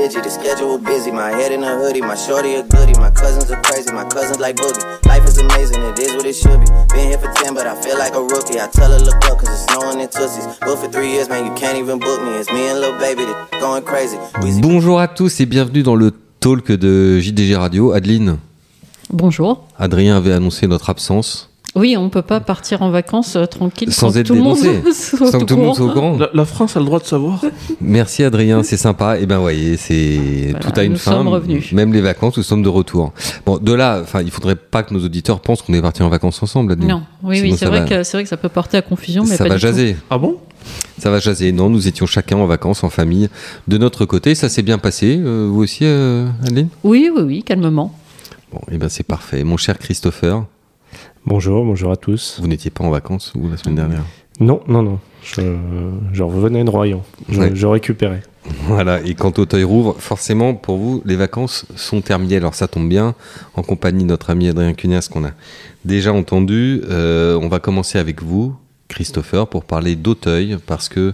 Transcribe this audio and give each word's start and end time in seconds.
busy, 0.00 0.20
the 0.20 0.30
schedule 0.30 0.78
busy. 0.78 1.10
My 1.10 1.30
head 1.30 1.52
in 1.52 1.62
a 1.62 1.76
hoodie, 1.76 2.00
my 2.00 2.14
shorty 2.14 2.54
a 2.54 2.62
goodie. 2.62 2.98
My 2.98 3.10
cousins 3.10 3.50
are 3.50 3.60
crazy, 3.62 3.92
my 3.92 4.04
cousins 4.04 4.40
like 4.40 4.56
boogie. 4.56 4.82
Life 5.06 5.24
is 5.28 5.38
amazing, 5.38 5.82
it 5.82 5.98
is 5.98 6.14
what 6.16 6.26
it 6.26 6.36
should 6.42 6.60
be. 6.60 6.66
Been 6.94 7.08
here 7.12 7.18
for 7.18 7.30
10, 7.32 7.54
but 7.54 7.66
I 7.66 7.74
feel 7.84 7.98
like 7.98 8.14
a 8.14 8.22
rookie. 8.22 8.58
I 8.58 8.68
tell 8.68 8.90
her, 8.90 8.98
look 8.98 9.20
up, 9.28 9.38
cause 9.38 9.50
it's 9.54 9.64
snowing 9.68 10.00
in 10.00 10.08
Tussies. 10.08 10.46
But 10.60 10.76
for 10.80 10.88
three 10.88 11.10
years, 11.14 11.28
man, 11.28 11.44
you 11.44 11.54
can't 11.54 11.76
even 11.76 11.98
book 11.98 12.22
me. 12.22 12.30
It's 12.40 12.50
me 12.50 12.68
and 12.68 12.80
little 12.80 12.98
baby, 12.98 13.24
that 13.24 13.60
going 13.60 13.84
crazy. 13.84 14.16
Bonjour 14.62 15.00
à 15.00 15.08
tous 15.08 15.40
et 15.40 15.46
bienvenue 15.46 15.82
dans 15.82 15.96
le 15.96 16.12
talk 16.40 16.72
de 16.72 17.18
JDG 17.20 17.56
Radio. 17.56 17.92
Adeline, 17.92 18.38
Bonjour. 19.12 19.66
Adrien 19.76 20.16
avait 20.16 20.32
annoncé 20.32 20.68
notre 20.68 20.88
absence. 20.88 21.49
Oui, 21.76 21.96
on 21.96 22.08
peut 22.10 22.22
pas 22.22 22.40
partir 22.40 22.82
en 22.82 22.90
vacances 22.90 23.36
euh, 23.36 23.46
tranquille 23.46 23.92
Sans 23.92 24.16
être 24.18 24.26
tout 24.26 24.34
dénoncé. 24.34 24.82
Sans 24.92 25.38
que 25.38 25.44
tout 25.44 25.54
le 25.56 25.62
monde 25.62 25.76
soit 25.76 25.86
au 25.86 25.92
courant. 25.92 26.18
La, 26.18 26.28
la 26.34 26.44
France 26.44 26.76
a 26.76 26.80
le 26.80 26.86
droit 26.86 26.98
de 26.98 27.04
savoir. 27.04 27.44
Merci 27.80 28.24
Adrien, 28.24 28.64
c'est 28.64 28.76
sympa. 28.76 29.18
Et 29.20 29.26
ben 29.26 29.38
voyez, 29.38 29.76
c'est 29.76 30.48
Voilà, 30.50 30.58
tout 30.58 30.80
a 30.80 30.82
une 30.82 30.92
nous 30.92 30.98
fin. 30.98 31.12
sommes 31.12 31.28
revenus. 31.28 31.72
Même 31.72 31.92
les 31.92 32.00
vacances, 32.00 32.36
nous 32.36 32.42
sommes 32.42 32.62
de 32.64 32.68
retour. 32.68 33.12
Bon, 33.46 33.58
de 33.58 33.72
là, 33.72 34.00
enfin, 34.02 34.20
il 34.22 34.32
faudrait 34.32 34.56
pas 34.56 34.82
que 34.82 34.92
nos 34.92 35.04
auditeurs 35.04 35.40
pensent 35.40 35.62
qu'on 35.62 35.72
est 35.74 35.80
parti 35.82 36.02
en 36.02 36.08
vacances 36.08 36.42
ensemble, 36.42 36.72
Adeline. 36.72 36.90
Non, 36.90 37.02
oui, 37.22 37.36
Sinon, 37.36 37.50
oui, 37.52 37.56
c'est 37.56 37.66
vrai 37.66 37.80
va- 37.82 37.86
que 37.88 38.02
c'est 38.02 38.16
vrai 38.16 38.24
que 38.24 38.28
ça 38.30 38.36
peut 38.36 38.48
porter 38.48 38.76
à 38.76 38.82
confusion, 38.82 39.22
mais 39.22 39.36
ça 39.36 39.44
pas 39.44 39.50
va 39.50 39.54
du 39.54 39.60
tout. 39.60 39.66
jaser. 39.68 39.96
Ah 40.10 40.18
bon? 40.18 40.38
Ça 40.98 41.10
va 41.10 41.20
jaser. 41.20 41.52
Non, 41.52 41.70
nous 41.70 41.86
étions 41.86 42.04
chacun 42.06 42.36
en 42.38 42.46
vacances, 42.46 42.82
en 42.82 42.90
famille. 42.90 43.28
De 43.68 43.78
notre 43.78 44.06
côté, 44.06 44.34
ça 44.34 44.48
s'est 44.48 44.62
bien 44.62 44.78
passé. 44.78 45.18
Euh, 45.24 45.48
vous 45.48 45.62
aussi, 45.62 45.84
euh, 45.84 46.26
Adeline? 46.44 46.68
Oui, 46.82 47.10
oui, 47.14 47.22
oui, 47.24 47.42
calmement. 47.44 47.94
Bon, 48.52 48.60
et 48.72 48.76
ben 48.76 48.88
c'est 48.88 49.04
parfait. 49.06 49.44
Mon 49.44 49.56
cher 49.56 49.78
Christopher, 49.78 50.42
Bonjour, 51.26 51.64
bonjour 51.64 51.92
à 51.92 51.96
tous. 51.96 52.38
vous 52.40 52.48
n'étiez 52.48 52.70
pas 52.70 52.84
en 52.84 52.90
vacances 52.90 53.32
la 53.50 53.56
semaine 53.56 53.76
dernière 53.76 54.04
Non, 54.40 54.60
non, 54.68 54.82
non. 54.82 54.98
Je, 55.22 55.42
je 56.12 56.22
revenais 56.22 56.64
de 56.64 56.70
Royan. 56.70 57.02
Je, 57.28 57.40
Ouais. 57.40 57.50
je 57.54 57.66
récupérais. 57.66 58.22
Voilà, 58.66 59.02
et 59.02 59.14
quand 59.14 59.38
Auteuil 59.38 59.64
rouvre, 59.64 59.96
forcément, 59.98 60.54
pour 60.54 60.78
vous, 60.78 61.02
les 61.04 61.16
vacances 61.16 61.66
sont 61.76 62.00
terminées. 62.00 62.36
Alors 62.36 62.54
ça 62.54 62.66
tombe 62.68 62.88
bien, 62.88 63.14
en 63.54 63.62
compagnie 63.62 64.02
de 64.04 64.08
notre 64.08 64.30
ami 64.30 64.48
Adrien 64.48 64.72
Cunias, 64.72 65.08
qu'on 65.12 65.24
a 65.24 65.32
déjà 65.84 66.12
entendu. 66.12 66.80
Euh, 66.88 67.38
on 67.40 67.48
va 67.48 67.58
commencer 67.58 67.98
avec 67.98 68.22
vous, 68.22 68.56
Christopher, 68.88 69.46
pour 69.46 69.64
parler 69.64 69.94
d'Auteuil, 69.94 70.56
parce 70.66 70.88
que 70.88 71.12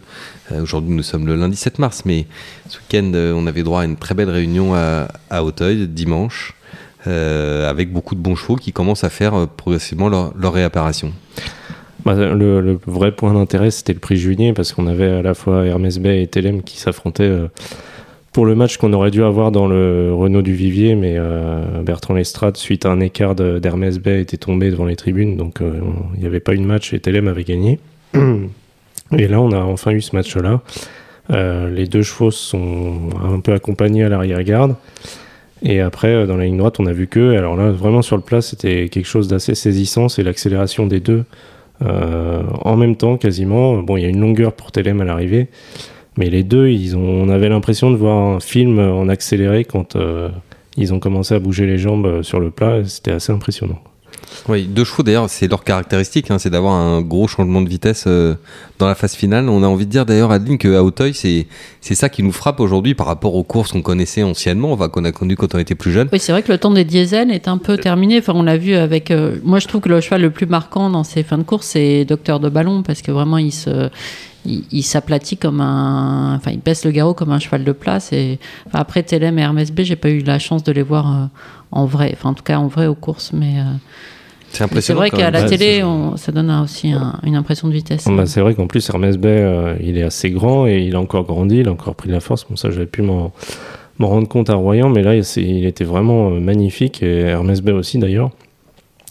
euh, 0.53 0.62
aujourd'hui 0.62 0.95
nous 0.95 1.03
sommes 1.03 1.27
le 1.27 1.34
lundi 1.34 1.57
7 1.57 1.81
mars, 1.81 2.05
mais 2.07 2.27
ce 2.69 2.79
week-end, 2.79 3.11
euh, 3.15 3.33
on 3.37 3.47
avait 3.49 3.65
droit 3.65 3.81
à 3.83 3.84
une 3.84 3.97
très 3.97 4.15
belle 4.15 4.31
réunion 4.31 4.73
à, 4.75 5.09
à 5.29 5.43
Auteuil, 5.43 5.89
dimanche, 5.89 6.55
avec 7.07 7.93
beaucoup 7.93 8.15
de 8.15 8.21
bons 8.21 8.35
chevaux 8.37 8.57
qui 8.57 8.73
commencent 8.73 9.05
à 9.05 9.11
faire 9.11 9.35
euh, 9.35 9.47
progressivement 9.47 10.09
leur, 10.09 10.33
leur 10.39 10.53
réapparition. 10.53 11.12
Bah, 12.05 12.15
le, 12.15 12.61
le 12.61 12.79
vrai 12.87 13.12
point 13.12 13.33
d'intérêt, 13.35 13.71
c'était 13.71 13.93
le 13.93 13.99
prix 13.99 14.17
juillet, 14.17 14.53
parce 14.53 14.73
qu'on 14.73 14.87
avait 14.87 15.11
à 15.11 15.23
la 15.23 15.34
fois 15.34 15.65
Hermès 15.67 15.99
Bay 15.99 16.23
et 16.23 16.27
Telem 16.29 16.62
qui 16.62 16.79
s'affrontaient 16.79 17.25
euh, 17.25 17.49
pour 18.33 18.47
le 18.47 18.55
match 18.55 18.77
qu'on 18.77 18.93
aurait 18.93 19.11
dû 19.11 19.25
avoir 19.25 19.51
dans 19.51 19.67
le 19.67 20.12
Renault 20.15 20.43
du 20.43 20.53
Vivier, 20.55 20.95
mais 20.95 21.15
euh, 21.17 21.83
Bertrand 21.83 22.15
Lestrade, 22.15 22.57
suite 22.57 22.87
à 22.87 22.91
un 22.91 23.01
écart 23.01 23.34
d'Hermès 23.34 23.99
Bay, 23.99 24.21
était 24.21 24.37
tombé 24.37 24.71
devant 24.71 24.84
les 24.84 24.95
tribunes, 24.95 25.37
donc 25.37 25.61
euh, 25.62 25.81
on- 25.83 26.15
il 26.15 26.21
n'y 26.21 26.27
avait 26.27 26.41
pas 26.41 26.53
eu 26.55 26.59
de 26.59 26.65
match 26.65 26.93
et 26.93 27.01
Telem 27.01 27.29
avait 27.29 27.45
gagné. 27.45 27.81
Et 29.17 29.29
là, 29.29 29.41
on 29.41 29.53
a 29.53 29.59
enfin 29.61 29.93
eu 29.93 30.01
ce 30.03 30.15
match-là. 30.17 30.61
Euh, 31.31 31.71
les 31.71 31.87
deux 31.87 32.03
chevaux 32.03 32.31
sont 32.33 32.95
un 33.23 33.39
peu 33.41 33.53
accompagnés 33.53 34.03
à 34.05 34.09
l'arrière-garde. 34.09 34.75
Et 35.69 35.81
après, 35.81 36.14
euh, 36.14 36.27
dans 36.27 36.36
la 36.36 36.45
ligne 36.45 36.56
droite, 36.56 36.78
on 36.78 36.86
a 36.86 36.92
vu 36.92 37.09
que, 37.09 37.36
alors 37.36 37.56
là, 37.56 37.72
vraiment 37.72 38.00
sur 38.00 38.17
le 38.17 38.22
plat, 38.22 38.41
c'était 38.41 38.89
quelque 38.89 39.06
chose 39.06 39.27
d'assez 39.27 39.56
saisissant, 39.56 40.09
c'est 40.09 40.22
l'accélération 40.22 40.86
des 40.86 41.00
deux 41.00 41.25
euh, 41.83 42.45
en 42.62 42.77
même 42.77 42.95
temps, 42.95 43.17
quasiment. 43.17 43.83
Bon, 43.83 43.97
il 43.97 44.03
y 44.05 44.06
a 44.06 44.09
une 44.09 44.20
longueur 44.20 44.53
pour 44.53 44.70
Telem 44.70 45.00
à 45.00 45.05
l'arrivée, 45.05 45.48
mais 46.17 46.31
les 46.31 46.44
deux, 46.44 46.69
ils 46.69 46.97
ont, 46.97 47.00
on 47.00 47.28
avait 47.28 47.48
l'impression 47.48 47.91
de 47.91 47.97
voir 47.97 48.17
un 48.17 48.39
film 48.39 48.78
en 48.78 49.09
accéléré 49.09 49.64
quand 49.64 49.97
euh, 49.97 50.28
ils 50.77 50.94
ont 50.94 51.00
commencé 51.00 51.34
à 51.34 51.41
bouger 51.41 51.67
les 51.67 51.78
jambes 51.78 52.22
sur 52.22 52.38
le 52.38 52.50
plat. 52.50 52.84
C'était 52.84 53.12
assez 53.12 53.32
impressionnant. 53.32 53.81
Oui, 54.48 54.64
deux 54.64 54.84
chevaux 54.84 55.03
d'ailleurs, 55.03 55.28
c'est 55.28 55.48
leur 55.48 55.64
caractéristique, 55.64 56.31
hein, 56.31 56.38
c'est 56.38 56.50
d'avoir 56.50 56.75
un 56.75 57.00
gros 57.00 57.26
changement 57.26 57.62
de 57.62 57.69
vitesse 57.69 58.04
euh, 58.06 58.34
dans 58.78 58.87
la 58.87 58.94
phase 58.94 59.14
finale. 59.14 59.48
On 59.48 59.62
a 59.62 59.66
envie 59.66 59.87
de 59.87 59.91
dire 59.91 60.06
d'ailleurs, 60.06 60.31
Adeline, 60.31 60.59
qu'à 60.59 60.82
Auteuil, 60.82 61.14
c'est 61.14 61.47
c'est 61.81 61.94
ça 61.94 62.09
qui 62.09 62.22
nous 62.22 62.32
frappe 62.32 62.60
aujourd'hui 62.60 62.94
par 62.94 63.06
rapport 63.06 63.34
aux 63.34 63.44
courses 63.44 63.72
qu'on 63.72 63.82
connaissait 63.82 64.22
anciennement, 64.22 64.72
enfin, 64.72 64.88
qu'on 64.88 65.04
a 65.04 65.12
connues 65.12 65.37
quand 65.37 65.54
on 65.54 65.59
était 65.59 65.75
plus 65.75 65.92
jeune. 65.92 66.09
Oui, 66.12 66.19
c'est 66.19 66.32
vrai 66.32 66.42
que 66.42 66.53
le 66.53 66.59
temps 66.59 66.70
des 66.70 66.84
diesels 66.84 67.31
est 67.31 67.48
un 67.48 67.59
peu 67.59 67.76
terminé. 67.76 68.19
Enfin, 68.19 68.32
on 68.34 68.42
l'a 68.42 68.56
vu 68.56 68.75
avec. 68.75 69.10
euh, 69.10 69.37
moi, 69.42 69.59
je 69.59 69.66
trouve 69.66 69.81
que 69.81 69.88
le 69.88 70.00
cheval 70.00 70.22
le 70.22 70.31
plus 70.31 70.47
marquant 70.47 70.91
dans 70.91 71.04
ces 71.04 71.22
fins 71.22 71.38
de 71.38 71.43
course, 71.44 71.66
c'est 71.66 72.04
Docteur 72.04 72.38
de 72.41 72.48
Ballon, 72.48 72.82
parce 72.82 73.03
que 73.03 73.10
vraiment, 73.12 73.38
il 73.38 73.53
se. 73.53 73.91
Il, 74.48 74.62
il 74.70 74.84
s'aplatit 74.84 75.37
comme 75.37 75.60
un, 75.60 76.37
enfin, 76.37 76.53
il 76.53 76.60
baisse 76.60 76.84
le 76.84 76.93
garrot 76.93 77.14
comme 77.14 77.32
un 77.32 77.41
cheval 77.41 77.64
de 77.64 77.72
place. 77.72 78.12
Et 78.12 78.38
enfin, 78.69 78.78
après 78.78 79.03
Telem 79.03 79.41
et 79.41 79.43
Hermès 79.43 79.72
B, 79.72 79.81
j'ai 79.81 79.97
pas 79.97 80.08
eu 80.08 80.20
la 80.20 80.38
chance 80.38 80.62
de 80.62 80.70
les 80.70 80.82
voir 80.82 81.10
euh, 81.10 81.26
en 81.72 81.84
vrai, 81.87 82.10
enfin 82.15 82.31
en 82.31 82.34
tout 82.34 82.43
cas 82.44 82.59
en 82.59 82.66
vrai 82.69 82.87
aux 82.87 82.94
courses, 82.94 83.32
mais, 83.32 83.59
euh, 83.59 83.62
C'est 84.81 84.93
vrai 84.94 85.10
qu'à 85.10 85.31
la 85.31 85.43
télé, 85.43 85.82
on- 85.82 86.16
ça 86.16 86.32
donne 86.32 86.50
aussi 86.62 86.93
un- 86.93 87.19
une 87.25 87.34
impression 87.37 87.69
de 87.69 87.72
vitesse. 87.75 88.06
Bah, 88.09 88.25
c'est 88.27 88.41
vrai 88.41 88.54
qu'en 88.54 88.66
plus, 88.66 88.88
Hermès 88.88 89.16
Bay, 89.19 89.28
euh, 89.41 89.75
il 89.82 89.99
est 89.99 90.03
assez 90.03 90.31
grand 90.31 90.66
et 90.66 90.78
il 90.78 90.94
a 90.94 91.00
encore 91.00 91.25
grandi, 91.25 91.59
il 91.59 91.69
a 91.69 91.72
encore 91.72 91.94
pris 91.94 92.09
de 92.09 92.15
la 92.15 92.21
force. 92.21 92.47
Bon, 92.49 92.56
ça, 92.56 92.71
j'avais 92.71 92.87
pu 92.87 93.03
m'en 93.03 93.32
rendre 93.99 94.28
compte 94.28 94.49
à 94.49 94.55
Royan, 94.55 94.88
mais 94.88 95.03
là, 95.03 95.15
il 95.15 95.66
était 95.66 95.84
vraiment 95.84 96.31
euh, 96.31 96.41
magnifique 96.41 97.03
et 97.03 97.21
Hermès 97.22 97.60
Bay 97.60 97.72
aussi 97.72 97.99
d'ailleurs. 97.99 98.31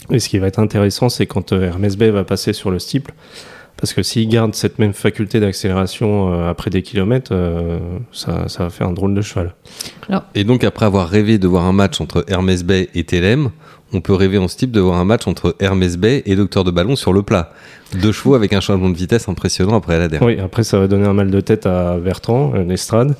Et 0.10 0.20
ce 0.20 0.30
qui 0.30 0.38
va 0.40 0.48
être 0.48 0.60
intéressant, 0.60 1.10
c'est 1.10 1.26
quand 1.26 1.52
Hermès 1.52 1.96
Bay 1.98 2.10
va 2.12 2.24
passer 2.24 2.54
sur 2.54 2.72
le 2.72 2.80
steeple, 2.80 3.14
parce 3.78 3.94
que 3.94 4.04
s'il 4.04 4.28
garde 4.30 4.56
cette 4.56 4.80
même 4.80 4.94
faculté 4.94 5.40
d'accélération 5.40 6.34
euh, 6.34 6.50
après 6.50 6.70
des 6.70 6.82
kilomètres, 6.82 7.32
euh, 7.34 7.80
ça, 8.12 8.48
ça 8.48 8.64
va 8.64 8.70
faire 8.70 8.88
un 8.88 8.94
drôle 8.94 9.14
de 9.14 9.22
cheval. 9.22 9.54
Et 10.34 10.44
donc, 10.44 10.64
après 10.64 10.86
avoir 10.86 11.10
rêvé 11.10 11.38
de 11.38 11.48
voir 11.48 11.66
un 11.66 11.74
match 11.74 12.00
entre 12.00 12.26
Hermès 12.28 12.64
Bay 12.64 12.90
et 12.96 13.04
Telem, 13.04 13.50
on 13.94 14.02
peut 14.02 14.14
rêver 14.14 14.38
en 14.38 14.48
ce 14.48 14.58
type 14.58 14.72
de 14.72 14.80
voir 14.80 14.98
un 14.98 15.06
match 15.06 15.28
entre 15.28 15.56
Hermès 15.60 15.98
Bay 15.98 16.24
et 16.26 16.36
Docteur 16.36 16.64
de 16.64 16.72
Ballon 16.72 16.96
sur 16.96 17.14
le 17.14 17.22
plat. 17.22 17.54
Deux 18.02 18.12
chevaux 18.12 18.36
avec 18.36 18.54
un 18.54 18.60
changement 18.60 18.90
de 18.90 18.98
vitesse 18.98 19.30
impressionnant 19.30 19.76
après 19.76 20.00
la 20.00 20.08
dernière. 20.08 20.28
Oui, 20.28 20.40
après, 20.40 20.64
ça 20.64 20.80
va 20.80 20.88
donner 20.88 21.06
un 21.06 21.14
mal 21.14 21.30
de 21.30 21.42
tête 21.42 21.66
à 21.66 21.98
Bertrand, 21.98 22.54
l'Estrade. 22.54 23.16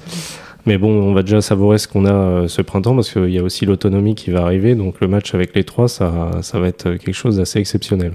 Mais 0.66 0.78
bon, 0.80 0.90
on 0.90 1.14
va 1.14 1.22
déjà 1.22 1.42
savourer 1.42 1.78
ce 1.78 1.88
qu'on 1.88 2.06
a 2.06 2.14
euh, 2.14 2.48
ce 2.48 2.62
printemps 2.64 2.96
parce 2.96 3.12
qu'il 3.12 3.30
y 3.30 3.38
a 3.38 3.44
aussi 3.44 3.66
l'autonomie 3.66 4.16
qui 4.16 4.32
va 4.32 4.42
arriver. 4.42 4.74
Donc 4.74 5.00
le 5.00 5.08
match 5.08 5.36
avec 5.36 5.56
les 5.56 5.64
trois, 5.64 5.88
ça, 5.88 6.32
ça 6.42 6.60
va 6.60 6.68
être 6.68 6.96
quelque 6.96 7.14
chose 7.14 7.38
d'assez 7.38 7.60
exceptionnel. 7.60 8.14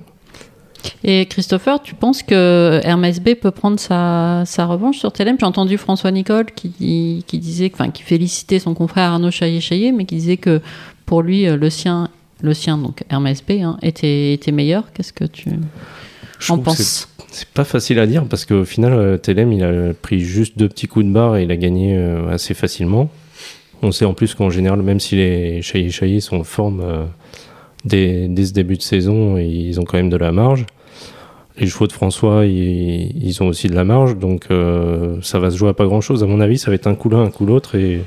Et 1.04 1.26
Christopher, 1.26 1.82
tu 1.82 1.94
penses 1.94 2.22
que 2.22 2.80
Hermès 2.84 3.20
B 3.20 3.34
peut 3.34 3.50
prendre 3.50 3.78
sa, 3.80 4.42
sa 4.46 4.66
revanche 4.66 4.98
sur 4.98 5.12
Telem 5.12 5.36
J'ai 5.38 5.46
entendu 5.46 5.78
François 5.78 6.10
Nicole 6.10 6.46
qui, 6.54 7.22
disait, 7.32 7.70
enfin, 7.72 7.90
qui 7.90 8.02
félicitait 8.02 8.58
son 8.58 8.74
confrère 8.74 9.10
Arnaud 9.10 9.30
Chaillet-Chaillet, 9.30 9.92
mais 9.92 10.04
qui 10.04 10.16
disait 10.16 10.36
que 10.36 10.60
pour 11.06 11.22
lui, 11.22 11.46
euh, 11.46 11.56
le 11.56 11.70
sien, 11.70 12.08
le 12.42 12.54
sien 12.54 12.78
donc 12.78 13.02
Hermès 13.10 13.42
B, 13.42 13.52
hein, 13.62 13.76
était, 13.82 14.32
était 14.34 14.52
meilleur. 14.52 14.84
Qu'est-ce 14.92 15.12
que 15.12 15.24
tu 15.24 15.50
Je 16.38 16.52
en 16.52 16.58
penses? 16.58 17.08
c'est- 17.30 17.46
pas 17.54 17.64
facile 17.64 17.98
à 18.00 18.06
dire 18.08 18.24
parce 18.24 18.44
qu'au 18.44 18.64
final, 18.64 18.92
euh, 18.92 19.16
Telem, 19.16 19.52
il 19.52 19.62
a 19.62 19.94
pris 19.94 20.20
juste 20.20 20.58
deux 20.58 20.68
petits 20.68 20.88
coups 20.88 21.06
de 21.06 21.10
barre 21.12 21.36
et 21.36 21.44
il 21.44 21.50
a 21.52 21.56
gagné 21.56 21.96
euh, 21.96 22.28
assez 22.28 22.54
facilement. 22.54 23.08
On 23.82 23.92
sait 23.92 24.04
en 24.04 24.14
plus 24.14 24.34
qu'en 24.34 24.50
général, 24.50 24.82
même 24.82 24.98
si 25.00 25.14
les 25.16 25.62
Chaillet 25.62 25.90
Chaillet 25.90 26.20
sont 26.20 26.38
en 26.38 26.44
forme 26.44 26.82
dès, 27.84 28.28
ce 28.44 28.52
début 28.52 28.76
de 28.76 28.82
saison, 28.82 29.36
ils 29.36 29.78
ont 29.80 29.84
quand 29.84 29.96
même 29.96 30.10
de 30.10 30.16
la 30.16 30.32
marge. 30.32 30.66
Les 31.58 31.66
chevaux 31.66 31.86
de 31.86 31.92
François, 31.92 32.46
ils, 32.46 33.42
ont 33.42 33.48
aussi 33.48 33.68
de 33.68 33.74
la 33.74 33.84
marge, 33.84 34.16
donc 34.16 34.46
euh, 34.50 35.16
ça 35.20 35.38
va 35.38 35.50
se 35.50 35.56
jouer 35.56 35.68
à 35.68 35.74
pas 35.74 35.84
grand 35.84 36.00
chose. 36.00 36.22
À 36.22 36.26
mon 36.26 36.40
avis, 36.40 36.58
ça 36.58 36.70
va 36.70 36.74
être 36.74 36.86
un 36.86 36.94
coup 36.94 37.10
l'un, 37.10 37.22
un 37.22 37.30
coup 37.30 37.44
l'autre, 37.44 37.74
et, 37.74 38.00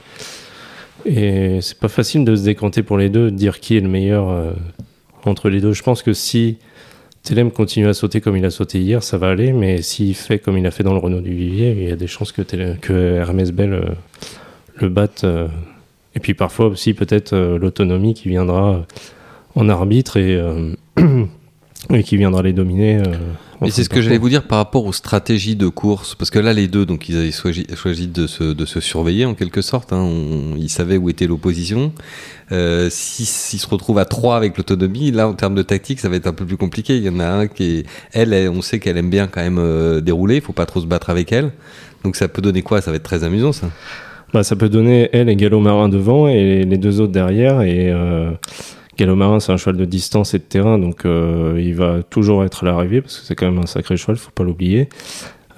et 1.05 1.59
c'est 1.61 1.77
pas 1.77 1.87
facile 1.87 2.25
de 2.25 2.35
se 2.35 2.43
décanter 2.43 2.81
pour 2.81 2.97
les 2.97 3.09
deux, 3.09 3.29
de 3.29 3.35
dire 3.35 3.59
qui 3.59 3.77
est 3.77 3.81
le 3.81 3.89
meilleur 3.89 4.29
euh, 4.29 4.53
entre 5.25 5.49
les 5.49 5.61
deux. 5.61 5.73
Je 5.73 5.83
pense 5.83 6.01
que 6.01 6.13
si 6.13 6.57
Telem 7.21 7.51
continue 7.51 7.87
à 7.87 7.93
sauter 7.93 8.21
comme 8.21 8.37
il 8.37 8.45
a 8.45 8.49
sauté 8.49 8.79
hier, 8.79 9.03
ça 9.03 9.17
va 9.17 9.29
aller, 9.29 9.53
mais 9.53 9.81
s'il 9.81 10.15
fait 10.15 10.39
comme 10.39 10.57
il 10.57 10.65
a 10.65 10.71
fait 10.71 10.83
dans 10.83 10.93
le 10.93 10.99
Renault 10.99 11.21
du 11.21 11.33
Vivier, 11.33 11.75
il 11.77 11.89
y 11.89 11.91
a 11.91 11.95
des 11.95 12.07
chances 12.07 12.31
que, 12.31 12.41
Hermès 12.91 13.51
Bell 13.51 13.73
euh, 13.73 13.85
le 14.77 14.89
batte. 14.89 15.25
euh. 15.25 15.47
et 16.15 16.19
puis 16.19 16.33
parfois 16.33 16.67
aussi 16.67 16.95
peut-être 16.95 17.35
l'autonomie 17.35 18.15
qui 18.15 18.29
viendra 18.29 18.85
en 19.55 19.69
arbitre 19.69 20.17
et, 20.17 20.35
euh, 20.35 20.73
et 21.93 22.03
qui 22.03 22.17
viendra 22.17 22.41
les 22.41 22.53
dominer. 22.53 22.97
euh, 22.97 23.13
Et 23.65 23.71
c'est 23.71 23.83
ce 23.83 23.89
que 23.89 24.01
j'allais 24.01 24.17
vous 24.17 24.29
dire 24.29 24.43
par 24.43 24.57
rapport 24.57 24.85
aux 24.85 24.91
stratégies 24.93 25.55
de 25.55 25.67
course, 25.67 26.15
parce 26.15 26.29
que 26.31 26.39
là 26.39 26.51
les 26.53 26.67
deux, 26.67 26.85
donc 26.85 27.07
ils 27.07 27.17
avaient 27.17 27.31
choisi, 27.31 27.65
choisi 27.75 28.07
de, 28.07 28.27
se, 28.27 28.43
de 28.43 28.65
se 28.65 28.79
surveiller 28.79 29.25
en 29.25 29.35
quelque 29.35 29.61
sorte. 29.61 29.93
hein. 29.93 30.01
On- 30.01 30.55
ils 30.57 30.69
savaient 30.69 30.97
où 30.97 31.09
était 31.09 31.27
l'opposition. 31.27 31.91
Euh, 32.51 32.89
si- 32.91 33.25
S'ils 33.25 33.59
se 33.59 33.67
retrouvent 33.67 33.99
à 33.99 34.05
trois 34.05 34.35
avec 34.37 34.57
l'autonomie, 34.57 35.11
là 35.11 35.27
en 35.29 35.33
termes 35.33 35.55
de 35.55 35.61
tactique, 35.61 35.99
ça 35.99 36.09
va 36.09 36.15
être 36.17 36.27
un 36.27 36.33
peu 36.33 36.45
plus 36.45 36.57
compliqué. 36.57 36.97
Il 36.97 37.03
y 37.03 37.09
en 37.09 37.19
a 37.19 37.27
un 37.27 37.47
qui 37.47 37.63
est, 37.79 37.85
elle, 38.11 38.33
elle, 38.33 38.49
on 38.49 38.61
sait 38.61 38.79
qu'elle 38.79 38.97
aime 38.97 39.09
bien 39.09 39.27
quand 39.27 39.41
même 39.41 39.59
euh, 39.59 40.01
dérouler. 40.01 40.35
Il 40.35 40.41
faut 40.41 40.51
pas 40.53 40.65
trop 40.65 40.81
se 40.81 40.85
battre 40.87 41.09
avec 41.09 41.31
elle. 41.31 41.51
Donc 42.03 42.15
ça 42.17 42.27
peut 42.27 42.41
donner 42.41 42.63
quoi? 42.63 42.81
Ça 42.81 42.91
va 42.91 42.97
être 42.97 43.03
très 43.03 43.23
amusant 43.23 43.53
ça. 43.53 43.69
Bah, 44.33 44.43
ça 44.43 44.55
peut 44.55 44.67
donner 44.67 45.09
elle 45.13 45.29
et 45.29 45.35
Gallo 45.37 45.59
Marin 45.61 45.87
devant 45.89 46.27
et 46.27 46.63
les 46.65 46.77
deux 46.77 46.99
autres 46.99 47.13
derrière. 47.13 47.61
Et 47.61 47.91
euh, 47.91 48.31
Gallo 48.97 49.15
Marin, 49.15 49.39
c'est 49.39 49.51
un 49.51 49.57
cheval 49.57 49.77
de 49.77 49.85
distance 49.85 50.33
et 50.33 50.37
de 50.39 50.43
terrain, 50.43 50.77
donc 50.77 51.05
euh, 51.05 51.59
il 51.59 51.73
va 51.75 52.03
toujours 52.07 52.43
être 52.43 52.63
à 52.63 52.67
l'arrivée 52.67 53.01
parce 53.01 53.19
que 53.19 53.25
c'est 53.25 53.35
quand 53.35 53.45
même 53.49 53.57
un 53.59 53.65
sacré 53.65 53.97
cheval, 53.97 54.17
faut 54.17 54.31
pas 54.31 54.43
l'oublier. 54.43 54.87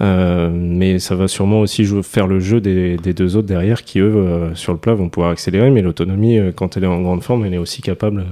Euh, 0.00 0.50
mais 0.52 0.98
ça 0.98 1.14
va 1.14 1.26
sûrement 1.28 1.60
aussi 1.60 1.84
jouer- 1.84 2.02
faire 2.02 2.26
le 2.26 2.38
jeu 2.40 2.60
des, 2.60 2.96
des 2.96 3.12
deux 3.14 3.36
autres 3.36 3.46
derrière 3.46 3.82
qui, 3.82 3.98
eux, 3.98 4.14
euh, 4.14 4.54
sur 4.54 4.72
le 4.72 4.78
plat, 4.78 4.94
vont 4.94 5.08
pouvoir 5.08 5.32
accélérer. 5.32 5.70
Mais 5.70 5.80
l'autonomie, 5.82 6.38
quand 6.54 6.76
elle 6.76 6.84
est 6.84 6.88
en 6.88 7.00
grande 7.00 7.22
forme, 7.22 7.44
elle 7.46 7.54
est 7.54 7.58
aussi 7.58 7.82
capable 7.82 8.24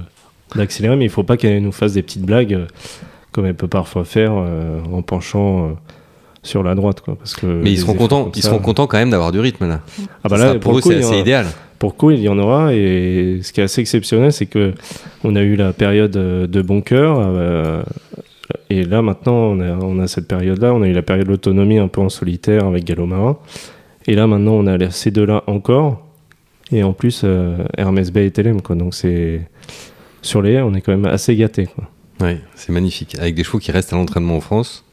d'accélérer. 0.55 0.95
Mais 0.95 1.05
il 1.05 1.09
faut 1.11 1.23
pas 1.23 1.37
qu'elle 1.37 1.61
nous 1.63 1.71
fasse 1.71 1.93
des 1.93 2.01
petites 2.03 2.23
blagues 2.25 2.65
comme 3.31 3.45
elle 3.45 3.55
peut 3.55 3.67
parfois 3.67 4.05
faire 4.05 4.31
en 4.33 5.01
penchant 5.01 5.75
sur 6.41 6.63
la 6.63 6.75
droite. 6.75 7.01
Quoi, 7.01 7.15
parce 7.15 7.35
que 7.35 7.47
Mais 7.47 7.71
ils 7.71 7.79
seront 7.79 7.95
contents, 7.95 8.31
ils 8.35 8.43
seront 8.43 8.59
contents 8.59 8.87
quand 8.87 8.97
même 8.97 9.09
d'avoir 9.09 9.31
du 9.31 9.39
rythme 9.39 9.67
là. 9.67 9.81
Ah 10.23 10.29
bah 10.29 10.37
là, 10.37 10.55
pour, 10.55 10.73
le 10.73 10.77
eux, 10.77 11.01
c'est 11.01 11.17
il 11.17 11.21
idéal. 11.21 11.47
Pour 11.79 11.91
le 11.91 11.95
coup, 11.95 12.11
il 12.11 12.19
y 12.21 12.29
en 12.29 12.37
aura. 12.39 12.73
Et 12.73 13.39
ce 13.41 13.51
qui 13.51 13.61
est 13.61 13.63
assez 13.63 13.81
exceptionnel, 13.81 14.31
c'est 14.31 14.45
que 14.45 14.73
on 15.23 15.35
a 15.35 15.41
eu 15.41 15.55
la 15.55 15.73
période 15.73 16.15
euh, 16.15 16.47
de 16.47 16.61
bon 16.61 16.81
cœur. 16.81 17.17
euh, 17.19 17.83
et 18.69 18.83
là, 18.83 19.01
maintenant, 19.01 19.35
on 19.35 19.59
a, 19.59 19.73
on 19.83 19.99
a 19.99 20.07
cette 20.07 20.27
période-là. 20.27 20.73
On 20.73 20.81
a 20.81 20.87
eu 20.87 20.93
la 20.93 21.01
période 21.01 21.27
d'autonomie 21.27 21.77
un 21.79 21.87
peu 21.87 22.01
en 22.01 22.09
solitaire 22.09 22.65
avec 22.65 22.83
Gallo-Marin. 22.83 23.37
Et 24.07 24.13
là, 24.15 24.27
maintenant, 24.27 24.53
on 24.53 24.67
a 24.67 24.89
ces 24.89 25.11
deux-là 25.11 25.43
encore. 25.47 26.01
Et 26.71 26.83
en 26.83 26.93
plus, 26.93 27.21
euh, 27.23 27.57
Hermès 27.77 28.11
Bay 28.11 28.27
et 28.27 28.31
Telem. 28.31 28.61
Quoi. 28.61 28.75
Donc, 28.75 28.93
c'est. 28.93 29.41
Sur 30.21 30.41
les 30.41 30.59
on 30.59 30.73
est 30.73 30.81
quand 30.81 30.91
même 30.91 31.05
assez 31.05 31.35
gâtés. 31.35 31.67
Quoi. 31.67 31.83
Ouais, 32.19 32.39
c'est 32.55 32.71
magnifique. 32.71 33.15
Avec 33.19 33.35
des 33.35 33.43
chevaux 33.43 33.59
qui 33.59 33.71
restent 33.71 33.93
à 33.93 33.95
l'entraînement 33.95 34.37
en 34.37 34.41
France. 34.41 34.83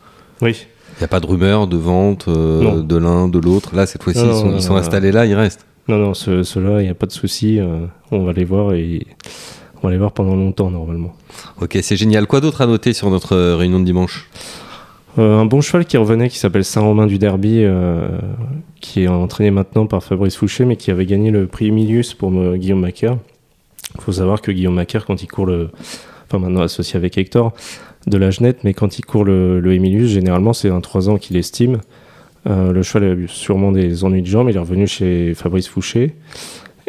Oui. 0.43 0.67
Il 0.97 1.01
n'y 1.01 1.05
a 1.05 1.09
pas 1.09 1.21
de 1.21 1.27
rumeur 1.27 1.67
de 1.67 1.77
vente 1.79 2.27
euh, 2.29 2.83
de 2.83 2.97
l'un, 2.97 3.29
de 3.29 3.39
l'autre. 3.39 3.75
Là, 3.75 3.87
cette 3.87 4.03
fois-ci, 4.03 4.21
ils 4.21 4.33
sont, 4.33 4.55
ils 4.75 4.77
installés 4.77 5.11
là, 5.11 5.25
ils 5.25 5.35
restent. 5.35 5.65
Non, 5.89 5.99
non, 5.99 6.15
ce- 6.15 6.43
ceux-là, 6.43 6.81
il 6.81 6.85
n'y 6.85 6.91
a 6.91 6.95
pas 6.95 7.07
de 7.07 7.13
souci. 7.13 7.59
euh, 7.59 7.87
on 8.11 8.23
va 8.25 8.33
les 8.33 8.45
voir 8.45 8.73
et 8.75 9.07
on 9.83 9.87
va 9.89 9.93
les 9.93 9.99
voir 9.99 10.13
pendant 10.13 10.37
longtemps, 10.37 10.71
normalement. 10.71 11.13
Ok, 11.61 11.79
c'est 11.83 11.97
génial. 11.97 12.27
Quoi 12.27 12.41
d'autre 12.41 12.61
à 12.61 12.67
noter 12.67 12.93
sur 12.93 13.11
notre 13.11 13.35
euh, 13.35 13.57
réunion 13.57 13.81
de 13.81 13.85
dimanche? 13.85 14.29
Euh, 15.19 15.39
un 15.41 15.45
bon 15.45 15.61
cheval 15.61 15.85
qui 15.85 15.97
revenait, 15.97 16.29
qui 16.31 16.39
s'appelle 16.39 16.65
Saint-Romain 16.65 17.07
du 17.07 17.19
Derby, 17.19 17.65
euh, 17.65 18.09
qui 18.81 19.03
est 19.03 19.09
entraîné 19.09 19.51
maintenant 19.51 19.87
par 19.87 20.03
Fabrice 20.03 20.37
Fouché, 20.37 20.65
mais 20.65 20.77
qui 20.77 20.91
avait 20.91 21.05
gagné 21.05 21.31
le 21.31 21.47
prix 21.47 21.67
Emilius 21.67 22.15
pour 22.15 22.31
me- 22.31 22.57
Guillaume 22.57 22.81
Macaire. 22.81 23.17
Il 23.97 24.01
faut 24.01 24.13
savoir 24.13 24.41
que 24.41 24.53
Guillaume 24.53 24.75
Macaire, 24.75 25.05
quand 25.05 25.23
il 25.23 25.27
court 25.27 25.47
le. 25.47 25.69
Enfin, 26.29 26.39
maintenant 26.39 26.63
associé 26.63 26.97
avec 26.97 27.19
Hector, 27.19 27.53
de 28.07 28.17
la 28.17 28.31
Genette, 28.31 28.65
mais 28.65 28.73
quand 28.73 28.99
il 28.99 29.05
court 29.05 29.25
le, 29.25 29.61
le 29.61 29.75
Emilius, 29.75 30.09
généralement, 30.13 30.55
c'est 30.55 30.71
un 30.71 30.81
3 30.81 31.11
ans 31.11 31.19
qu'il 31.19 31.37
estime. 31.37 31.81
Euh, 32.49 32.73
le 32.73 32.83
cheval 32.83 33.05
a 33.05 33.13
eu 33.13 33.29
sûrement 33.29 33.73
des 33.73 34.05
ennuis 34.05 34.23
de 34.23 34.27
jambes, 34.27 34.49
il 34.51 34.57
est 34.57 34.61
revenu 34.61 34.87
chez 34.87 35.35
Fabrice 35.35 35.69
Fouché. 35.69 36.15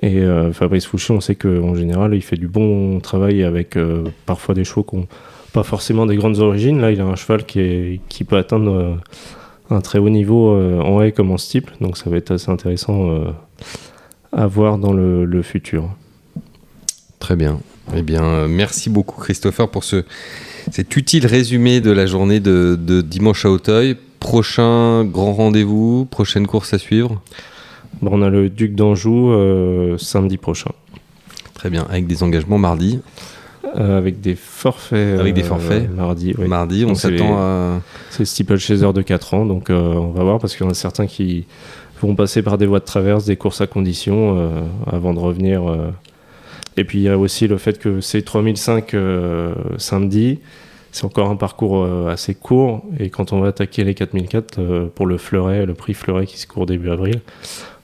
Et 0.01 0.19
euh, 0.19 0.51
Fabrice 0.51 0.85
Fouché, 0.85 1.13
on 1.13 1.21
sait 1.21 1.35
qu'en 1.35 1.75
général, 1.75 2.13
il 2.15 2.21
fait 2.21 2.35
du 2.35 2.47
bon 2.47 3.00
travail 3.00 3.44
avec 3.44 3.77
euh, 3.77 4.03
parfois 4.25 4.55
des 4.55 4.63
chevaux 4.63 4.83
qui 4.83 4.97
n'ont 4.97 5.07
pas 5.53 5.63
forcément 5.63 6.05
des 6.05 6.15
grandes 6.15 6.39
origines. 6.39 6.81
Là, 6.81 6.91
il 6.91 7.00
a 7.00 7.05
un 7.05 7.15
cheval 7.15 7.45
qui, 7.45 8.00
peut 8.27 8.38
atteindre 8.38 9.00
un 9.69 9.81
très 9.81 10.00
haut 10.00 10.09
niveau 10.09 10.51
en 10.81 11.01
haie 11.01 11.11
comme 11.11 11.29
en 11.31 11.38
steeple. 11.38 11.73
Donc 11.79 11.97
ça 11.97 12.09
va 12.09 12.17
être 12.17 12.31
assez 12.31 12.49
intéressant 12.49 13.23
à 14.31 14.47
voir 14.47 14.79
dans 14.79 14.94
le, 14.94 15.41
futur. 15.44 15.89
Très 17.19 17.35
bien. 17.35 17.59
Eh 17.95 18.01
bien, 18.01 18.47
merci 18.47 18.89
beaucoup 18.89 19.21
Christopher 19.21 19.69
pour 19.69 19.83
ce, 19.83 20.03
cet 20.71 20.97
utile 20.97 21.27
résumé 21.27 21.81
de 21.81 21.91
la 21.91 22.07
journée 22.07 22.39
de, 22.39 22.75
de 22.75 23.01
dimanche 23.01 23.45
à 23.45 23.51
Auteuil. 23.51 23.95
Prochain 24.23 25.03
grand 25.03 25.33
rendez-vous, 25.33 26.07
prochaine 26.09 26.47
course 26.47 26.73
à 26.73 26.79
suivre. 26.79 27.21
Bon, 28.01 28.11
on 28.13 28.21
a 28.21 28.29
le 28.29 28.49
Duc 28.49 28.73
d'Anjou 28.73 29.31
euh, 29.31 29.97
samedi 29.97 30.37
prochain. 30.37 30.71
Très 31.53 31.69
bien, 31.69 31.85
avec 31.89 32.07
des 32.07 32.23
engagements 32.23 32.57
mardi. 32.57 33.01
Euh, 33.75 33.97
avec 33.97 34.21
des 34.21 34.35
forfaits. 34.35 35.19
Avec 35.19 35.33
des 35.33 35.43
euh, 35.43 35.45
forfaits. 35.45 35.89
Mardi, 35.93 36.33
oui. 36.37 36.47
Mardi, 36.47 36.85
on 36.85 36.95
s'attend 36.95 37.37
à... 37.37 37.81
C'est 38.09 38.23
Steeple 38.23 38.57
Chaser 38.57 38.93
de 38.93 39.01
4 39.01 39.33
ans, 39.33 39.45
donc 39.45 39.69
on 39.69 40.11
va 40.11 40.23
voir 40.23 40.39
parce 40.39 40.55
qu'il 40.55 40.65
y 40.65 40.67
en 40.67 40.71
a 40.71 40.75
certains 40.75 41.05
qui 41.05 41.45
vont 42.01 42.15
passer 42.15 42.41
par 42.41 42.57
des 42.57 42.65
voies 42.65 42.79
de 42.79 42.85
traverse, 42.85 43.25
des 43.25 43.35
courses 43.35 43.61
à 43.61 43.67
conditions 43.67 44.37
euh, 44.37 44.61
avant 44.89 45.13
de 45.13 45.19
revenir. 45.19 45.63
Et 46.77 46.83
puis 46.83 46.99
il 46.99 47.03
y 47.03 47.09
a 47.09 47.17
aussi 47.17 47.47
le 47.47 47.57
fait 47.57 47.79
que 47.79 48.01
c'est 48.01 48.23
3005 48.23 48.93
euh, 48.93 49.53
samedi, 49.77 50.39
c'est 50.94 51.06
encore 51.06 51.30
un 51.30 51.36
parcours 51.36 51.84
euh, 51.84 52.07
assez 52.10 52.36
court 52.36 52.84
et 53.00 53.10
quand 53.10 53.34
on 53.34 53.42
va 53.42 53.48
attaquer 53.50 53.84
les 53.84 53.95
4004 53.95 54.60
euh, 54.60 54.86
pour 54.94 55.07
le 55.07 55.18
fleuret, 55.18 55.66
le 55.66 55.74
prix 55.74 55.94
fleuret 55.95 56.25
qui 56.28 56.40
se 56.40 56.48
court 56.48 56.66
début 56.68 56.90
avril, 56.92 57.19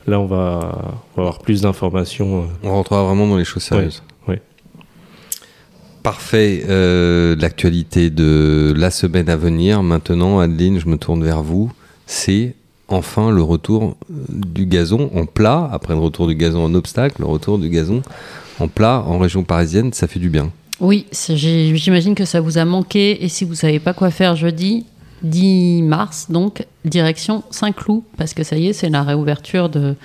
là 0.08 0.20
on 0.20 0.28
va, 0.28 0.94
avoir 1.18 1.40
plus 1.40 1.62
d'informations. 1.62 2.44
euh. 2.44 2.46
On 2.64 2.70
rentrera 2.72 3.04
vraiment 3.04 3.28
dans 3.28 3.38
les 3.38 3.46
choses 3.46 3.64
sérieuses. 3.64 4.04
oui. 4.28 4.36
Parfait. 6.04 6.64
Euh, 6.70 7.36
L'actualité 7.36 8.10
de 8.10 8.74
la 8.78 8.90
semaine 8.92 9.28
à 9.30 9.36
venir. 9.36 9.84
Maintenant, 9.84 10.40
Adeline, 10.40 10.80
je 10.80 10.88
me 10.88 10.98
tourne 10.98 11.24
vers 11.24 11.44
vous. 11.44 11.72
C'est 12.06 12.56
enfin 12.88 13.32
le 13.32 13.42
retour 13.42 13.98
du 14.08 14.66
gazon 14.66 15.12
en 15.14 15.26
plat, 15.26 15.70
après 15.72 15.94
le 15.94 16.00
retour 16.00 16.28
du 16.28 16.36
gazon 16.36 16.64
en 16.64 16.74
obstacle, 16.74 17.18
le 17.20 17.26
retour 17.28 17.60
du 17.60 17.70
gazon 17.70 18.02
en 18.60 18.68
plat 18.68 19.04
en 19.06 19.20
région 19.20 19.44
parisienne. 19.44 19.92
Ça 19.94 20.08
fait 20.08 20.20
du 20.20 20.30
bien. 20.30 20.52
Oui, 20.80 21.06
j'imagine 21.12 22.16
que 22.16 22.26
ça 22.26 22.40
vous 22.40 22.58
a 22.58 22.66
manqué. 22.66 23.24
Et 23.24 23.28
si 23.28 23.44
vous 23.44 23.56
savez 23.56 23.80
pas 23.80 23.94
quoi 23.94 24.12
faire 24.12 24.36
jeudi, 24.36 24.86
10 25.24 25.82
mars, 25.84 26.28
donc 26.30 26.66
direction 26.86 27.44
Saint-Cloud, 27.50 28.04
parce 28.18 28.34
que 28.34 28.44
ça 28.44 28.58
y 28.58 28.68
est, 28.68 28.74
c'est 28.74 28.90
la 28.90 29.04
réouverture 29.04 29.70
de, 29.70 29.96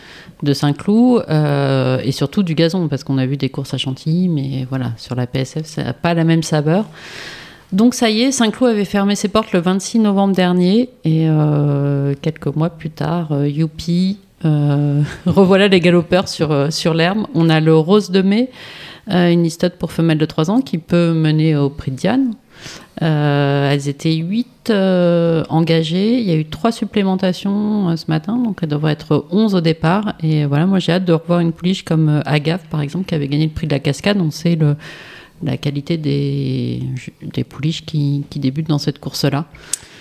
Saint-Cloud 0.52 1.24
euh, 1.28 2.00
et 2.02 2.12
surtout 2.12 2.42
du 2.42 2.54
gazon, 2.54 2.88
parce 2.88 3.04
qu'on 3.04 3.18
a 3.18 3.26
vu 3.26 3.36
des 3.36 3.48
courses 3.48 3.72
à 3.74 3.78
Chantilly, 3.78 4.28
mais 4.28 4.66
voilà, 4.68 4.92
sur 4.96 5.14
la 5.14 5.26
PSF, 5.26 5.64
ça 5.66 5.84
n'a 5.84 5.92
pas 5.92 6.14
la 6.14 6.24
même 6.24 6.42
saveur. 6.42 6.86
Donc 7.72 7.94
ça 7.94 8.10
y 8.10 8.22
est, 8.22 8.32
Saint-Cloud 8.32 8.70
avait 8.70 8.84
fermé 8.84 9.14
ses 9.14 9.28
portes 9.28 9.52
le 9.52 9.60
26 9.60 10.00
novembre 10.00 10.34
dernier, 10.34 10.90
et 11.04 11.28
euh, 11.28 12.14
quelques 12.20 12.54
mois 12.54 12.70
plus 12.70 12.90
tard, 12.90 13.28
euh, 13.32 13.48
youpi, 13.48 14.18
revoilà 15.24 15.68
les 15.68 15.80
galopeurs 15.80 16.28
sur, 16.28 16.92
l'herbe. 16.92 17.26
On 17.34 17.48
a 17.48 17.60
le 17.60 17.74
Rose 17.74 18.10
de 18.10 18.20
mai, 18.20 18.50
une 19.08 19.44
histote 19.44 19.76
pour 19.76 19.92
femelles 19.92 20.18
de 20.18 20.26
3 20.26 20.50
ans 20.50 20.60
qui 20.60 20.78
peut 20.78 21.12
mener 21.12 21.56
au 21.56 21.70
prix 21.70 21.90
de 21.90 21.96
Diane. 21.96 22.34
Euh, 23.02 23.70
elles 23.70 23.88
étaient 23.88 24.14
8 24.14 24.70
engagées. 25.48 26.20
Il 26.20 26.24
y 26.24 26.30
a 26.30 26.36
eu 26.36 26.44
3 26.44 26.72
supplémentations 26.72 27.90
euh, 27.90 27.96
ce 27.96 28.06
matin, 28.08 28.36
donc 28.36 28.58
elles 28.62 28.68
devraient 28.68 28.92
être 28.92 29.26
11 29.30 29.54
au 29.54 29.60
départ. 29.60 30.14
Et 30.22 30.44
voilà, 30.46 30.66
moi 30.66 30.78
j'ai 30.78 30.92
hâte 30.92 31.04
de 31.04 31.12
revoir 31.12 31.40
une 31.40 31.52
pouliche 31.52 31.84
comme 31.84 32.08
euh, 32.08 32.20
Agave, 32.24 32.62
par 32.70 32.80
exemple, 32.80 33.06
qui 33.06 33.14
avait 33.14 33.28
gagné 33.28 33.46
le 33.46 33.52
prix 33.52 33.66
de 33.66 33.72
la 33.72 33.80
cascade. 33.80 34.18
On 34.20 34.30
sait 34.30 34.56
le, 34.56 34.76
la 35.42 35.56
qualité 35.56 35.96
des, 35.96 36.82
des 37.22 37.44
pouliches 37.44 37.84
qui, 37.84 38.24
qui 38.30 38.38
débutent 38.38 38.68
dans 38.68 38.78
cette 38.78 38.98
course-là. 38.98 39.46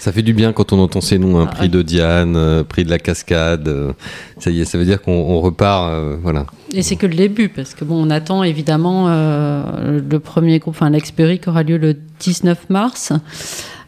Ça 0.03 0.11
fait 0.11 0.21
du 0.21 0.33
bien 0.33 0.51
quand 0.51 0.73
on 0.73 0.79
entend 0.79 0.99
ces 0.99 1.17
noms, 1.17 1.39
un 1.39 1.45
Ah, 1.45 1.51
prix 1.51 1.61
ouais. 1.61 1.67
de 1.69 1.81
Diane, 1.81 2.35
euh, 2.35 2.65
prix 2.65 2.83
de 2.83 2.89
la 2.89 2.99
cascade. 2.99 3.69
euh, 3.69 3.93
ça 4.37 4.49
y 4.51 4.59
est, 4.59 4.65
ça 4.65 4.77
veut 4.77 4.83
dire 4.83 5.01
qu'on 5.01 5.13
on 5.13 5.39
repart. 5.39 5.91
euh, 5.91 6.17
voilà. 6.21 6.45
Et 6.73 6.81
c'est 6.81 6.97
que 6.97 7.05
le 7.05 7.15
début, 7.15 7.47
parce 7.47 7.73
que 7.73 7.85
bon, 7.85 8.05
on 8.05 8.09
attend 8.09 8.43
évidemment 8.43 9.07
le 9.07 10.17
premier 10.19 10.59
groupe, 10.59 10.75
enfin 10.77 10.91
qui 10.91 11.39
aura 11.47 11.63
lieu 11.63 11.77
le 11.77 11.95
19 12.19 12.69
mars. 12.69 13.13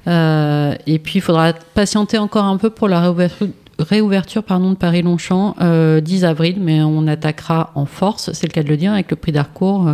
Et 0.08 1.00
puis 1.00 1.16
il 1.16 1.22
faudra 1.22 1.52
patienter 1.74 2.18
encore 2.18 2.46
un 2.46 2.56
peu 2.56 2.70
pour 2.70 2.88
la 2.88 3.02
réouverture, 3.02 3.48
réouverture 3.80 4.44
pardon, 4.44 4.72
de 4.72 4.78
Paris-Longchamp, 4.78 5.56
euh, 5.60 6.00
10 6.00 6.24
avril, 6.24 6.60
mais 6.62 6.82
on 6.82 7.08
attaquera 7.08 7.72
en 7.76 7.86
force, 7.86 8.32
c'est 8.32 8.48
le 8.48 8.54
cas 8.54 8.64
de 8.64 8.70
le 8.70 8.78
dire, 8.78 8.94
avec 8.94 9.10
le 9.12 9.18
prix 9.18 9.34
d'Harcourt, 9.34 9.90
euh, 9.90 9.94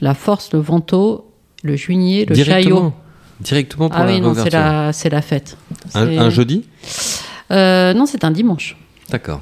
la 0.00 0.14
force, 0.14 0.52
le 0.52 0.58
Vento, 0.58 1.30
le 1.62 1.76
Juigné, 1.76 2.24
le 2.26 2.34
Chaillot. 2.34 2.92
Directement, 3.42 3.88
pour 3.88 3.98
Ah 3.98 4.04
la 4.04 4.12
oui, 4.12 4.20
non, 4.20 4.34
c'est 4.34 4.50
la, 4.52 4.92
c'est 4.92 5.10
la 5.10 5.22
fête. 5.22 5.56
Un, 5.94 6.30
jeudi? 6.30 6.64
Euh, 7.50 7.92
Non, 7.92 8.06
c'est 8.06 8.24
un 8.24 8.30
dimanche. 8.30 8.76
D'accord. 9.10 9.40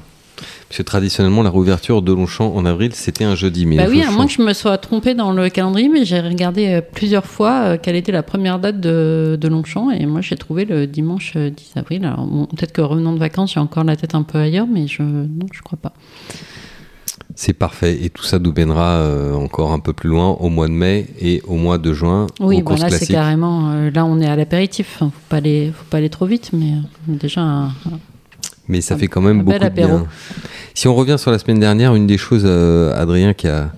Parce 0.67 0.77
que 0.77 0.83
traditionnellement, 0.83 1.43
la 1.43 1.49
réouverture 1.49 2.01
de 2.01 2.13
Longchamp 2.13 2.55
en 2.55 2.65
avril, 2.65 2.91
c'était 2.95 3.25
un 3.25 3.35
jeudi. 3.35 3.65
Mais 3.65 3.75
Bah 3.75 3.87
oui, 3.89 4.01
à 4.03 4.09
moins 4.09 4.25
que 4.25 4.31
je 4.31 4.41
me 4.41 4.53
sois 4.53 4.77
trompée 4.77 5.13
dans 5.13 5.33
le 5.33 5.49
calendrier, 5.49 5.89
mais 5.89 6.05
j'ai 6.05 6.21
regardé 6.21 6.67
euh, 6.67 6.81
plusieurs 6.81 7.25
fois 7.25 7.51
euh, 7.63 7.77
quelle 7.81 7.97
était 7.97 8.13
la 8.13 8.23
première 8.23 8.57
date 8.57 8.79
de, 8.79 9.37
de 9.39 9.47
Longchamp, 9.49 9.91
et 9.91 10.05
moi 10.05 10.21
j'ai 10.21 10.37
trouvé 10.37 10.63
le 10.63 10.87
dimanche 10.87 11.33
euh, 11.35 11.49
10 11.49 11.73
avril. 11.75 12.05
Alors 12.05 12.25
bon, 12.25 12.45
peut-être 12.45 12.71
que 12.71 12.79
revenant 12.79 13.11
de 13.11 13.19
vacances, 13.19 13.53
j'ai 13.53 13.59
encore 13.59 13.83
la 13.83 13.97
tête 13.97 14.15
un 14.15 14.23
peu 14.23 14.37
ailleurs, 14.39 14.65
mais 14.65 14.87
je 14.87 15.01
non, 15.03 15.45
je 15.51 15.61
crois 15.61 15.77
pas. 15.77 15.91
C'est 17.35 17.53
parfait. 17.53 17.97
Et 18.03 18.09
tout 18.09 18.23
ça 18.23 18.39
nous 18.39 18.53
mènera 18.53 18.97
euh, 18.97 19.33
encore 19.33 19.71
un 19.71 19.79
peu 19.79 19.93
plus 19.93 20.09
loin 20.09 20.29
au 20.39 20.49
mois 20.49 20.67
de 20.67 20.73
mai 20.73 21.07
et 21.19 21.41
au 21.47 21.55
mois 21.55 21.77
de 21.77 21.93
juin 21.93 22.27
Oui, 22.39 22.63
courses 22.63 22.81
là 22.81 22.89
c'est 22.89 23.05
carrément. 23.07 23.71
euh, 23.71 23.89
là, 23.91 24.05
on 24.05 24.19
est 24.19 24.27
à 24.27 24.35
l'apéritif. 24.35 24.97
Faut 24.99 25.11
pas 25.29 25.37
aller, 25.37 25.71
faut 25.75 25.85
pas 25.89 25.97
aller 25.97 26.09
trop 26.09 26.25
vite, 26.25 26.51
mais 26.53 26.71
euh, 26.73 27.15
déjà. 27.15 27.41
un- 27.41 27.65
un- 27.67 27.99
Mais 28.67 28.81
ça 28.81 28.95
Un- 28.95 28.97
fait 28.97 29.07
quand 29.07 29.21
même 29.21 29.39
beaucoup 29.43 29.57
bel 29.59 29.69
de 29.69 29.73
bien. 29.75 29.85
apéro. 29.85 30.07
Si 30.73 30.87
on 30.87 30.95
revient 30.95 31.17
sur 31.17 31.31
la 31.31 31.39
semaine 31.39 31.59
dernière, 31.59 31.95
une 31.95 32.07
des 32.07 32.17
choses, 32.17 32.45
Adrien, 32.45 33.33
qui, 33.33 33.47
a, 33.47 33.71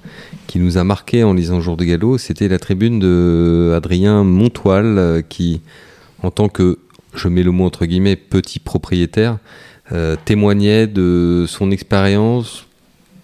qui 0.48 0.60
nous 0.60 0.78
a 0.78 0.84
marqué 0.84 1.24
en 1.24 1.34
lisant 1.34 1.60
Jour 1.62 1.78
de 1.78 1.84
Galop, 1.86 2.18
c'était 2.18 2.48
la 2.48 2.60
tribune 2.60 3.00
de 3.00 3.74
Adrien 3.76 4.24
Montoile, 4.24 5.24
qui, 5.30 5.62
en 6.22 6.30
tant 6.32 6.50
que, 6.50 6.78
je 7.16 7.28
mets 7.28 7.44
le 7.44 7.52
mot 7.52 7.66
entre 7.66 7.86
guillemets, 7.86 8.16
petit 8.16 8.60
propriétaire, 8.60 9.38
témoignait 10.26 10.88
de 10.88 11.46
son 11.48 11.72
expérience 11.72 12.66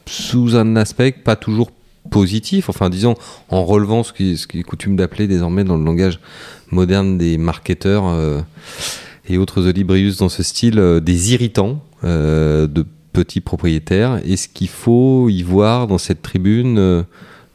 sous 0.10 0.56
un 0.56 0.76
aspect 0.76 1.12
pas 1.12 1.36
toujours 1.36 1.72
positif, 2.10 2.70
enfin 2.70 2.90
disons 2.90 3.16
en 3.50 3.64
relevant 3.64 4.04
ce 4.04 4.12
qui, 4.12 4.38
ce 4.38 4.48
qui 4.48 4.60
est 4.60 4.64
coutume 4.64 4.96
d'appeler 4.96 5.28
désormais 5.28 5.64
dans 5.64 5.78
le 5.78 5.84
langage 5.84 6.20
moderne 6.72 7.18
des 7.18 7.38
marketeurs 7.38 8.08
euh, 8.08 8.42
et 9.28 9.38
autres 9.38 9.68
olibrius 9.68 10.18
dans 10.18 10.30
ce 10.30 10.42
style 10.42 10.80
euh, 10.80 11.00
des 11.00 11.34
irritants 11.34 11.84
euh, 12.04 12.66
de 12.68 12.86
petits 13.14 13.42
propriétaires. 13.42 14.20
Est-ce 14.26 14.48
qu'il 14.48 14.70
faut 14.70 15.30
y 15.30 15.44
voir 15.44 15.88
dans 15.88 15.98
cette 15.98 16.22
tribune 16.22 17.06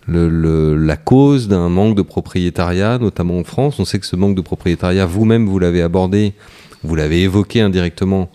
la 0.07 0.97
cause 0.97 1.49
d'un 1.49 1.69
manque 1.69 1.97
de 1.97 2.03
propriétariat, 2.03 2.99
notamment 2.99 3.39
en 3.39 3.45
France? 3.45 3.79
On 3.79 3.85
sait 3.85 3.99
que 3.99 4.07
ce 4.07 4.17
manque 4.17 4.35
de 4.35 4.43
propriétariat, 4.43 5.07
vous-même, 5.07 5.47
vous 5.47 5.59
l'avez 5.61 5.81
abordé, 5.81 6.35
vous 6.83 6.97
l'avez 6.97 7.23
évoqué 7.23 7.61
indirectement 7.61 8.31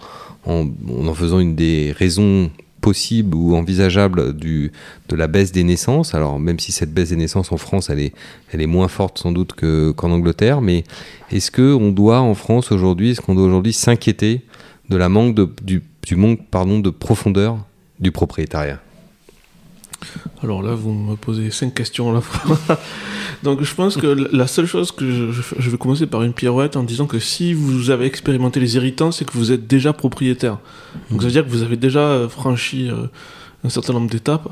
en, 0.46 0.66
en 0.90 1.14
faisant 1.14 1.40
une 1.40 1.56
des 1.56 1.94
raisons 1.96 2.50
possibles 2.80 3.36
ou 3.36 3.56
envisageables 3.56 4.34
du, 4.36 4.72
de 5.10 5.16
la 5.16 5.28
baisse 5.28 5.52
des 5.52 5.64
naissances. 5.64 6.16
Alors 6.16 6.40
même 6.40 6.60
si 6.60 6.72
cette 6.72 6.94
baisse 6.94 7.10
des 7.10 7.16
naissances 7.16 7.52
en 7.52 7.58
France, 7.58 7.90
elle 7.90 8.00
est, 8.00 8.66
moins 8.68 8.88
forte 8.88 9.18
sans 9.20 9.32
doute 9.32 9.54
que- 9.54 9.92
qu'en 9.92 10.12
Angleterre, 10.12 10.62
mais 10.62 10.84
est-ce 11.32 11.52
qu'on 11.52 11.92
doit 11.92 12.20
en 12.20 12.36
France 12.36 12.72
aujourd'hui, 12.72 13.12
est-ce 13.12 13.22
qu'on 13.22 13.36
doit 13.36 13.46
aujourd'hui 13.46 13.74
s'inquiéter 13.74 14.42
de 14.90 14.98
la 14.98 15.10
manque 15.10 15.36
de, 15.36 15.50
du, 15.64 15.84
manque 16.16 16.40
de 16.52 16.90
profondeur 16.90 17.58
du 18.00 18.12
propriétariat? 18.12 18.80
Alors 20.44 20.62
là, 20.62 20.74
vous 20.74 20.94
me 20.94 21.16
posez 21.16 21.52
cinq 21.52 21.74
questions 21.74 22.10
à 22.10 22.14
la 22.14 22.22
fois. 22.22 22.58
Donc 23.44 23.62
je 23.64 23.74
pense 23.74 23.98
que 23.98 24.08
la 24.08 24.48
seule 24.48 24.66
chose 24.66 24.92
que 24.92 25.32
je, 25.32 25.70
vais 25.70 25.78
commencer 25.78 26.08
par 26.08 26.24
une 26.24 26.34
pirouette 26.34 26.78
en 26.78 26.84
disant 26.84 27.06
que 27.06 27.20
si 27.20 27.54
vous 27.54 27.90
avez 27.90 28.06
expérimenté 28.06 28.60
les 28.60 28.76
irritants, 28.76 29.12
c'est 29.12 29.26
que 29.26 29.34
vous 29.34 29.52
êtes 29.52 29.68
déjà 29.68 29.94
propriétaire. 29.94 30.58
Donc 31.12 31.22
ça 31.22 31.28
veut 31.28 31.34
dire 31.34 31.46
que 31.46 31.50
vous 31.50 31.64
avez 31.64 31.78
déjà 31.78 32.00
euh, 32.00 32.30
franchi 32.30 32.90
euh, 32.90 33.08
un 33.64 33.70
certain 33.70 33.94
nombre 33.94 34.10
d'étapes. 34.10 34.50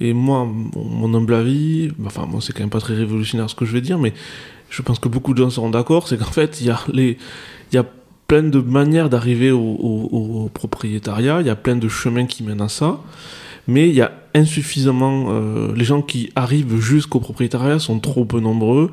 Et 0.00 0.12
moi, 0.12 0.46
mon, 0.46 1.14
humble 1.14 1.34
avis, 1.34 1.90
enfin 2.04 2.26
moi 2.26 2.40
c'est 2.40 2.52
quand 2.52 2.60
même 2.62 2.70
pas 2.70 2.80
très 2.80 2.94
révolutionnaire 2.94 3.48
ce 3.48 3.54
que 3.54 3.64
je 3.64 3.72
vais 3.72 3.80
dire, 3.80 3.98
mais 3.98 4.12
je 4.70 4.82
pense 4.82 4.98
que 4.98 5.08
beaucoup 5.08 5.34
de 5.34 5.42
gens 5.42 5.50
seront 5.50 5.70
d'accord, 5.70 6.08
c'est 6.08 6.18
qu'en 6.18 6.24
fait 6.24 6.60
il 6.60 6.66
y 6.66 6.70
a 6.70 6.80
les, 6.92 7.16
il 7.72 7.74
y 7.76 7.78
a 7.78 7.86
plein 8.26 8.42
de 8.42 8.60
manières 8.60 9.08
d'arriver 9.08 9.50
au, 9.50 9.58
au- 9.60 10.44
au 10.44 10.48
propriétariat, 10.48 11.40
il 11.40 11.46
y 11.46 11.50
a 11.50 11.56
plein 11.56 11.76
de 11.76 11.88
chemins 11.88 12.26
qui 12.26 12.42
mènent 12.42 12.60
à 12.60 12.68
ça 12.68 13.00
mais 13.68 13.88
il 13.88 13.94
y 13.94 14.00
a 14.00 14.10
insuffisamment. 14.38 15.26
euh, 15.28 15.72
les 15.74 15.84
gens 15.84 16.02
qui 16.02 16.30
arrivent 16.36 16.78
jusqu'au 16.78 17.20
propriétariat 17.20 17.78
sont 17.78 17.98
trop 18.00 18.24
peu 18.24 18.40
nombreux. 18.40 18.90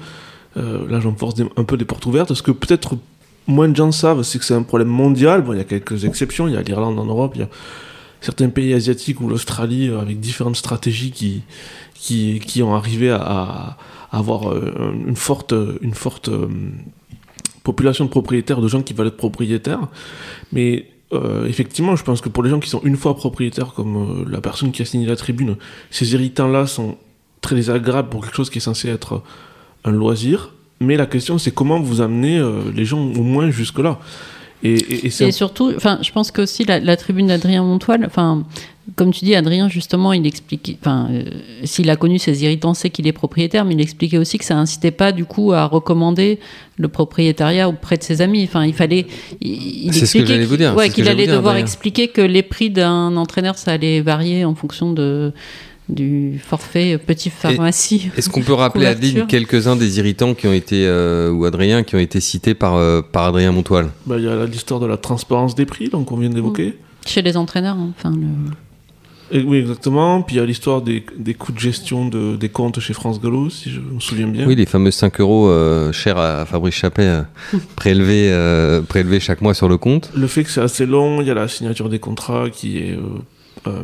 Euh, 0.57 0.87
là, 0.89 0.99
j'enforce 0.99 1.35
des- 1.35 1.45
un 1.57 1.63
peu 1.63 1.77
des 1.77 1.85
portes 1.85 2.05
ouvertes. 2.05 2.33
Ce 2.33 2.41
que 2.43 2.51
peut-être 2.51 2.97
moins 3.47 3.67
de 3.69 3.75
gens 3.75 3.91
savent, 3.91 4.23
c'est 4.23 4.39
que 4.39 4.45
c'est 4.45 4.53
un 4.53 4.63
problème 4.63 4.87
mondial. 4.87 5.41
Bon, 5.41 5.53
il 5.53 5.57
y 5.57 5.61
a 5.61 5.65
quelques 5.65 6.05
exceptions. 6.05 6.47
Il 6.47 6.53
y 6.53 6.57
a 6.57 6.61
l'Irlande 6.61 6.97
en 6.99 7.05
Europe, 7.05 7.33
il 7.35 7.41
y 7.41 7.43
a 7.43 7.49
certains 8.21 8.49
pays 8.49 8.73
asiatiques 8.73 9.21
ou 9.21 9.27
l'Australie 9.29 9.89
euh, 9.89 9.99
avec 9.99 10.19
différentes 10.19 10.55
stratégies 10.55 11.11
qui, 11.11 11.43
qui, 11.95 12.63
ont 12.63 12.75
arrivé 12.75 13.09
à, 13.11 13.77
avoir 14.11 14.55
une 14.55 15.15
forte, 15.15 15.53
une 15.81 15.93
forte 15.93 16.29
population 17.63 18.05
de 18.05 18.09
propriétaires, 18.09 18.61
de 18.61 18.67
gens 18.67 18.81
qui 18.81 18.93
veulent 18.93 19.07
être 19.07 19.17
propriétaires. 19.17 19.87
Mais 20.53 20.85
euh, 21.15 21.47
effectivement, 21.47 21.95
je 21.95 22.03
pense 22.03 22.21
que 22.21 22.29
pour 22.29 22.43
les 22.43 22.49
gens 22.49 22.59
qui 22.59 22.69
sont 22.69 22.81
une 22.83 22.97
fois 22.97 23.15
propriétaires, 23.15 23.73
comme 23.73 23.95
euh, 23.97 24.29
la 24.29 24.41
personne 24.41 24.71
qui 24.71 24.81
a 24.81 24.85
signé 24.85 25.05
la 25.05 25.15
tribune, 25.15 25.57
ces 25.91 26.13
irritants-là 26.13 26.67
sont 26.67 26.97
très 27.41 27.55
désagréables 27.55 28.09
pour 28.09 28.23
quelque 28.23 28.35
chose 28.35 28.49
qui 28.49 28.57
est 28.57 28.61
censé 28.61 28.89
être 28.89 29.21
un 29.83 29.91
loisir. 29.91 30.51
Mais 30.79 30.97
la 30.97 31.05
question, 31.05 31.37
c'est 31.37 31.51
comment 31.51 31.79
vous 31.79 32.01
amenez 32.01 32.37
euh, 32.37 32.61
les 32.73 32.85
gens 32.85 32.99
au 32.99 33.23
moins 33.23 33.49
jusque-là. 33.49 33.99
Et, 34.63 34.73
et- 34.73 35.05
et 35.07 35.09
c'est 35.09 35.25
Et 35.25 35.27
un- 35.27 35.31
surtout, 35.31 35.71
enfin, 35.75 35.99
je 36.01 36.11
pense 36.11 36.31
que 36.31 36.41
aussi 36.41 36.63
la, 36.65 36.79
la 36.79 36.97
tribune 36.97 37.27
d'Adrien 37.27 37.63
Montoile, 37.63 38.03
enfin, 38.05 38.43
comme 38.95 39.11
tu 39.11 39.25
dis, 39.25 39.35
Adrien, 39.35 39.67
justement, 39.67 40.13
il 40.13 40.25
expliquait, 40.25 40.77
enfin, 40.79 41.07
euh, 41.11 41.23
s'il 41.63 41.89
a 41.89 41.95
connu 41.95 42.19
ses 42.19 42.43
irritants, 42.43 42.73
c'est 42.73 42.89
qu'il 42.89 43.05
est 43.07 43.11
propriétaire, 43.13 43.65
mais 43.65 43.73
il 43.73 43.81
expliquait 43.81 44.17
aussi 44.17 44.37
que 44.37 44.45
ça 44.45 44.55
incitait 44.57 44.91
pas, 44.91 45.11
du 45.11 45.25
coup, 45.25 45.53
à 45.53 45.65
recommander 45.65 46.39
le 46.77 46.87
propriétariat 46.87 47.67
auprès 47.67 47.97
de 47.97 48.03
ses 48.03 48.21
amis. 48.21 48.43
Enfin, 48.43 48.65
il 48.65 48.73
fallait. 48.73 49.05
il- 49.41 49.85
il 49.87 49.93
C'est 49.93 50.05
ce 50.05 50.13
que 50.13 50.19
expliquait 50.19 50.27
j'allais 50.27 50.45
vous 50.45 50.49
qu'il- 50.51 50.57
dire, 50.59 50.75
Ouais, 50.75 50.85
allait 51.09 51.25
dire, 51.25 51.35
devoir 51.35 51.57
expliquer 51.57 52.07
que 52.09 52.21
les 52.21 52.43
prix 52.43 52.69
d'un 52.69 53.17
entraîneur, 53.17 53.57
ça 53.57 53.71
allait 53.71 54.01
varier 54.01 54.45
en 54.45 54.55
fonction 54.55 54.93
de 54.93 55.31
du 55.89 56.39
forfait 56.43 56.97
petit 56.97 57.29
pharmacie. 57.29 58.09
Est-ce 58.17 58.29
qu'on 58.29 58.41
peut 58.41 58.53
rappeler. 58.53 58.85
Adeline 58.87 59.27
quelques-uns 59.27 59.75
des 59.75 59.99
irritants 59.99 60.33
qui 60.33 60.47
ont 60.47 60.53
été, 60.53 60.85
euh, 60.87 61.31
ou 61.31 61.45
Adrien, 61.45 61.83
qui 61.83 61.95
ont 61.95 61.99
été 61.99 62.19
cités 62.19 62.53
par, 62.55 62.75
euh, 62.75 63.01
par 63.01 63.25
Adrien 63.25 63.51
Montoile? 63.51 63.89
Bah, 64.05 64.15
il 64.17 64.23
y 64.23 64.27
a 64.27 64.45
l'histoire 64.45 64.79
de 64.79 64.87
la 64.87 64.97
transparence 64.97 65.53
des 65.55 65.65
prix, 65.65 65.89
donc 65.89 66.11
on 66.11 66.17
vient 66.17 66.29
d'évoquer. 66.29 66.77
Chez 67.05 67.21
les 67.21 67.37
entraîneurs, 67.37 67.75
hein, 67.77 67.91
enfin, 67.97 68.11
le- 68.15 69.37
Et 69.37 69.43
oui, 69.43 69.57
exactement. 69.57 70.21
Puis 70.23 70.35
il 70.35 70.39
y 70.39 70.41
a 70.41 70.45
l'histoire 70.45 70.81
des, 70.81 71.03
des 71.17 71.33
coûts 71.35 71.51
de 71.51 71.59
gestion 71.59 72.07
de, 72.07 72.35
des 72.35 72.49
comptes 72.49 72.79
chez 72.79 72.93
France 72.93 73.21
Gallo, 73.21 73.49
si 73.51 73.69
je 73.71 73.79
me 73.79 73.99
souviens 73.99 74.27
bien. 74.27 74.47
Oui, 74.47 74.55
les 74.55 74.65
fameux 74.65 74.91
5 74.91 75.19
euros 75.19 75.47
euh, 75.49 75.91
chers 75.91 76.17
à 76.17 76.45
Fabrice 76.45 76.75
Chappet, 76.75 77.03
euh, 77.03 77.21
prélevés, 77.75 78.29
euh, 78.31 78.81
prélevés 78.81 79.19
chaque 79.19 79.41
mois 79.41 79.53
sur 79.53 79.67
le 79.69 79.77
compte. 79.77 80.11
Le 80.15 80.27
fait 80.27 80.43
que 80.43 80.49
c'est 80.49 80.61
assez 80.61 80.85
long, 80.87 81.21
il 81.21 81.27
y 81.27 81.31
a 81.31 81.35
la 81.35 81.47
signature 81.47 81.89
des 81.89 81.99
contrats 81.99 82.49
qui 82.51 82.77
est 82.79 82.91
euh, 82.93 83.01
euh, 83.67 83.81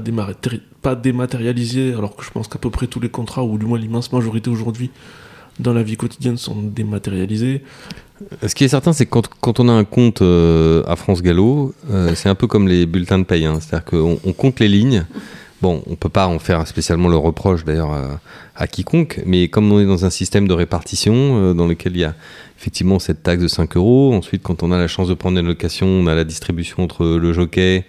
pas, 0.00 0.28
pas 0.82 0.94
dématérialisée, 0.94 1.94
alors 1.94 2.16
que 2.16 2.24
je 2.24 2.30
pense 2.30 2.48
qu'à 2.48 2.58
peu 2.58 2.70
près 2.70 2.86
tous 2.86 3.00
les 3.00 3.08
contrats, 3.08 3.44
ou 3.44 3.58
du 3.58 3.66
moins 3.66 3.78
l'immense 3.78 4.12
majorité 4.12 4.50
aujourd'hui, 4.50 4.90
dans 5.58 5.72
la 5.72 5.82
vie 5.82 5.96
quotidienne, 5.96 6.36
sont 6.36 6.60
dématérialisés. 6.62 7.62
Ce 8.46 8.54
qui 8.54 8.64
est 8.64 8.68
certain, 8.68 8.92
c'est 8.92 9.06
que 9.06 9.10
quand, 9.10 9.28
quand 9.40 9.60
on 9.60 9.68
a 9.68 9.72
un 9.72 9.84
compte 9.84 10.22
euh, 10.22 10.82
à 10.86 10.96
France 10.96 11.22
Gallo, 11.22 11.74
euh, 11.90 12.14
c'est 12.14 12.28
un 12.28 12.34
peu 12.34 12.46
comme 12.46 12.68
les 12.68 12.86
bulletins 12.86 13.18
de 13.18 13.24
paye. 13.24 13.44
hein. 13.46 13.58
C'est-à-dire 13.60 13.84
qu'on 13.84 14.18
on 14.24 14.32
compte 14.32 14.60
les 14.60 14.68
lignes. 14.68 15.04
Bon, 15.62 15.82
on 15.86 15.96
peut 15.96 16.10
pas 16.10 16.26
en 16.26 16.38
faire 16.38 16.66
spécialement 16.66 17.08
le 17.08 17.16
reproche 17.16 17.64
d'ailleurs 17.64 17.90
à, 17.90 18.20
à 18.56 18.66
quiconque, 18.66 19.20
mais 19.24 19.48
comme 19.48 19.70
on 19.72 19.80
est 19.80 19.86
dans 19.86 20.04
un 20.04 20.10
système 20.10 20.46
de 20.48 20.52
répartition 20.52 21.14
euh, 21.14 21.54
dans 21.54 21.66
lequel 21.66 21.96
il 21.96 22.00
y 22.00 22.04
a 22.04 22.14
effectivement 22.58 22.98
cette 22.98 23.22
taxe 23.22 23.42
de 23.42 23.48
5 23.48 23.76
euros, 23.76 24.14
ensuite 24.14 24.42
quand 24.42 24.62
on 24.62 24.72
a 24.72 24.78
la 24.78 24.86
chance 24.86 25.08
de 25.08 25.14
prendre 25.14 25.38
une 25.38 25.46
location, 25.46 25.86
on 25.86 26.06
a 26.06 26.14
la 26.14 26.24
distribution 26.24 26.82
entre 26.82 27.06
le 27.06 27.32
jockey, 27.32 27.84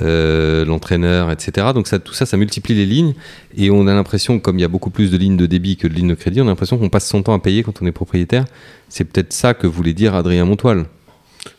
euh, 0.00 0.64
l'entraîneur, 0.64 1.30
etc. 1.30 1.68
Donc 1.74 1.86
ça, 1.86 1.98
tout 1.98 2.14
ça, 2.14 2.26
ça 2.26 2.36
multiplie 2.36 2.74
les 2.74 2.86
lignes 2.86 3.14
et 3.56 3.70
on 3.70 3.86
a 3.86 3.94
l'impression, 3.94 4.38
comme 4.38 4.58
il 4.58 4.62
y 4.62 4.64
a 4.64 4.68
beaucoup 4.68 4.90
plus 4.90 5.10
de 5.10 5.16
lignes 5.16 5.36
de 5.36 5.46
débit 5.46 5.76
que 5.76 5.86
de 5.86 5.94
lignes 5.94 6.08
de 6.08 6.14
crédit, 6.14 6.40
on 6.40 6.46
a 6.46 6.48
l'impression 6.48 6.78
qu'on 6.78 6.88
passe 6.88 7.06
son 7.06 7.22
temps 7.22 7.34
à 7.34 7.38
payer 7.38 7.62
quand 7.62 7.82
on 7.82 7.86
est 7.86 7.92
propriétaire. 7.92 8.44
C'est 8.88 9.04
peut-être 9.04 9.32
ça 9.32 9.54
que 9.54 9.66
voulait 9.66 9.94
dire 9.94 10.14
Adrien 10.14 10.44
Montoile. 10.44 10.86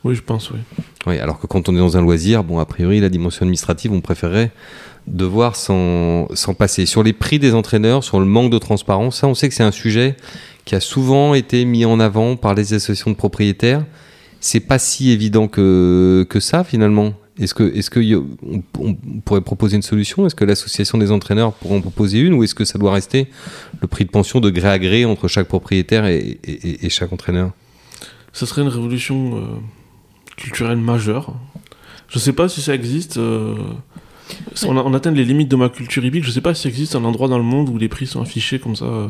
Oui, 0.04 0.16
je 0.16 0.22
pense, 0.22 0.52
oui. 0.52 0.60
Oui, 1.06 1.18
alors 1.20 1.40
que 1.40 1.48
quand 1.48 1.70
on 1.70 1.76
est 1.76 1.80
dans 1.80 1.96
un 1.96 2.02
loisir, 2.02 2.44
bon, 2.44 2.60
a 2.60 2.66
priori, 2.66 3.00
la 3.00 3.10
dimension 3.10 3.44
administrative, 3.44 3.94
on 3.94 4.02
préférerait 4.02 4.52
devoir 5.08 5.56
s'en 5.56 6.28
s'en 6.34 6.54
passer. 6.54 6.86
Sur 6.86 7.02
les 7.04 7.14
prix 7.14 7.40
des 7.40 7.54
entraîneurs, 7.54 8.04
sur 8.04 8.20
le 8.20 8.26
manque 8.26 8.52
de 8.52 8.58
transparence, 8.60 9.20
ça, 9.20 9.28
on 9.28 9.34
sait 9.34 9.48
que 9.50 9.56
c'est 9.56 9.64
un 9.64 9.72
sujet 9.72 10.16
qui 10.66 10.76
a 10.76 10.80
souvent 10.82 11.34
été 11.34 11.64
mis 11.66 11.86
en 11.86 12.00
avant 12.00 12.36
par 12.36 12.54
les 12.54 12.74
associations 12.74 13.12
de 13.12 13.16
propriétaires. 13.16 13.86
C'est 14.40 14.60
pas 14.60 14.80
si 14.80 15.12
évident 15.12 15.48
que, 15.48 16.26
que 16.30 16.40
ça, 16.40 16.64
finalement. 16.64 17.14
Est-ce 17.40 17.54
que, 17.54 17.64
est-ce 17.76 17.90
pourrait 19.24 19.42
proposer 19.42 19.76
une 19.76 19.82
solution? 19.84 20.26
Est-ce 20.26 20.34
que 20.36 20.44
l'association 20.44 20.98
des 20.98 21.12
entraîneurs 21.12 21.54
pourrait 21.54 21.78
en 21.78 21.82
proposer 21.82 22.20
une 22.20 22.34
Ou 22.34 22.44
est-ce 22.44 22.56
que 22.56 22.66
ça 22.66 22.80
doit 22.80 22.92
rester 22.92 23.28
le 23.80 23.88
prix 23.88 24.06
de 24.06 24.10
pension 24.10 24.40
de 24.40 24.50
gré 24.50 24.68
à 24.70 24.80
gré 24.80 25.06
entre 25.06 25.28
chaque 25.28 25.48
propriétaire 25.48 26.06
et, 26.06 26.40
et- 26.44 26.90
chaque 26.90 27.14
entraîneur? 27.14 27.52
Ça 28.34 28.46
serait 28.48 28.64
une 28.64 28.68
révolution 28.70 29.38
euh, 29.38 29.42
culturelle 30.36 30.78
majeure. 30.80 31.34
Je 32.08 32.18
sais 32.20 32.34
pas 32.34 32.50
si 32.50 32.62
ça 32.62 32.74
existe. 32.74 33.18
euh, 33.18 33.56
on, 34.66 34.94
atteint 34.94 35.12
les 35.12 35.26
limites 35.26 35.50
de 35.50 35.56
ma 35.56 35.70
culture 35.70 36.04
hippique. 36.04 36.24
Je 36.24 36.32
sais 36.32 36.42
pas 36.42 36.54
s'il 36.54 36.70
existe 36.70 36.96
un 36.96 37.04
endroit 37.04 37.28
dans 37.28 37.38
le 37.38 37.44
monde 37.44 37.70
où 37.70 37.78
les 37.78 37.88
prix 37.90 38.08
sont 38.08 38.22
affichés 38.22 38.60
comme 38.60 38.76
ça. 38.76 38.86
euh. 38.86 39.08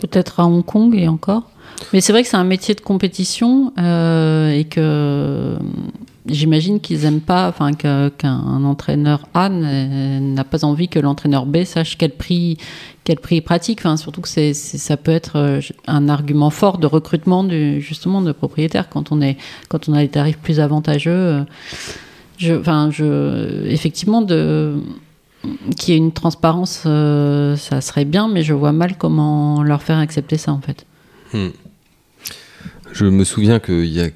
Peut-être 0.00 0.40
à 0.40 0.44
Hong 0.46 0.64
Kong 0.64 0.94
et 0.94 1.08
encore. 1.08 1.44
Mais 1.92 2.00
c'est 2.00 2.12
vrai 2.12 2.22
que 2.22 2.28
c'est 2.28 2.36
un 2.36 2.44
métier 2.44 2.74
de 2.74 2.80
compétition 2.80 3.72
euh, 3.78 4.50
et 4.50 4.64
que 4.64 4.80
euh, 4.80 5.56
j'imagine 6.26 6.80
qu'ils 6.80 7.04
aiment 7.04 7.20
pas, 7.20 7.48
enfin 7.48 7.72
qu'un 7.72 8.64
entraîneur 8.64 9.26
A 9.34 9.46
n- 9.46 10.34
n'a 10.34 10.44
pas 10.44 10.64
envie 10.64 10.88
que 10.88 10.98
l'entraîneur 10.98 11.44
B 11.46 11.64
sache 11.64 11.96
quel 11.98 12.12
prix, 12.12 12.56
quel 13.04 13.18
prix 13.18 13.40
pratique. 13.40 13.80
Surtout 13.96 14.20
que 14.22 14.28
ça 14.52 14.96
peut 14.96 15.12
être 15.12 15.36
euh, 15.36 15.60
un 15.86 16.08
argument 16.08 16.50
fort 16.50 16.78
de 16.78 16.86
recrutement 16.86 17.46
justement 17.78 18.22
de 18.22 18.32
propriétaires 18.32 18.88
quand 18.88 19.12
on 19.12 19.20
a 19.22 19.98
des 20.02 20.08
tarifs 20.08 20.38
plus 20.38 20.60
avantageux. 20.60 21.44
Je, 22.38 22.54
enfin, 22.54 22.90
je, 22.90 23.66
effectivement 23.66 24.22
de 24.22 24.76
qu'il 25.76 25.94
y 25.94 25.96
ait 25.96 26.00
une 26.00 26.12
transparence, 26.12 26.82
euh, 26.86 27.56
ça 27.56 27.80
serait 27.80 28.04
bien, 28.04 28.28
mais 28.28 28.42
je 28.42 28.52
vois 28.52 28.72
mal 28.72 28.96
comment 28.98 29.62
leur 29.62 29.82
faire 29.82 29.98
accepter 29.98 30.36
ça 30.36 30.52
en 30.52 30.60
fait. 30.60 30.86
Hmm. 31.32 31.48
Je 32.92 33.04
me 33.04 33.24
souviens 33.24 33.58
qu'il 33.60 33.84
y 33.86 34.00
a, 34.00 34.08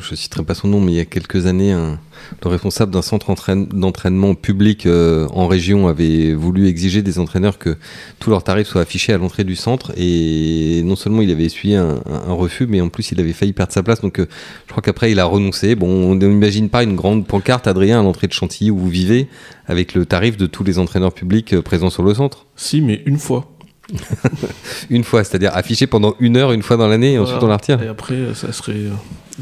je 0.00 0.14
citerai 0.14 0.44
pas 0.44 0.54
son 0.54 0.68
nom, 0.68 0.80
mais 0.80 0.92
il 0.92 0.94
y 0.96 1.00
a 1.00 1.04
quelques 1.04 1.46
années, 1.46 1.72
le 1.72 2.48
responsable 2.48 2.92
d'un 2.92 3.02
centre 3.02 3.30
entraîne- 3.30 3.66
d'entraînement 3.66 4.34
public 4.36 4.86
euh, 4.86 5.26
en 5.32 5.48
région 5.48 5.88
avait 5.88 6.34
voulu 6.34 6.68
exiger 6.68 7.02
des 7.02 7.18
entraîneurs 7.18 7.58
que 7.58 7.76
tous 8.20 8.30
leurs 8.30 8.44
tarifs 8.44 8.68
soient 8.68 8.82
affichés 8.82 9.12
à 9.12 9.18
l'entrée 9.18 9.42
du 9.42 9.56
centre. 9.56 9.92
Et 9.96 10.82
non 10.84 10.94
seulement 10.94 11.22
il 11.22 11.32
avait 11.32 11.46
essuyé 11.46 11.76
un 11.76 12.32
refus, 12.32 12.66
mais 12.68 12.80
en 12.80 12.90
plus 12.90 13.10
il 13.10 13.18
avait 13.18 13.32
failli 13.32 13.52
perdre 13.52 13.72
sa 13.72 13.82
place. 13.82 14.02
Donc 14.02 14.20
euh, 14.20 14.26
je 14.66 14.70
crois 14.70 14.82
qu'après 14.82 15.10
il 15.10 15.18
a 15.18 15.24
renoncé. 15.24 15.74
Bon, 15.74 15.88
on 15.88 16.14
n'imagine 16.14 16.68
pas 16.68 16.84
une 16.84 16.94
grande 16.94 17.26
pancarte, 17.26 17.66
Adrien, 17.66 17.98
à 17.98 18.02
l'entrée 18.04 18.28
de 18.28 18.32
Chantilly 18.32 18.70
où 18.70 18.78
vous 18.78 18.88
vivez, 18.88 19.26
avec 19.66 19.94
le 19.94 20.06
tarif 20.06 20.36
de 20.36 20.46
tous 20.46 20.62
les 20.62 20.78
entraîneurs 20.78 21.12
publics 21.12 21.54
euh, 21.54 21.62
présents 21.62 21.90
sur 21.90 22.04
le 22.04 22.14
centre. 22.14 22.46
Si, 22.54 22.80
mais 22.82 23.02
une 23.04 23.18
fois. 23.18 23.50
Une 24.90 25.04
fois, 25.04 25.24
c'est-à-dire 25.24 25.50
affiché 25.54 25.86
pendant 25.86 26.14
une 26.20 26.36
heure, 26.36 26.52
une 26.52 26.62
fois 26.62 26.76
dans 26.76 26.88
l'année, 26.88 27.14
et 27.14 27.18
ensuite 27.18 27.42
on 27.42 27.46
la 27.46 27.56
retire. 27.56 27.82
Et 27.82 27.88
après, 27.88 28.34
ça 28.34 28.52
serait. 28.52 28.72
euh, 28.74 28.90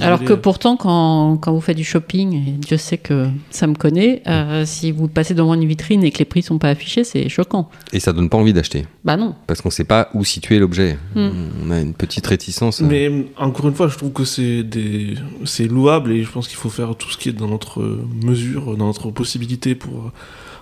Alors 0.00 0.22
que 0.22 0.34
pourtant, 0.34 0.76
quand, 0.76 1.36
quand 1.38 1.52
vous 1.52 1.60
faites 1.60 1.76
du 1.76 1.84
shopping, 1.84 2.34
et 2.34 2.50
Dieu 2.52 2.76
sait 2.76 2.98
que 2.98 3.26
ça 3.50 3.66
me 3.66 3.74
connaît, 3.74 4.22
euh, 4.26 4.64
si 4.66 4.92
vous 4.92 5.08
passez 5.08 5.34
devant 5.34 5.54
une 5.54 5.64
vitrine 5.66 6.04
et 6.04 6.10
que 6.10 6.18
les 6.18 6.24
prix 6.24 6.42
sont 6.42 6.58
pas 6.58 6.68
affichés, 6.68 7.02
c'est 7.04 7.28
choquant. 7.28 7.68
Et 7.92 8.00
ça 8.00 8.12
donne 8.12 8.28
pas 8.28 8.36
envie 8.38 8.52
d'acheter, 8.52 8.86
Bah 9.04 9.16
non. 9.16 9.34
parce 9.46 9.60
qu'on 9.62 9.70
sait 9.70 9.84
pas 9.84 10.10
où 10.14 10.24
situer 10.24 10.58
l'objet. 10.58 10.98
Hmm. 11.14 11.30
On 11.66 11.70
a 11.70 11.80
une 11.80 11.94
petite 11.94 12.26
réticence. 12.26 12.82
euh, 12.82 12.86
Mais 12.88 13.10
encore 13.38 13.68
une 13.68 13.74
fois, 13.74 13.88
je 13.88 13.96
trouve 13.96 14.12
que 14.12 14.24
c'est 14.24 14.62
des... 14.62 15.14
c'est 15.44 15.66
louable 15.66 16.12
et 16.12 16.22
je 16.22 16.30
pense 16.30 16.46
qu'il 16.48 16.56
faut 16.58 16.70
faire 16.70 16.94
tout 16.94 17.10
ce 17.10 17.16
qui 17.18 17.30
est 17.30 17.32
dans 17.32 17.48
notre 17.48 17.82
mesure, 18.22 18.76
dans 18.76 18.86
notre 18.86 19.10
possibilité 19.10 19.74
pour 19.74 20.12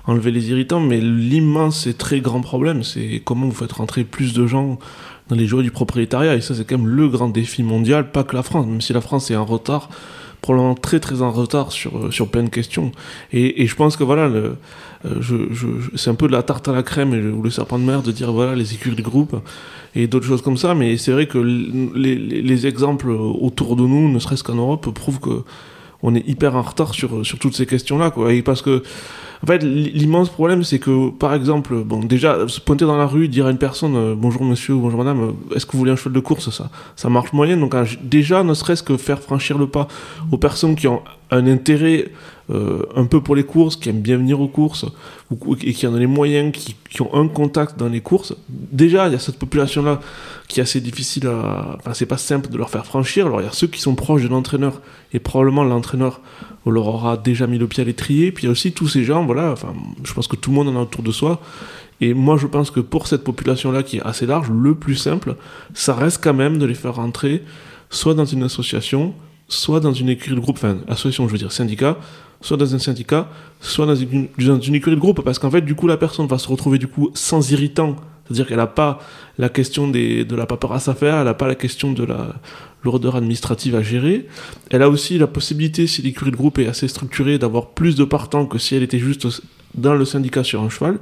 enlever 0.06 0.30
les 0.30 0.50
irritants. 0.50 0.80
Mais 0.80 1.00
l'immense 1.00 1.86
et 1.86 1.94
très 1.94 2.20
grand 2.20 2.40
problème, 2.40 2.82
c'est 2.82 3.22
comment 3.24 3.46
vous 3.46 3.54
faites 3.54 3.72
rentrer 3.72 4.04
plus 4.04 4.32
de 4.34 4.46
gens 4.46 4.78
dans 5.28 5.36
les 5.36 5.46
jouets 5.46 5.62
du 5.62 5.70
propriétariat. 5.70 6.34
Et 6.34 6.40
ça, 6.40 6.54
c'est 6.54 6.64
quand 6.66 6.78
même 6.78 6.88
le 6.88 7.08
grand 7.08 7.28
défi 7.28 7.62
mondial, 7.62 8.10
pas 8.10 8.24
que 8.24 8.36
la 8.36 8.42
France, 8.42 8.66
même 8.66 8.80
si 8.80 8.92
la 8.92 9.00
France 9.00 9.30
est 9.30 9.36
en 9.36 9.44
retard, 9.46 9.88
probablement 10.42 10.74
très 10.74 11.00
très 11.00 11.22
en 11.22 11.30
retard 11.30 11.72
sur, 11.72 12.12
sur 12.12 12.28
plein 12.28 12.42
de 12.42 12.50
questions. 12.50 12.92
Et, 13.32 13.62
et 13.62 13.66
je 13.66 13.74
pense 13.74 13.96
que 13.96 14.04
voilà, 14.04 14.24
euh, 14.24 14.52
je, 15.20 15.36
je, 15.52 15.66
c'est 15.94 16.10
un 16.10 16.14
peu 16.14 16.26
de 16.26 16.32
la 16.32 16.42
tarte 16.42 16.68
à 16.68 16.72
la 16.72 16.82
crème 16.82 17.12
ou 17.34 17.42
le 17.42 17.48
serpent 17.48 17.78
de 17.78 17.84
mer 17.84 18.02
de 18.02 18.12
dire 18.12 18.30
voilà 18.30 18.54
les 18.54 18.74
écuries 18.74 18.96
de 18.96 19.00
groupe 19.02 19.36
et 19.94 20.06
d'autres 20.06 20.26
choses 20.26 20.42
comme 20.42 20.58
ça. 20.58 20.74
Mais 20.74 20.98
c'est 20.98 21.12
vrai 21.12 21.26
que 21.26 21.38
les, 21.38 22.14
les- 22.16 22.42
les 22.42 22.66
exemples 22.66 23.08
autour 23.10 23.76
de 23.76 23.82
nous, 23.86 24.10
ne 24.12 24.18
serait-ce 24.18 24.44
qu'en 24.44 24.56
Europe, 24.56 24.90
prouvent 24.92 25.20
que 25.20 25.44
on 26.06 26.14
est 26.14 26.26
hyper 26.28 26.54
en 26.54 26.60
retard 26.62 26.92
sur, 26.94 27.24
sur 27.24 27.38
toutes 27.38 27.56
ces 27.56 27.64
questions-là. 27.66 28.10
Quoi. 28.10 28.32
Et 28.34 28.42
parce 28.42 28.60
que, 28.62 28.82
en 29.42 29.46
fait, 29.46 29.62
l'immense 29.62 30.28
problème, 30.28 30.62
c'est 30.62 30.78
que, 30.78 31.08
par 31.10 31.32
exemple, 31.34 31.82
bon, 31.82 32.00
déjà, 32.00 32.46
se 32.46 32.60
pointer 32.60 32.84
dans 32.84 32.96
la 32.98 33.06
rue, 33.06 33.26
dire 33.28 33.46
à 33.46 33.50
une 33.50 33.56
personne 33.58 33.96
euh, 33.96 34.14
bonjour 34.14 34.44
monsieur 34.44 34.74
ou 34.74 34.80
bonjour 34.80 34.98
madame, 35.02 35.20
euh, 35.22 35.56
est-ce 35.56 35.64
que 35.66 35.72
vous 35.72 35.78
voulez 35.78 35.92
un 35.92 35.96
cheval 35.96 36.12
de 36.12 36.20
course 36.20 36.50
Ça, 36.50 36.70
ça 36.94 37.08
marche 37.08 37.32
moyen. 37.32 37.56
Donc, 37.56 37.74
un- 37.74 37.84
déjà, 38.02 38.42
ne 38.44 38.52
serait-ce 38.54 38.82
que 38.82 38.96
faire 38.98 39.18
franchir 39.20 39.56
le 39.58 39.66
pas 39.66 39.88
aux 40.30 40.36
personnes 40.38 40.76
qui 40.76 40.86
ont 40.88 41.02
un 41.30 41.46
intérêt 41.46 42.10
euh, 42.50 42.82
un 42.94 43.06
peu 43.06 43.20
pour 43.22 43.34
les 43.34 43.44
courses, 43.44 43.76
qui 43.76 43.88
aiment 43.88 44.02
bien 44.02 44.16
venir 44.18 44.40
aux 44.40 44.48
courses, 44.48 44.84
ou- 45.30 45.38
ou- 45.52 45.56
et 45.62 45.72
qui 45.72 45.86
en 45.86 45.94
ont 45.94 45.96
les 45.96 46.06
moyens, 46.06 46.52
qui, 46.52 47.00
ont 47.00 47.12
un 47.14 47.26
contact 47.28 47.78
dans 47.78 47.88
les 47.88 48.00
courses. 48.00 48.34
Déjà, 48.48 49.06
il 49.08 49.12
y 49.12 49.16
a 49.16 49.18
cette 49.18 49.38
population-là 49.38 50.00
qui 50.46 50.60
est 50.60 50.62
assez 50.62 50.80
difficile 50.80 51.26
à. 51.26 51.76
Enfin, 51.78 51.94
c'est 51.94 52.06
pas 52.06 52.18
simple 52.18 52.50
de 52.50 52.58
leur 52.58 52.68
faire 52.70 52.84
franchir. 52.86 53.26
Alors, 53.26 53.40
il 53.40 53.44
y 53.44 53.48
a 53.48 53.52
ceux 53.52 53.66
qui 53.66 53.80
sont 53.80 53.94
proches 53.94 54.22
de 54.22 54.28
l'entraîneur, 54.28 54.80
et 55.12 55.18
probablement 55.20 55.64
l'entraîneur 55.64 56.20
leur 56.66 56.86
aura 56.86 57.16
déjà 57.16 57.46
mis 57.46 57.58
le 57.58 57.66
pied 57.66 57.82
à 57.82 57.86
l'étrier. 57.86 58.32
Puis 58.32 58.44
il 58.44 58.46
y 58.46 58.48
a 58.48 58.52
aussi 58.52 58.72
tous 58.72 58.88
ces 58.88 59.04
gens, 59.04 59.24
voilà, 59.26 59.52
enfin, 59.52 59.74
je 60.02 60.12
pense 60.14 60.28
que 60.28 60.36
tout 60.36 60.50
le 60.50 60.56
monde 60.56 60.68
en 60.68 60.76
a 60.76 60.82
autour 60.82 61.02
de 61.02 61.12
soi. 61.12 61.40
Et 62.00 62.12
moi, 62.14 62.36
je 62.36 62.46
pense 62.46 62.70
que 62.70 62.80
pour 62.80 63.06
cette 63.06 63.22
population-là 63.24 63.82
qui 63.82 63.98
est 63.98 64.02
assez 64.02 64.26
large, 64.26 64.50
le 64.50 64.74
plus 64.74 64.96
simple, 64.96 65.36
ça 65.74 65.94
reste 65.94 66.22
quand 66.22 66.34
même 66.34 66.58
de 66.58 66.66
les 66.66 66.74
faire 66.74 66.96
rentrer 66.96 67.42
soit 67.90 68.14
dans 68.14 68.24
une 68.24 68.42
association, 68.42 69.14
soit 69.46 69.78
dans 69.80 69.92
une 69.92 70.08
écurie 70.08 70.34
de 70.34 70.40
groupe, 70.40 70.56
enfin, 70.56 70.78
association, 70.88 71.26
je 71.28 71.32
veux 71.32 71.38
dire 71.38 71.52
syndicat, 71.52 71.96
soit 72.44 72.58
dans 72.58 72.74
un 72.74 72.78
syndicat, 72.78 73.30
soit 73.62 73.86
dans 73.86 73.94
une, 73.94 74.28
écurie 74.74 74.94
de 74.94 75.00
groupe, 75.00 75.22
parce 75.24 75.38
qu'en 75.38 75.50
fait, 75.50 75.62
du 75.62 75.74
coup, 75.74 75.86
la 75.86 75.96
personne 75.96 76.26
va 76.26 76.36
se 76.36 76.46
retrouver 76.46 76.76
du 76.76 76.86
coup 76.86 77.10
sans 77.14 77.50
irritant, 77.50 77.96
c'est-à-dire 78.26 78.46
qu'elle 78.46 78.58
n'a 78.58 78.66
pas 78.66 79.00
la 79.38 79.48
question 79.48 79.88
de 79.88 80.34
la 80.34 80.44
paperasse 80.44 80.88
à 80.88 80.94
faire, 80.94 81.16
elle 81.16 81.24
n'a 81.24 81.32
pas 81.32 81.48
la 81.48 81.54
question 81.54 81.92
de 81.92 82.04
la 82.04 82.34
lourdeur 82.84 83.16
administrative 83.16 83.74
à 83.76 83.82
gérer. 83.82 84.26
Elle 84.70 84.82
a 84.82 84.90
aussi 84.90 85.16
la 85.16 85.26
possibilité, 85.26 85.86
si 85.86 86.02
l'écurie 86.02 86.32
de 86.32 86.36
groupe 86.36 86.58
est 86.58 86.66
assez 86.66 86.86
structurée, 86.86 87.38
d'avoir 87.38 87.68
plus 87.68 87.96
de 87.96 88.04
partants 88.04 88.44
que 88.44 88.58
si 88.58 88.74
elle 88.74 88.82
était 88.82 88.98
juste 88.98 89.26
dans 89.74 89.94
le 89.94 90.04
syndicat 90.04 90.44
sur 90.44 90.62
un 90.62 90.68
cheval. 90.68 90.98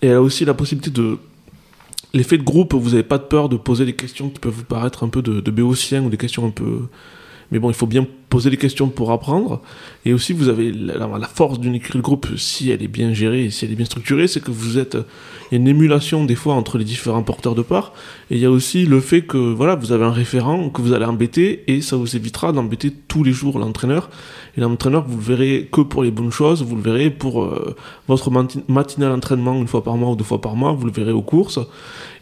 Et 0.00 0.06
elle 0.06 0.14
a 0.14 0.22
aussi 0.22 0.44
la 0.44 0.54
possibilité 0.54 0.90
de 0.90 1.18
l'effet 2.14 2.38
de 2.38 2.44
groupe, 2.44 2.74
vous 2.74 2.90
n'avez 2.90 3.02
pas 3.02 3.18
de 3.18 3.24
peur 3.24 3.48
de 3.48 3.56
poser 3.56 3.84
des 3.84 3.94
questions 3.94 4.30
qui 4.30 4.38
peuvent 4.38 4.52
vous 4.52 4.62
paraître 4.62 5.02
un 5.02 5.08
peu 5.08 5.22
de, 5.22 5.40
de 5.40 5.50
béotien 5.50 6.04
ou 6.04 6.08
des 6.08 6.16
questions 6.16 6.46
un 6.46 6.50
peu. 6.50 6.82
Mais 7.50 7.58
bon, 7.58 7.68
il 7.68 7.74
faut 7.74 7.86
bien 7.86 8.06
poser 8.32 8.48
des 8.48 8.56
questions 8.56 8.88
pour 8.88 9.12
apprendre. 9.12 9.60
Et 10.06 10.14
aussi, 10.14 10.32
vous 10.32 10.48
avez 10.48 10.72
la, 10.72 11.06
force 11.28 11.60
d'une 11.60 11.74
écurie 11.74 11.98
de 11.98 12.02
groupe, 12.02 12.26
si 12.36 12.70
elle 12.70 12.82
est 12.82 12.88
bien 12.88 13.12
gérée 13.12 13.50
si 13.50 13.66
elle 13.66 13.72
est 13.72 13.76
bien 13.76 13.84
structurée, 13.84 14.26
c'est 14.26 14.42
que 14.42 14.50
vous 14.50 14.78
êtes. 14.78 14.96
Il 15.50 15.54
y 15.54 15.58
a 15.58 15.60
une 15.60 15.68
émulation 15.68 16.24
des 16.24 16.34
fois 16.34 16.54
entre 16.54 16.78
les 16.78 16.84
différents 16.84 17.22
porteurs 17.22 17.54
de 17.54 17.60
parts. 17.60 17.92
Et 18.30 18.36
il 18.36 18.40
y 18.40 18.46
a 18.46 18.50
aussi 18.50 18.86
le 18.86 19.00
fait 19.00 19.20
que 19.20 19.36
voilà, 19.36 19.74
vous 19.74 19.92
avez 19.92 20.06
un 20.06 20.10
référent 20.10 20.70
que 20.70 20.80
vous 20.80 20.94
allez 20.94 21.04
embêter 21.04 21.62
et 21.66 21.82
ça 21.82 21.96
vous 21.96 22.16
évitera 22.16 22.52
d'embêter 22.52 22.90
tous 23.06 23.22
les 23.22 23.32
jours 23.32 23.58
l'entraîneur. 23.58 24.08
Et 24.56 24.62
l'entraîneur, 24.62 25.04
vous 25.06 25.18
le 25.18 25.22
verrez 25.22 25.68
que 25.70 25.82
pour 25.82 26.02
les 26.02 26.10
bonnes 26.10 26.30
choses, 26.32 26.62
vous 26.62 26.76
le 26.76 26.82
verrez 26.82 27.10
pour 27.10 27.42
euh, 27.42 27.76
votre 28.08 28.30
mati- 28.30 28.64
matinal 28.68 29.12
entraînement 29.12 29.54
une 29.54 29.68
fois 29.68 29.84
par 29.84 29.96
mois 29.98 30.10
ou 30.10 30.16
deux 30.16 30.24
fois 30.24 30.40
par 30.40 30.56
mois, 30.56 30.72
vous 30.72 30.86
le 30.86 30.92
verrez 30.92 31.12
aux 31.12 31.22
courses. 31.22 31.58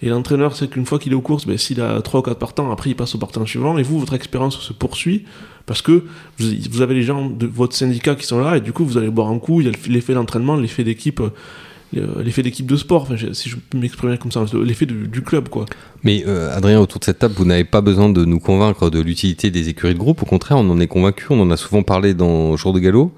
Et 0.02 0.08
l'entraîneur, 0.08 0.56
c'est 0.56 0.68
qu'une 0.68 0.86
fois 0.86 0.98
qu'il 0.98 1.12
est 1.12 1.16
aux 1.16 1.20
courses, 1.20 1.46
ben, 1.46 1.56
s'il 1.56 1.80
a 1.80 2.00
3 2.02 2.20
ou 2.20 2.22
4 2.24 2.36
partants, 2.36 2.72
après 2.72 2.90
il 2.90 2.96
passe 2.96 3.14
au 3.14 3.18
partant 3.18 3.46
suivant, 3.46 3.78
et 3.78 3.82
vous, 3.82 4.00
votre 4.00 4.14
expérience 4.14 4.58
se 4.58 4.72
poursuit, 4.72 5.24
parce 5.66 5.82
que 5.82 6.04
vous, 6.38 6.82
avez 6.82 6.94
les 6.94 7.02
gens 7.02 7.28
de 7.28 7.46
votre 7.46 7.74
syndicat 7.74 8.14
qui 8.14 8.26
sont 8.26 8.40
là, 8.40 8.56
et 8.56 8.60
du 8.60 8.72
coup, 8.72 8.84
vous 8.84 8.98
allez 8.98 9.10
boire 9.10 9.28
un 9.28 9.38
coup, 9.38 9.60
il 9.60 9.66
y 9.66 9.70
a 9.70 9.72
l'effet 9.88 10.14
d'entraînement, 10.14 10.56
l'effet 10.56 10.84
d'équipe, 10.84 11.20
euh, 11.20 12.22
l'effet 12.22 12.42
d'équipe 12.42 12.66
de 12.66 12.76
sport, 12.76 13.08
si 13.32 13.48
je 13.48 13.56
m'exprimer 13.74 14.18
comme 14.18 14.32
ça, 14.32 14.44
l'effet 14.64 14.86
du, 14.86 15.08
du 15.08 15.22
club, 15.22 15.48
quoi. 15.48 15.66
Mais 16.02 16.24
euh, 16.26 16.56
Adrien, 16.56 16.80
autour 16.80 17.00
de 17.00 17.04
cette 17.04 17.18
table, 17.18 17.34
vous 17.36 17.44
n'avez 17.44 17.64
pas 17.64 17.80
besoin 17.80 18.08
de 18.08 18.24
nous 18.24 18.40
convaincre 18.40 18.90
de 18.90 19.00
l'utilité 19.00 19.50
des 19.50 19.68
écuries 19.68 19.94
de 19.94 19.98
groupe. 19.98 20.22
Au 20.22 20.26
contraire, 20.26 20.58
on 20.58 20.70
en 20.70 20.80
est 20.80 20.86
convaincu. 20.86 21.26
On 21.30 21.40
en 21.40 21.50
a 21.50 21.56
souvent 21.56 21.82
parlé 21.82 22.14
dans 22.14 22.56
Jour 22.56 22.72
de 22.72 22.78
Galop. 22.78 23.12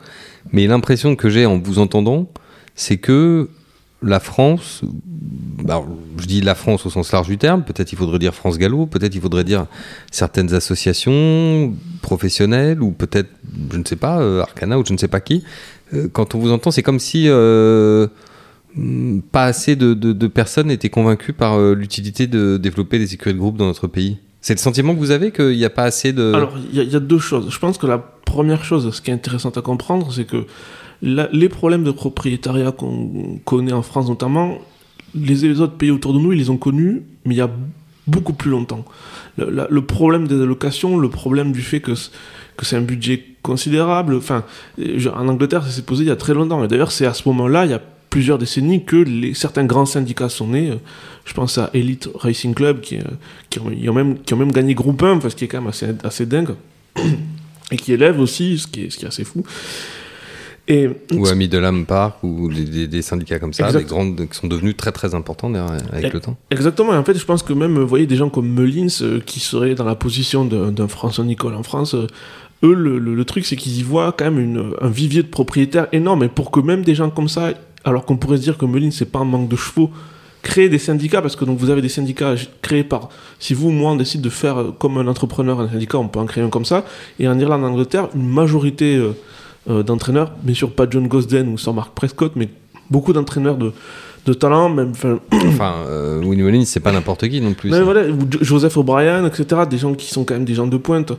Mais 0.52 0.66
l'impression 0.66 1.14
que 1.14 1.28
j'ai 1.28 1.46
en 1.46 1.59
vous 1.59 1.78
entendant, 1.78 2.28
c'est 2.74 2.96
que 2.96 3.48
la 4.03 4.21
France, 4.21 4.83
bah, 5.62 5.83
je 6.19 6.27
dis 6.27 6.41
la 6.41 6.55
France 6.55 6.87
au 6.87 6.91
sens 6.91 7.12
large 7.12 7.29
du 7.29 7.38
terme, 7.38 7.62
peut-être 7.62 7.93
il 7.93 7.99
faudrait 7.99 8.19
dire 8.19 8.35
France 8.35 8.59
Gallo, 8.59 8.87
peut-être 8.87 9.15
il 9.15 9.21
faudrait 9.21 9.45
dire 9.45 9.67
certaines 10.11 10.55
associations 10.55 11.75
professionnelles, 12.01 12.83
ou 12.83 12.91
peut-être, 12.91 13.29
je 13.71 13.77
ne 13.77 13.85
sais 13.85 13.97
pas, 13.97 14.21
euh, 14.21 14.41
Arcana 14.41 14.79
ou 14.79 14.85
je 14.85 14.93
ne 14.93 14.99
sais 14.99 15.09
pas 15.09 15.21
qui. 15.21 15.45
Euh, 15.95 16.09
quand 16.12 16.35
on 16.35 16.38
vous 16.38 16.53
entend, 16.53 16.71
c'est 16.71 16.83
comme 16.83 16.99
si 16.99 17.25
euh, 17.29 18.09
pas 19.31 19.45
assez 19.45 19.77
de, 19.77 20.27
personnes 20.27 20.71
étaient 20.71 20.91
convaincues 20.91 21.35
par 21.35 21.61
l'utilité 21.61 22.27
de 22.27 22.57
développer 22.57 22.99
des 22.99 23.15
écuries 23.15 23.35
de 23.35 23.38
groupe 23.38 23.57
dans 23.57 23.67
notre 23.67 23.87
pays. 23.87 24.19
C'est 24.41 24.55
le 24.55 24.59
sentiment 24.59 24.95
que 24.95 24.99
vous 24.99 25.12
avez 25.12 25.31
qu'il 25.31 25.57
n'y 25.57 25.65
a 25.65 25.71
pas 25.71 25.85
assez 25.85 26.12
de... 26.12 26.33
Alors, 26.35 26.55
il 26.73 26.83
y, 26.83 26.85
y 26.85 26.97
a 26.97 27.01
deux 27.01 27.21
choses. 27.21 27.49
Je 27.51 27.59
pense 27.61 27.79
que 27.79 27.87
la 27.87 27.99
première 27.99 28.65
chose, 28.65 28.93
ce 28.93 29.01
qui 29.01 29.12
est 29.12 29.15
intéressant 29.15 29.51
à 29.51 29.62
comprendre, 29.62 30.12
c'est 30.12 30.25
que 30.25 30.47
les 31.03 31.49
problèmes 31.49 31.85
de 31.85 31.91
propriétariat 31.91 32.73
qu'on 32.73 33.41
connaît 33.45 33.73
en 33.73 33.83
France 33.83 34.09
notamment, 34.09 34.59
les, 35.15 35.61
autres 35.61 35.75
pays 35.75 35.91
autour 35.91 36.15
de 36.15 36.19
nous, 36.19 36.33
ils 36.33 36.38
les 36.38 36.51
ont 36.51 36.57
connus, 36.57 37.03
mais 37.25 37.35
il 37.35 37.38
y 37.38 37.43
a 37.43 37.51
beaucoup 38.07 38.33
plus 38.33 38.51
longtemps. 38.51 38.85
Le, 39.37 39.81
problème 39.81 40.27
des 40.27 40.41
allocations, 40.41 40.99
le 40.99 41.09
problème 41.09 41.53
du 41.53 41.62
fait 41.62 41.81
que, 41.81 41.93
que 42.57 42.65
c'est 42.65 42.77
un 42.77 42.83
budget 42.83 43.25
considérable, 43.43 44.15
enfin, 44.15 44.45
en 44.79 45.29
Angleterre, 45.29 45.65
ça 45.65 45.71
s'est 45.71 45.83
posé 45.83 46.05
il 46.05 46.09
y 46.09 46.11
a 46.11 46.17
très 46.17 46.35
longtemps. 46.35 46.65
Et 46.65 46.69
d'ailleurs, 46.69 46.93
c'est 46.93 47.07
à 47.07 47.15
ce 47.15 47.29
moment-là, 47.29 47.65
il 47.65 47.71
y 47.73 47.75
a 47.75 47.83
plusieurs 48.11 48.38
décennies, 48.38 48.85
que 48.85 49.05
certains 49.35 49.65
grands 49.65 49.87
syndicats 49.87 50.29
sont 50.29 50.49
nés. 50.49 50.73
Je 51.25 51.33
pense 51.33 51.59
à 51.59 51.71
Elite 51.73 52.09
Racing 52.15 52.55
Club, 52.55 52.81
qui, 52.81 52.99
euh, 52.99 53.88
ont, 53.88 53.93
même, 53.93 54.19
qui 54.19 54.35
ont 54.35 54.37
même 54.37 54.53
gagné 54.53 54.75
groupe 54.75 55.03
1, 55.03 55.12
enfin, 55.15 55.31
ce 55.31 55.37
qui 55.37 55.45
est 55.45 55.49
quand 55.49 55.61
même 55.61 55.71
assez, 55.71 55.88
assez 56.05 56.27
dingue. 56.27 56.55
Et 57.71 57.77
qui 57.77 57.95
élèvent 57.95 58.21
aussi, 58.21 58.59
ce 58.59 58.67
qui 58.67 58.85
est, 58.85 58.91
ce 58.91 58.99
qui 58.99 59.07
est 59.07 59.09
assez 59.09 59.25
fou. 59.25 59.45
Et 60.68 60.88
Ou 61.12 61.27
à 61.27 61.35
Middleham 61.35 61.85
Park, 61.87 62.22
ou 62.22 62.48
des, 62.53 62.62
des- 62.64 62.87
des 62.87 63.03
syndicats 63.03 63.40
comme 63.40 63.53
ça, 63.53 63.66
Exact. 63.66 63.81
des 63.81 63.85
grandes, 63.85 64.29
qui 64.29 64.37
sont 64.38 64.46
devenus 64.46 64.77
très 64.77 64.92
très 64.92 65.12
importants 65.14 65.51
d'ailleurs, 65.51 65.72
avec 65.92 66.05
Et- 66.05 66.11
le 66.11 66.20
temps. 66.20 66.37
Exactement, 66.51 66.94
et 66.94 66.96
en 66.96 67.05
fait, 67.05 67.18
je 67.18 67.25
pense 67.25 67.42
que 67.42 67.53
même, 67.53 67.77
vous 67.79 67.87
voyez, 67.87 68.07
des 68.07 68.14
gens 68.16 68.29
comme 68.31 68.48
Mullins, 68.48 68.87
euh, 69.03 69.18
qui 69.27 69.40
seraient 69.40 69.75
dans 69.75 69.85
la 69.85 69.96
position 69.96 70.44
d'un 70.44 70.88
François 70.88 71.25
Nicole 71.25 71.55
en 71.55 71.64
France, 71.64 71.94
euh, 71.94 72.07
eux, 72.62 72.75
le, 72.75 72.98
le- 72.98 73.16
le 73.16 73.25
truc, 73.25 73.44
c'est 73.44 73.57
qu'ils 73.57 73.77
y 73.79 73.83
voient 73.83 74.12
quand 74.16 74.25
même 74.27 74.38
une- 74.38 74.72
un 74.81 74.88
vivier 74.88 75.25
de 75.25 75.29
propriétaires 75.29 75.88
énorme, 75.90 76.22
et 76.22 76.29
pour 76.29 76.53
que 76.53 76.61
même 76.61 76.83
des 76.83 76.94
gens 76.94 77.11
comme 77.11 77.29
ça, 77.29 77.55
alors 77.85 78.05
qu'on 78.05 78.16
pourrait 78.16 78.37
se 78.37 78.42
dire 78.42 78.57
que 78.57 78.64
Mullins, 78.64 78.92
c'est 78.92 79.11
pas 79.11 79.18
un 79.18 79.25
manque 79.25 79.48
de 79.48 79.57
chevaux, 79.57 79.90
créer 80.42 80.68
des 80.68 80.79
syndicats, 80.79 81.22
parce 81.22 81.35
que 81.35 81.44
donc 81.44 81.59
vous 81.59 81.70
avez 81.70 81.83
des 81.83 81.88
syndicats 81.88 82.35
créés 82.62 82.85
par, 82.85 83.09
si 83.40 83.53
vous 83.55 83.68
ou 83.68 83.72
moi 83.72 83.90
on 83.90 83.96
décide 83.96 84.20
de 84.20 84.29
faire 84.31 84.59
euh, 84.61 84.70
comme 84.79 84.96
un 84.98 85.09
entrepreneur 85.09 85.59
un 85.61 85.68
syndicat, 85.68 85.98
on 85.98 86.07
peut 86.07 86.20
en 86.20 86.27
créer 86.27 86.44
un 86.44 86.51
comme 86.51 86.64
ça, 86.64 86.85
et 87.18 87.27
en 87.27 87.37
Irlande, 87.37 87.64
en 87.64 87.68
Angleterre, 87.68 88.09
une 88.14 88.29
majorité 88.29 88.94
euh, 88.96 89.12
euh, 89.70 89.83
d'entraîneurs, 89.83 90.33
bien 90.42 90.55
sûr 90.55 90.72
pas 90.72 90.87
John 90.90 91.07
Gosden 91.09 91.48
ou 91.48 91.59
Sir 91.59 91.72
Mark 91.72 91.94
Prescott, 91.94 92.33
mais 92.37 92.48
beaucoup 92.90 93.12
d'entraîneurs 93.12 93.57
de, 93.57 93.72
de 94.27 94.33
talent, 94.33 94.68
même, 94.68 94.90
enfin, 94.90 95.18
Enfin, 95.48 95.75
euh, 95.87 96.20
Willie 96.25 96.42
Mullins, 96.42 96.64
c'est 96.64 96.81
pas 96.81 96.92
n'importe 96.92 97.29
qui 97.29 97.40
non 97.40 97.55
plus. 97.55 97.70
mais 97.70 97.81
voilà, 97.81 98.03
Joseph 98.40 98.77
O'Brien, 98.77 99.27
etc., 99.27 99.62
des 99.70 99.79
gens 99.79 99.94
qui 99.94 100.11
sont 100.12 100.25
quand 100.25 100.35
même 100.35 100.44
des 100.44 100.55
gens 100.55 100.66
de 100.66 100.77
pointe, 100.77 101.12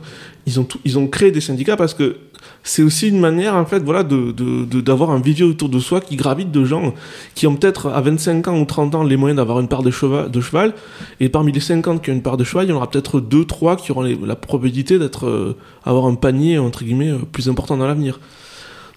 ils 0.46 0.58
ont, 0.60 0.64
tout- 0.64 0.80
ils 0.84 0.98
ont 0.98 1.06
créé 1.06 1.30
des 1.30 1.40
syndicats 1.40 1.76
parce 1.76 1.94
que 1.94 2.16
c'est 2.62 2.82
aussi 2.82 3.08
une 3.08 3.20
manière, 3.20 3.54
en 3.54 3.66
fait, 3.66 3.80
voilà, 3.80 4.02
de, 4.02 4.32
d'avoir 4.80 5.10
un 5.10 5.20
vivier 5.20 5.44
autour 5.44 5.68
de 5.68 5.78
soi 5.78 6.00
qui 6.00 6.16
gravite 6.16 6.50
de 6.50 6.64
gens 6.64 6.94
qui 7.34 7.46
ont 7.46 7.54
peut-être 7.56 7.88
à 7.88 8.00
25 8.00 8.48
ans 8.48 8.58
ou 8.58 8.64
30 8.64 8.94
ans 8.94 9.02
les 9.02 9.16
moyens 9.16 9.36
d'avoir 9.36 9.60
une 9.60 9.68
part 9.68 9.82
de 9.82 9.90
cheval, 9.90 10.30
de 10.30 10.40
cheval 10.40 10.74
et 11.20 11.28
parmi 11.28 11.52
les 11.52 11.60
50 11.60 12.02
qui 12.02 12.10
ont 12.10 12.14
une 12.14 12.22
part 12.22 12.38
de 12.38 12.44
cheval, 12.44 12.66
il 12.66 12.70
y 12.70 12.72
en 12.72 12.76
aura 12.76 12.90
peut-être 12.90 13.20
2, 13.20 13.44
3 13.44 13.76
qui 13.76 13.92
auront 13.92 14.02
la 14.02 14.36
probabilité 14.36 14.98
d'être, 14.98 15.26
euh, 15.26 15.56
avoir 15.84 16.06
un 16.06 16.14
panier, 16.14 16.58
entre 16.58 16.84
guillemets, 16.84 17.10
euh, 17.10 17.18
plus 17.30 17.48
important 17.48 17.76
dans 17.76 17.86
l'avenir. 17.86 18.18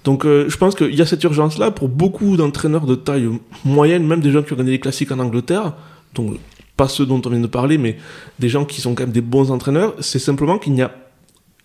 Donc 0.05 0.25
euh, 0.25 0.45
je 0.47 0.55
pense 0.55 0.73
qu'il 0.73 0.95
y 0.95 1.01
a 1.01 1.05
cette 1.05 1.23
urgence-là 1.25 1.71
pour 1.71 1.89
beaucoup 1.89 2.37
d'entraîneurs 2.37 2.85
de 2.85 2.95
taille 2.95 3.27
moyenne, 3.65 4.07
même 4.07 4.21
des 4.21 4.31
gens 4.31 4.43
qui 4.43 4.53
ont 4.53 4.55
gagné 4.55 4.71
les 4.71 4.79
classiques 4.79 5.11
en 5.11 5.19
Angleterre, 5.19 5.73
donc 6.15 6.37
pas 6.77 6.87
ceux 6.87 7.05
dont 7.05 7.21
on 7.25 7.29
vient 7.29 7.41
de 7.41 7.47
parler, 7.47 7.77
mais 7.77 7.97
des 8.39 8.47
gens 8.47 8.63
qui 8.63 8.79
sont 8.79 8.95
quand 8.95 9.03
même 9.03 9.11
des 9.11 9.19
bons 9.21 9.51
entraîneurs, 9.51 9.95
c'est 9.99 10.19
simplement 10.19 10.59
qu'il 10.59 10.73
n'y 10.73 10.81
a, 10.81 10.91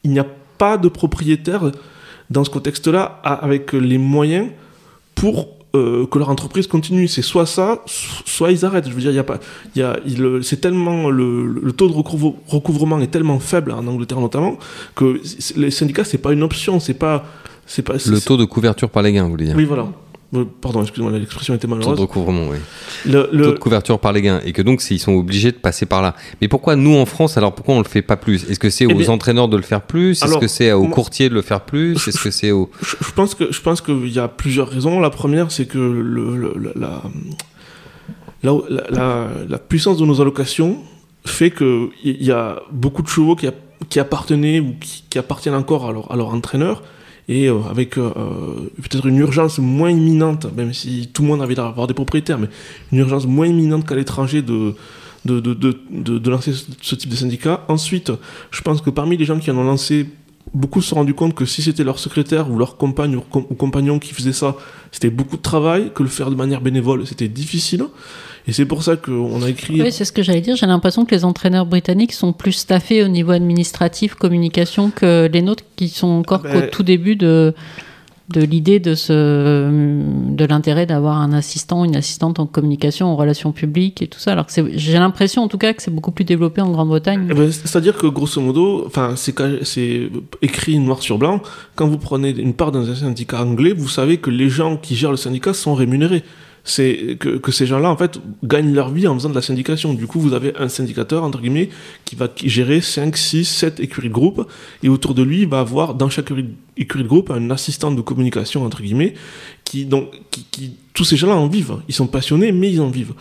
il 0.03 0.11
n'y 0.11 0.19
a 0.19 0.25
pas 0.25 0.42
de 0.81 0.89
propriétaire 0.89 1.73
dans 2.31 2.45
ce 2.45 2.51
contexte-là 2.51 3.21
avec 3.25 3.73
les 3.73 3.99
moyens 3.99 4.49
pour 5.15 5.49
euh, 5.75 6.07
que 6.07 6.19
leur 6.19 6.29
entreprise 6.29 6.67
continue. 6.67 7.09
C'est 7.09 7.23
soit 7.23 7.47
ça, 7.47 7.83
soit 7.87 8.53
ils 8.53 8.65
arrêtent. 8.65 8.89
Je 8.89 8.95
veux 8.95 9.01
dire, 9.01 9.11
il 9.11 9.17
y 9.17 9.19
a 9.19 9.25
pas, 9.25 9.41
il 9.75 9.81
y 9.81 9.83
a, 9.83 9.99
il, 10.07 10.41
c'est 10.43 10.61
tellement 10.61 11.11
le, 11.11 11.47
le, 11.47 11.73
taux 11.73 11.89
de 11.89 11.95
recouvrement 11.95 13.01
est 13.01 13.07
tellement 13.07 13.39
faible 13.39 13.73
en 13.73 13.87
Angleterre 13.87 14.21
notamment 14.21 14.59
que 14.95 15.21
les 15.57 15.71
syndicats 15.71 16.05
c'est 16.05 16.19
pas 16.19 16.33
une 16.33 16.43
option, 16.43 16.79
c'est 16.79 16.95
pas, 16.95 17.25
c'est 17.67 17.83
pas. 17.83 17.95
Le 17.95 18.21
taux 18.21 18.37
de 18.37 18.45
couverture 18.45 18.91
par 18.91 19.03
les 19.03 19.13
gains, 19.13 19.25
vous 19.25 19.31
voulez 19.31 19.47
dire 19.47 19.57
Oui, 19.57 19.65
voilà. 19.65 19.89
Euh, 20.35 20.47
pardon, 20.63 20.81
excusez-moi, 20.81 21.13
l'expression 21.19 21.55
était 21.55 21.67
malheureuse. 21.67 21.91
Taux 21.91 21.97
de 21.97 22.01
recouvrement, 22.01 22.49
oui. 22.49 22.57
Le, 23.05 23.29
le... 23.33 23.45
Taux 23.45 23.53
de 23.53 23.59
couverture 23.59 23.99
par 23.99 24.13
les 24.13 24.23
gains. 24.23 24.41
Et 24.45 24.53
que 24.53 24.63
donc, 24.63 24.83
ils 24.91 24.99
sont 24.99 25.13
obligés 25.13 25.53
de 25.53 25.59
passer 25.59 25.85
par 25.85 26.01
là. 26.01 26.15
Mais 26.41 26.49
pourquoi 26.49 26.75
nous, 26.75 26.97
en 26.97 27.05
France, 27.05 27.37
alors 27.37 27.55
pourquoi 27.55 27.75
on 27.75 27.79
le 27.79 27.89
fait 27.89 28.01
pas 28.01 28.17
plus? 28.17 28.49
Est-ce 28.49 28.59
que 28.59 28.71
c'est 28.71 28.87
eh 28.89 28.95
aux 28.95 29.11
entraîneurs 29.11 29.49
de 29.49 29.59
le 29.59 29.63
faire 29.63 29.83
plus? 29.83 30.23
Est-ce 30.23 30.39
que 30.39 30.47
c'est 30.47 30.73
aux 30.73 30.89
courtiers 30.89 31.29
de 31.29 31.35
le 31.35 31.43
faire 31.43 31.61
plus? 31.61 32.09
Est-ce 32.09 32.23
que 32.23 32.31
c'est 32.31 32.51
aux... 32.51 32.71
Je, 32.81 32.97
je, 33.01 33.13
pense 33.13 33.35
que 33.35 33.53
je 33.53 33.61
pense 33.61 33.83
qu'il 33.83 34.09
y 34.09 34.19
a 34.19 34.29
plusieurs 34.29 34.69
raisons. 34.69 35.01
La 35.01 35.11
première, 35.11 35.51
c'est 35.53 35.67
que 35.67 35.79
le, 35.79 36.55
la, 36.75 37.03
la, 38.43 38.53
la, 38.91 39.29
la, 39.49 39.59
puissance 39.59 39.99
de 39.99 40.07
nos 40.07 40.21
allocations 40.23 40.79
fait 41.27 41.51
qu'il 41.51 41.91
y 42.03 42.33
a 42.33 42.63
beaucoup 42.73 43.03
de 43.03 43.09
chevaux 43.09 43.37
qui, 43.37 43.49
qui 43.91 44.01
appartenaient 44.01 44.61
ou 44.61 44.75
qui, 44.81 45.05
qui 45.11 45.19
appartiennent 45.19 45.55
encore 45.55 45.89
à 45.89 45.93
leur, 45.93 46.11
à 46.11 46.17
leur 46.17 46.29
entraîneur 46.29 46.83
et 47.33 47.49
euh, 47.49 47.61
avec 47.71 47.97
euh, 47.97 48.11
peut-être 48.77 49.07
une 49.07 49.19
urgence 49.19 49.59
moins 49.59 49.91
imminente, 49.91 50.47
même 50.55 50.75
si 50.75 51.09
tout 51.13 51.23
le 51.23 51.29
monde 51.29 51.43
avait 51.43 51.55
d'avoir 51.55 51.87
des 51.87 51.95
propriétaires, 51.95 52.39
mais 52.39 52.49
une 52.93 52.99
urgence 52.99 53.27
moins 53.27 53.47
imminente 53.47 53.87
qu'à 53.87 53.95
l'étranger 53.95 54.43
de, 54.43 54.75
de, 55.25 55.41
de, 55.41 55.79
de, 55.91 56.31
lancer 56.31 56.53
ce 56.83 56.95
type 56.95 57.11
de 57.11 57.17
syndicat. 57.17 57.65
Ensuite, 57.69 58.13
je 58.51 58.61
pense 58.61 58.83
que 58.83 58.91
parmi 58.91 59.17
les 59.17 59.25
gens 59.25 59.39
qui 59.39 59.51
en 59.51 59.57
ont 59.57 59.65
lancé, 59.65 60.07
beaucoup 60.53 60.83
se 60.83 60.91
sont 60.91 60.97
rendus 60.97 61.15
compte 61.15 61.35
que 61.35 61.47
si 61.47 61.63
c'était 61.63 61.85
leur 61.85 61.99
secrétaire 61.99 62.51
ou 62.51 62.59
leur 62.59 62.77
compagne 62.77 63.17
ou 63.17 63.55
compagnon 63.55 63.99
qui 63.99 64.13
faisait 64.13 64.35
ça, 64.35 64.57
c'était 64.91 65.11
beaucoup 65.11 65.39
de 65.39 65.43
travail, 65.43 65.91
que 65.95 66.03
le 66.03 66.11
faire 66.11 66.31
de 66.31 66.35
manière 66.35 66.61
bénévole, 66.61 67.07
c'était 67.07 67.29
difficile. 67.29 67.87
Et 68.47 68.53
c'est 68.53 68.67
pour 68.67 68.83
ça 68.83 68.97
qu'on 68.97 69.43
a 69.43 69.49
écrit. 69.49 69.81
Oui, 69.81 69.93
c'est 69.93 70.05
ce 70.05 70.13
que 70.13 70.23
j'allais 70.23 70.41
dire. 70.41 70.57
J'ai 70.57 70.67
l'impression 70.67 71.05
que 71.05 71.15
les 71.15 71.25
entraîneurs 71.25 71.67
britanniques 71.67 72.13
sont 72.13 72.33
plus 72.33 72.53
staffés 72.53 73.05
au 73.05 73.09
niveau 73.09 73.31
administratif, 73.31 74.15
communication, 74.15 74.91
que 74.91 75.29
les 75.33 75.43
nôtres 75.43 75.65
qui 75.77 75.89
sont 75.89 76.09
encore 76.09 76.43
ah 76.45 76.53
ben... 76.53 76.61
qu'au 76.63 76.67
tout 76.69 76.83
début 76.83 77.17
de 77.17 77.55
de 78.33 78.41
l'idée 78.41 78.81
de, 78.81 78.95
ce, 78.95 79.13
de 79.13 80.45
l'intérêt 80.45 80.87
d'avoir 80.87 81.19
un 81.19 81.33
assistant, 81.33 81.85
une 81.85 81.97
assistante 81.97 82.41
en 82.41 82.47
communication, 82.47 83.09
en 83.09 83.17
relations 83.17 83.53
publiques 83.53 84.03
et 84.03 84.07
tout 84.07 84.19
ça. 84.19 84.33
Alors 84.33 84.47
que 84.47 84.53
j'ai 84.75 84.93
l'impression 84.95 85.43
en 85.43 85.49
tout 85.49 85.59
cas 85.59 85.73
que 85.73 85.83
c'est 85.83 85.91
beaucoup 85.91 86.13
plus 86.13 86.25
développé 86.25 86.61
en 86.61 86.71
Grande-Bretagne. 86.71 87.29
Eh 87.31 87.35
ben, 87.35 87.53
c'est-à-dire 87.53 87.97
que 87.97 88.07
grosso 88.07 88.41
modo, 88.41 88.85
enfin, 88.87 89.15
c'est, 89.17 89.35
c'est 89.65 90.09
écrit 90.41 90.79
noir 90.79 91.03
sur 91.03 91.19
blanc, 91.19 91.43
quand 91.75 91.87
vous 91.87 91.99
prenez 91.99 92.31
une 92.31 92.55
part 92.55 92.73
d'un 92.73 92.95
syndicat 92.95 93.43
anglais, 93.43 93.73
vous 93.73 93.89
savez 93.89 94.17
que 94.17 94.31
les 94.31 94.49
gens 94.49 94.77
qui 94.77 94.97
gèrent 94.97 95.11
le 95.11 95.17
syndicat 95.17 95.53
sont 95.53 95.75
rémunérés 95.75 96.23
c'est 96.65 97.17
que, 97.19 97.39
que, 97.39 97.51
ces 97.51 97.67
gens-là, 97.67 97.91
en 97.91 97.97
fait, 97.97 98.21
gagnent 98.45 98.73
leur 98.73 98.91
vie 98.91 99.09
en 99.09 99.15
faisant 99.15 99.31
de 99.31 99.35
la 99.35 99.43
syndication. 99.43 99.95
Du 99.95 100.07
coup, 100.07 100.21
vous 100.21 100.33
avez 100.33 100.55
un 100.57 100.69
syndicateur, 100.69 101.25
entre 101.25 101.41
guillemets, 101.41 101.71
qui 102.05 102.15
va 102.15 102.29
gérer 102.45 102.81
5, 102.81 103.17
6, 103.17 103.45
7 103.45 103.81
écuries 103.81 104.09
de 104.09 104.15
groupe, 104.15 104.47
et 104.83 104.89
autour 104.89 105.15
de 105.15 105.23
lui, 105.23 105.43
il 105.43 105.49
va 105.49 105.61
avoir, 105.61 105.95
dans 105.95 106.09
chaque 106.09 106.33
écurie 106.77 107.03
de 107.03 107.09
groupe, 107.09 107.31
un 107.31 107.51
assistant 107.51 107.91
de 107.91 108.01
communication, 108.01 108.65
entre 108.65 108.83
guillemets, 108.83 109.15
qui, 109.65 109.87
donc, 109.87 110.11
qui, 110.31 110.45
qui 110.51 110.77
tous 110.95 111.05
ces 111.05 111.17
gens-là 111.17 111.35
en 111.35 111.49
vivent. 111.49 111.77
Ils 111.89 111.95
sont 111.95 112.07
passionnés, 112.07 112.53
mais 112.53 112.71
ils 112.71 112.81
en 112.81 112.91
vivent. 112.91 113.15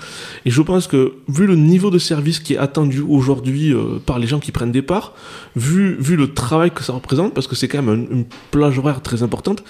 Et 0.46 0.52
je 0.52 0.62
pense 0.62 0.88
que, 0.88 1.14
vu 1.28 1.48
le 1.48 1.56
niveau 1.56 1.90
de 1.90 2.00
service 2.00 2.40
qui 2.40 2.54
est 2.54 2.58
attendu 2.58 3.02
aujourd'hui 3.02 3.74
euh, 3.74 4.00
par 4.06 4.20
les 4.20 4.28
gens 4.28 4.40
qui 4.40 4.52
prennent 4.52 4.72
des 4.72 4.82
parts, 4.82 5.14
vu, 5.56 5.96
vu 6.00 6.16
le 6.16 6.34
travail 6.34 6.72
que 6.72 6.84
ça 6.84 6.94
représente, 6.94 7.34
parce 7.34 7.48
que 7.48 7.56
c'est 7.56 7.68
quand 7.68 7.82
même 7.82 8.08
une 8.12 8.26
plage 8.52 8.78
horaire 8.78 9.02
très 9.02 9.24
importante, 9.24 9.64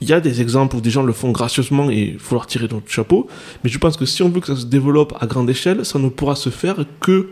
il 0.00 0.08
y 0.08 0.12
a 0.12 0.20
des 0.20 0.40
exemples 0.40 0.76
où 0.76 0.80
des 0.80 0.90
gens 0.90 1.02
le 1.02 1.12
font 1.12 1.30
gracieusement 1.30 1.90
et 1.90 2.12
il 2.14 2.18
faut 2.18 2.34
leur 2.34 2.46
tirer 2.46 2.68
notre 2.70 2.90
chapeau. 2.90 3.28
Mais 3.62 3.70
je 3.70 3.78
pense 3.78 3.96
que 3.96 4.06
si 4.06 4.22
on 4.22 4.30
veut 4.30 4.40
que 4.40 4.46
ça 4.46 4.56
se 4.56 4.66
développe 4.66 5.14
à 5.20 5.26
grande 5.26 5.50
échelle, 5.50 5.84
ça 5.84 5.98
ne 5.98 6.08
pourra 6.08 6.36
se 6.36 6.48
faire 6.48 6.84
que 7.00 7.28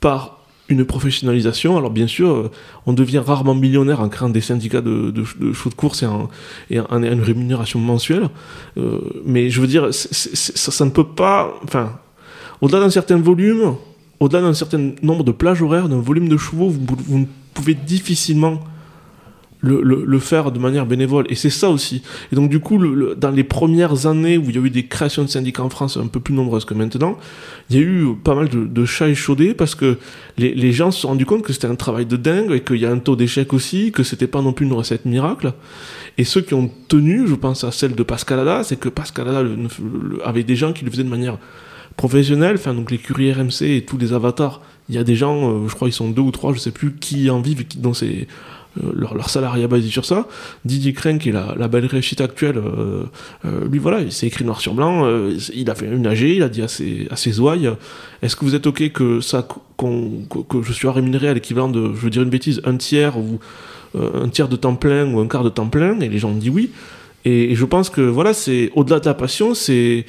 par 0.00 0.40
une 0.68 0.84
professionnalisation. 0.84 1.76
Alors 1.76 1.90
bien 1.90 2.06
sûr, 2.06 2.30
euh, 2.30 2.50
on 2.86 2.92
devient 2.92 3.22
rarement 3.24 3.54
millionnaire 3.54 4.00
en 4.00 4.08
créant 4.08 4.28
des 4.28 4.40
syndicats 4.40 4.80
de, 4.80 5.10
de, 5.10 5.22
de 5.22 5.74
course 5.74 6.02
et 6.02 6.06
en, 6.06 6.28
et 6.70 6.78
une 6.78 7.22
rémunération 7.22 7.78
mensuelle. 7.78 8.28
Euh, 8.76 9.00
mais 9.24 9.48
je 9.50 9.60
veux 9.60 9.66
dire, 9.66 9.88
ça, 9.92 10.84
ne 10.84 10.90
peut 10.90 11.06
pas... 11.06 11.54
Enfin, 11.64 11.98
au-delà 12.60 12.80
d'un 12.80 12.90
certain 12.90 13.16
volume, 13.16 13.74
au-delà 14.20 14.42
d'un 14.42 14.54
certain 14.54 14.92
nombre 15.02 15.24
de 15.24 15.32
plages 15.32 15.62
horaires, 15.62 15.88
d'un 15.88 16.00
volume 16.00 16.28
de 16.28 16.36
chevaux, 16.36 16.68
vous, 16.68 16.84
vous 17.06 17.28
pouvez 17.52 17.74
difficilement 17.74 18.60
le, 19.64 20.04
le, 20.04 20.18
faire 20.18 20.52
de 20.52 20.58
manière 20.58 20.86
bénévole. 20.86 21.26
Et 21.28 21.34
c'est 21.34 21.50
ça 21.50 21.70
aussi. 21.70 22.02
Et 22.32 22.36
donc, 22.36 22.50
du 22.50 22.60
coup, 22.60 22.78
le, 22.78 23.14
dans 23.14 23.30
les 23.30 23.44
premières 23.44 24.06
années 24.06 24.38
où 24.38 24.44
il 24.48 24.56
y 24.56 24.58
a 24.58 24.62
eu 24.62 24.70
des 24.70 24.86
créations 24.86 25.22
de 25.22 25.28
syndicats 25.28 25.62
en 25.62 25.70
France 25.70 25.96
un 25.96 26.06
peu 26.06 26.20
plus 26.20 26.34
nombreuses 26.34 26.64
que 26.64 26.74
maintenant, 26.74 27.18
il 27.70 27.76
y 27.76 27.78
a 27.78 27.82
eu 27.82 28.06
pas 28.22 28.34
mal 28.34 28.48
de, 28.48 28.64
de 28.64 28.84
chats 28.84 29.08
échaudés 29.08 29.54
parce 29.54 29.74
que 29.74 29.98
les, 30.36 30.54
les, 30.54 30.72
gens 30.72 30.90
se 30.90 31.00
sont 31.00 31.08
rendus 31.08 31.26
compte 31.26 31.42
que 31.42 31.52
c'était 31.52 31.66
un 31.66 31.76
travail 31.76 32.06
de 32.06 32.16
dingue 32.16 32.52
et 32.52 32.60
qu'il 32.60 32.76
y 32.76 32.86
a 32.86 32.90
un 32.90 32.98
taux 32.98 33.16
d'échec 33.16 33.52
aussi, 33.52 33.92
que 33.92 34.02
c'était 34.02 34.26
pas 34.26 34.42
non 34.42 34.52
plus 34.52 34.66
une 34.66 34.72
recette 34.72 35.04
miracle. 35.04 35.54
Et 36.18 36.24
ceux 36.24 36.42
qui 36.42 36.54
ont 36.54 36.70
tenu, 36.88 37.26
je 37.26 37.34
pense 37.34 37.64
à 37.64 37.72
celle 37.72 37.94
de 37.94 38.02
Pascalada, 38.02 38.62
c'est 38.62 38.78
que 38.78 38.88
Pascalada 38.88 39.42
avait 40.24 40.44
des 40.44 40.56
gens 40.56 40.72
qui 40.72 40.84
le 40.84 40.90
faisaient 40.90 41.04
de 41.04 41.08
manière 41.08 41.38
professionnelle, 41.96 42.56
enfin, 42.56 42.74
donc 42.74 42.90
l'écurie 42.90 43.32
RMC 43.32 43.62
et 43.62 43.84
tous 43.84 43.98
les 43.98 44.12
avatars. 44.12 44.60
Il 44.88 44.94
y 44.94 44.98
a 44.98 45.04
des 45.04 45.16
gens, 45.16 45.50
euh, 45.50 45.68
je 45.68 45.74
crois 45.74 45.88
ils 45.88 45.92
sont 45.92 46.10
deux 46.10 46.22
ou 46.22 46.30
trois, 46.30 46.52
je 46.52 46.58
sais 46.58 46.70
plus, 46.70 46.94
qui 46.94 47.30
en 47.30 47.40
vivent, 47.40 47.66
qui, 47.66 47.78
dont 47.78 47.94
c'est 47.94 48.26
leur, 48.82 49.14
leur 49.14 49.30
salariat 49.30 49.68
basé 49.68 49.88
sur 49.88 50.04
ça. 50.04 50.26
Didier 50.64 50.92
Crane, 50.92 51.18
qui 51.18 51.28
est 51.30 51.32
la, 51.32 51.54
la 51.56 51.68
belle 51.68 51.86
réussite 51.86 52.20
actuelle, 52.20 52.58
euh, 52.58 53.04
euh, 53.44 53.68
lui 53.68 53.78
voilà, 53.78 54.00
il 54.00 54.12
s'est 54.12 54.26
écrit 54.26 54.44
noir 54.44 54.60
sur 54.60 54.74
blanc, 54.74 55.04
euh, 55.04 55.36
il 55.54 55.70
a 55.70 55.74
fait 55.74 55.86
une 55.86 56.06
AG, 56.06 56.20
il 56.20 56.42
a 56.42 56.48
dit 56.48 56.62
à 56.62 56.68
ses, 56.68 57.06
à 57.10 57.16
ses 57.16 57.40
ouailles, 57.40 57.70
est-ce 58.22 58.36
que 58.36 58.44
vous 58.44 58.54
êtes 58.54 58.66
ok 58.66 58.92
que 58.92 59.20
ça, 59.20 59.46
que 59.78 60.62
je 60.62 60.72
suis 60.72 60.88
rémunéré 60.88 61.28
à 61.28 61.34
l'équivalent 61.34 61.68
de, 61.68 61.94
je 61.94 62.00
veux 62.00 62.10
dire 62.10 62.22
une 62.22 62.30
bêtise, 62.30 62.60
un 62.64 62.76
tiers 62.76 63.18
ou 63.18 63.38
un 63.96 64.28
tiers 64.28 64.48
de 64.48 64.56
temps 64.56 64.74
plein 64.74 65.12
ou 65.12 65.20
un 65.20 65.28
quart 65.28 65.44
de 65.44 65.48
temps 65.48 65.68
plein? 65.68 66.00
Et 66.00 66.08
les 66.08 66.18
gens 66.18 66.30
ont 66.30 66.36
dit 66.36 66.50
oui. 66.50 66.70
Et, 67.24 67.54
je 67.54 67.64
pense 67.64 67.88
que 67.88 68.02
voilà, 68.02 68.34
c'est 68.34 68.70
au-delà 68.74 69.00
de 69.00 69.06
la 69.06 69.14
passion, 69.14 69.54
c'est 69.54 70.04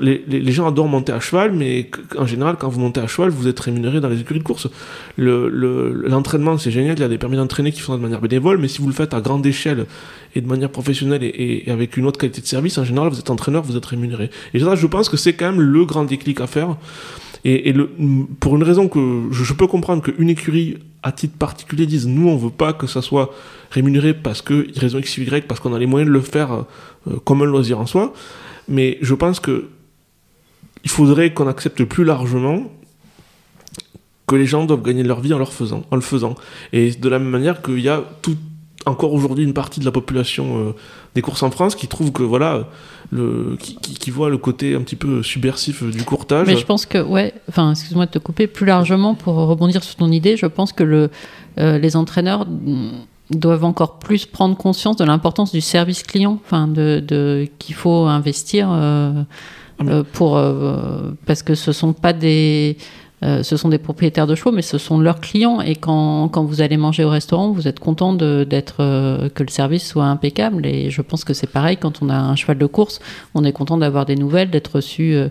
les, 0.00 0.24
les, 0.26 0.52
gens 0.52 0.66
adorent 0.66 0.88
monter 0.88 1.12
à 1.12 1.20
cheval, 1.20 1.52
mais 1.52 1.88
en 2.18 2.26
général, 2.26 2.56
quand 2.58 2.68
vous 2.68 2.80
montez 2.80 3.00
à 3.00 3.06
cheval, 3.06 3.30
vous 3.30 3.46
êtes 3.46 3.60
rémunéré 3.60 4.00
dans 4.00 4.08
les 4.08 4.20
écuries 4.20 4.40
de 4.40 4.44
course. 4.44 4.68
L'entraînement, 5.16 6.52
le, 6.52 6.58
c'est 6.58 6.72
génial, 6.72 6.96
il 6.96 7.00
y 7.00 7.04
a 7.04 7.08
des 7.08 7.18
permis 7.18 7.36
d'entraîner 7.36 7.70
qui 7.70 7.80
font 7.80 7.96
de 7.96 8.02
manière 8.02 8.20
bénévole, 8.20 8.58
mais 8.58 8.66
si 8.66 8.80
vous 8.80 8.88
le 8.88 8.94
faites 8.94 9.14
à 9.14 9.20
grande 9.20 9.46
échelle 9.46 9.86
et 10.34 10.40
de 10.40 10.48
manière 10.48 10.70
professionnelle 10.70 11.22
et, 11.22 11.64
avec 11.68 11.96
une 11.96 12.04
autre 12.04 12.18
qualité 12.18 12.40
de 12.40 12.46
service, 12.46 12.78
en 12.78 12.84
général, 12.84 13.10
vous 13.10 13.18
êtes 13.20 13.30
entraîneur, 13.30 13.62
vous 13.62 13.76
êtes 13.76 13.86
rémunéré. 13.86 14.30
Et 14.52 14.58
ça, 14.58 14.74
je 14.74 14.86
pense 14.88 15.08
que 15.08 15.16
c'est 15.16 15.34
quand 15.34 15.52
même 15.52 15.60
le 15.60 15.84
grand 15.84 16.04
déclic 16.04 16.40
à 16.40 16.48
faire. 16.48 16.76
Et, 17.44 17.68
et 17.68 17.72
le, 17.72 17.88
pour 18.40 18.56
une 18.56 18.64
raison 18.64 18.88
que 18.88 19.28
je, 19.30 19.44
je 19.44 19.52
peux 19.52 19.68
comprendre 19.68 20.02
qu'une 20.02 20.28
écurie 20.28 20.78
à 21.06 21.12
titre 21.12 21.38
particulier 21.38 21.86
dise 21.86 22.08
nous 22.08 22.28
on 22.28 22.36
veut 22.36 22.50
pas 22.50 22.72
que 22.72 22.88
ça 22.88 23.00
soit 23.00 23.32
rémunéré 23.70 24.12
parce 24.12 24.42
que 24.42 24.66
raison 24.76 24.98
x 24.98 25.18
y 25.18 25.46
parce 25.46 25.60
qu'on 25.60 25.72
a 25.72 25.78
les 25.78 25.86
moyens 25.86 26.08
de 26.08 26.12
le 26.12 26.20
faire 26.20 26.52
euh, 26.52 27.16
comme 27.24 27.42
un 27.42 27.44
loisir 27.44 27.78
en 27.78 27.86
soi. 27.86 28.12
Mais 28.68 28.98
je 29.02 29.14
pense 29.14 29.38
que 29.38 29.68
il 30.82 30.90
faudrait 30.90 31.32
qu'on 31.32 31.46
accepte 31.46 31.84
plus 31.84 32.02
largement 32.02 32.72
que 34.26 34.34
les 34.34 34.46
gens 34.46 34.64
doivent 34.64 34.82
gagner 34.82 35.04
leur 35.04 35.20
vie 35.20 35.32
en 35.32 35.38
leur 35.38 35.52
faisant 35.52 35.84
en 35.92 35.94
le 35.94 36.02
faisant. 36.02 36.34
Et 36.72 36.90
de 36.90 37.08
la 37.08 37.20
même 37.20 37.30
manière 37.30 37.62
qu'il 37.62 37.78
y 37.78 37.88
a 37.88 38.02
tout 38.22 38.36
encore 38.84 39.12
aujourd'hui 39.12 39.44
une 39.44 39.54
partie 39.54 39.78
de 39.78 39.84
la 39.84 39.92
population 39.92 40.58
euh, 40.58 40.72
des 41.14 41.22
courses 41.22 41.44
en 41.44 41.52
France 41.52 41.76
qui 41.76 41.86
trouve 41.86 42.10
que 42.10 42.24
voilà 42.24 42.68
le 43.10 43.56
qui, 43.58 43.76
qui, 43.76 43.94
qui, 43.94 44.10
voit 44.10 44.30
le 44.30 44.38
côté 44.38 44.74
un 44.74 44.80
petit 44.80 44.96
peu 44.96 45.22
subversif 45.22 45.82
du 45.82 46.02
courtage. 46.04 46.46
Mais 46.46 46.56
je 46.56 46.66
pense 46.66 46.86
que 46.86 46.98
ouais, 46.98 47.34
enfin 47.48 47.72
excuse-moi 47.72 48.06
de 48.06 48.10
te 48.10 48.18
couper 48.18 48.46
plus 48.46 48.66
largement 48.66 49.14
pour 49.14 49.34
rebondir 49.34 49.82
sur 49.84 49.96
ton 49.96 50.10
idée, 50.10 50.36
je 50.36 50.46
pense 50.46 50.72
que 50.72 50.84
le 50.84 51.10
euh, 51.58 51.78
les 51.78 51.96
entraîneurs 51.96 52.46
doivent 53.30 53.64
encore 53.64 53.98
plus 53.98 54.26
prendre 54.26 54.56
conscience 54.56 54.96
de 54.96 55.04
l'importance 55.04 55.52
du 55.52 55.60
service 55.60 56.02
client, 56.02 56.38
enfin 56.44 56.68
de, 56.68 57.02
de 57.06 57.48
qu'il 57.58 57.74
faut 57.74 58.04
investir 58.04 58.68
euh, 58.70 59.22
ah, 59.78 59.84
euh, 59.84 60.04
pour 60.12 60.40
parce 61.26 61.42
que 61.42 61.54
ce 61.54 61.72
sont 61.72 61.92
pas 61.92 62.12
des 62.12 62.76
euh, 63.24 63.42
ce 63.42 63.56
sont 63.56 63.68
des 63.70 63.78
propriétaires 63.78 64.26
de 64.26 64.34
chevaux, 64.34 64.52
mais 64.52 64.62
ce 64.62 64.78
sont 64.78 64.98
leurs 64.98 65.20
clients. 65.20 65.60
Et 65.60 65.74
quand, 65.74 66.28
quand 66.28 66.44
vous 66.44 66.60
allez 66.60 66.76
manger 66.76 67.04
au 67.04 67.08
restaurant, 67.10 67.50
vous 67.50 67.66
êtes 67.66 67.80
content 67.80 68.12
d'être 68.12 68.76
euh, 68.80 69.28
que 69.30 69.42
le 69.42 69.48
service 69.48 69.86
soit 69.86 70.04
impeccable. 70.04 70.66
Et 70.66 70.90
je 70.90 71.02
pense 71.02 71.24
que 71.24 71.32
c'est 71.32 71.46
pareil 71.50 71.76
quand 71.78 72.02
on 72.02 72.10
a 72.10 72.16
un 72.16 72.36
cheval 72.36 72.58
de 72.58 72.66
course, 72.66 73.00
on 73.34 73.44
est 73.44 73.52
content 73.52 73.78
d'avoir 73.78 74.04
des 74.04 74.16
nouvelles, 74.16 74.50
d'être 74.50 74.76
reçu. 74.76 75.14
Euh, 75.14 75.28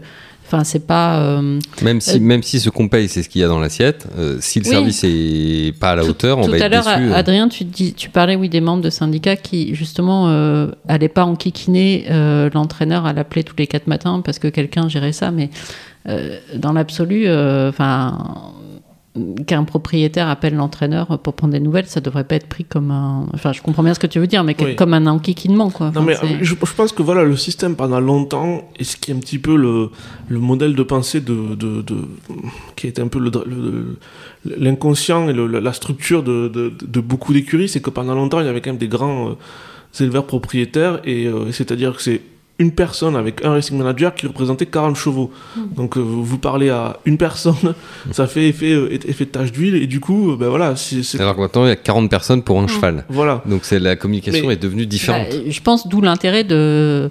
Enfin, 0.48 0.64
c'est 0.64 0.86
pas. 0.86 1.18
Euh, 1.22 1.60
même 1.82 2.00
si, 2.00 2.18
euh, 2.18 2.20
même 2.20 2.44
si 2.44 2.60
ce 2.60 2.70
qu'on 2.70 2.88
paye, 2.88 3.10
c'est 3.10 3.24
ce 3.24 3.30
qu'il 3.30 3.42
y 3.42 3.44
a 3.44 3.48
dans 3.48 3.60
l'assiette, 3.60 4.06
euh, 4.20 4.38
si 4.42 4.60
le 4.60 4.66
oui. 4.66 4.72
service 4.72 5.04
est 5.04 5.76
pas 5.80 5.92
à 5.92 5.96
la 5.96 6.04
tout, 6.04 6.10
hauteur, 6.10 6.38
on 6.38 6.44
tout 6.46 6.52
va 6.52 6.58
à 6.58 6.60
être 6.60 6.70
déçu. 6.70 6.84
l'heure, 7.08 7.18
Adrien, 7.18 7.50
tu, 7.50 7.64
dis, 7.64 7.94
tu 7.94 8.10
parlais 8.12 8.36
oui 8.36 8.48
des 8.48 8.62
membres 8.62 8.84
de 8.84 8.92
syndicats 8.92 9.38
qui 9.38 9.74
justement 9.74 10.30
euh, 10.30 10.68
allaient 10.88 11.10
pas 11.10 11.26
enquiquiner 11.26 12.06
l'entraîneur 12.54 13.08
à 13.08 13.14
l'appeler 13.14 13.44
tous 13.44 13.56
les 13.58 13.66
quatre 13.66 13.88
matins 13.88 14.22
parce 14.24 14.38
que 14.38 14.48
quelqu'un 14.48 14.88
gérait 14.88 15.14
ça, 15.14 15.32
mais 15.32 15.50
dans 16.56 16.74
l'absolu, 16.74 17.24
euh, 17.28 17.70
enfin. 17.70 18.52
qu'un 19.48 19.64
propriétaire 19.64 20.28
appelle 20.28 20.56
l'entraîneur 20.56 21.18
pour 21.20 21.36
prendre 21.36 21.54
des 21.54 21.62
nouvelles, 21.62 21.86
ça 21.88 22.02
devrait 22.02 22.26
pas 22.26 22.36
être 22.36 22.48
pris 22.50 22.66
comme 22.66 22.92
un. 22.92 23.28
Enfin, 23.34 23.54
je 23.54 23.62
comprends 23.62 23.82
bien 23.82 23.94
ce 23.94 24.00
que 24.00 24.08
tu 24.08 24.20
veux 24.20 24.28
dire, 24.28 24.44
mais 24.44 24.58
Oui. 24.62 24.76
comme 24.76 24.94
un 24.94 25.08
enquiquinement, 25.08 25.70
quoi. 25.70 25.86
Non 25.96 26.02
Enfin, 26.02 26.06
mais 26.06 26.16
c'est- 26.16 26.26
euh, 26.26 26.38
je, 26.42 26.54
je 26.54 26.74
pense 26.76 26.92
que 26.92 27.02
voilà 27.02 27.24
le 27.24 27.38
système 27.38 27.78
pendant 27.78 28.02
longtemps 28.02 28.70
et 28.78 28.84
ce 28.84 28.98
qui 28.98 29.12
est 29.12 29.14
un 29.16 29.20
petit 29.20 29.40
peu 29.40 29.56
le, 29.56 29.90
le 30.28 30.40
modèle 30.40 30.76
de 30.76 30.84
pensée 30.84 31.22
de, 31.22 31.56
de, 31.56 31.82
de- 31.82 32.08
qui 32.76 32.88
est 32.88 33.00
un 33.00 33.08
peu 33.08 33.20
le- 33.20 33.32
le- 33.48 33.98
l'inconscient 34.58 35.30
et 35.30 35.34
la 35.34 35.72
structure 35.74 36.22
de, 36.22 36.50
de, 36.50 36.74
de 36.86 37.00
beaucoup 37.00 37.32
d'écuries, 37.34 37.70
c'est 37.70 37.80
que 37.82 37.90
pendant 37.90 38.16
longtemps 38.16 38.42
il 38.42 38.46
y 38.46 38.50
avait 38.50 38.60
quand 38.60 38.72
même 38.72 38.78
des 38.80 38.90
grands 38.90 39.30
euh, 39.30 39.34
éleveurs 40.04 40.28
propriétaires 40.28 41.00
et 41.06 41.26
euh, 41.28 41.54
c'est-à-dire 41.54 41.96
que 41.96 42.02
c'est 42.02 42.22
une 42.58 42.72
personne 42.72 43.16
avec 43.18 43.44
un 43.44 43.52
racing 43.52 43.78
manager 43.78 44.16
qui 44.16 44.28
représentait 44.28 44.66
40 44.66 44.96
chevaux. 44.96 45.30
Donc 45.76 45.98
euh, 45.98 46.00
vous 46.02 46.38
parlez 46.38 46.70
à 46.70 46.98
une 47.06 47.18
personne, 47.18 47.76
ça 48.12 48.28
fait 48.28 48.48
effet, 48.48 48.72
euh, 48.74 48.94
effet 48.94 49.26
de 49.26 49.30
tache 49.32 49.52
d'huile 49.52 49.76
et 49.76 49.88
du 49.88 50.00
coup 50.00 50.32
euh, 50.32 50.38
ben 50.38 50.48
voilà 50.48 50.76
c'est 50.78 51.04
c'est- 51.04 51.20
Alors 51.20 51.36
que 51.36 51.42
maintenant, 51.42 51.66
il 51.66 51.70
y 51.70 51.72
a 51.72 51.76
40 51.76 52.10
personnes 52.10 52.44
pour 52.44 52.60
un 52.62 52.68
cheval. 52.68 53.04
voilà 53.10 53.42
Donc 53.46 53.66
c'est 53.66 53.80
la 53.80 53.96
communication 53.98 54.48
Mais- 54.48 54.54
est 54.54 54.62
devenue 54.62 54.86
différente. 54.86 55.28
Bah, 55.30 55.36
je 55.48 55.60
pense 55.62 55.88
d'où 55.88 56.00
l'intérêt 56.00 56.46
de 56.46 57.10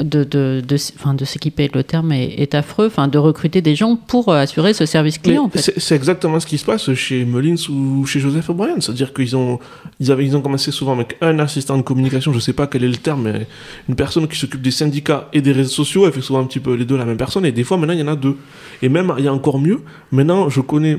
de, 0.00 0.24
de, 0.24 0.62
de, 0.66 0.76
enfin, 0.96 1.14
de 1.14 1.24
s'équiper, 1.24 1.70
le 1.74 1.82
terme 1.82 2.12
est, 2.12 2.34
est 2.40 2.54
affreux, 2.54 2.86
enfin, 2.86 3.08
de 3.08 3.18
recruter 3.18 3.60
des 3.62 3.74
gens 3.74 3.96
pour 3.96 4.28
euh, 4.28 4.36
assurer 4.38 4.72
ce 4.72 4.86
service 4.86 5.18
client. 5.18 5.44
en 5.44 5.50
Mais 5.54 5.60
fait. 5.60 5.74
c'est- 5.78 5.94
exactement 5.94 6.38
ce 6.40 6.46
qui 6.46 6.58
se 6.58 6.64
passe 6.64 6.92
chez 6.94 7.24
Mullins 7.24 7.56
ou 7.70 8.06
chez 8.06 8.20
Joseph 8.20 8.48
O'Brien. 8.50 8.80
C'est-à-dire 8.80 9.12
qu'ils 9.12 9.36
ont, 9.36 9.58
ils 10.00 10.10
avaient, 10.12 10.24
ils 10.24 10.36
ont 10.36 10.40
commencé 10.40 10.70
souvent 10.70 10.92
avec 10.92 11.16
un 11.20 11.38
assistant 11.40 11.76
de 11.76 11.82
communication, 11.82 12.32
je 12.32 12.38
sais 12.38 12.52
pas 12.52 12.66
quel 12.66 12.84
est 12.84 12.88
le 12.88 12.96
terme, 12.96 13.22
mais 13.22 13.46
une 13.88 13.94
personne 13.96 14.28
qui 14.28 14.38
s'occupe 14.38 14.62
des 14.62 14.70
syndicats 14.70 15.28
et 15.32 15.40
des 15.40 15.52
réseaux 15.52 15.70
sociaux. 15.70 16.06
Elle 16.06 16.12
fait 16.12 16.20
souvent 16.20 16.40
un 16.40 16.44
petit 16.46 16.60
peu 16.60 16.74
les 16.74 16.84
deux 16.84 16.96
la 16.96 17.04
même 17.04 17.16
personne. 17.16 17.44
Et 17.44 17.52
des 17.52 17.64
fois, 17.64 17.76
maintenant, 17.76 17.94
il 17.94 18.00
y 18.00 18.02
en 18.02 18.08
a 18.08 18.16
deux. 18.16 18.36
Et 18.82 18.88
même, 18.88 19.12
il 19.18 19.24
y 19.24 19.28
a 19.28 19.32
encore 19.34 19.58
mieux. 19.58 19.80
Maintenant, 20.12 20.48
je 20.48 20.60
connais 20.60 20.98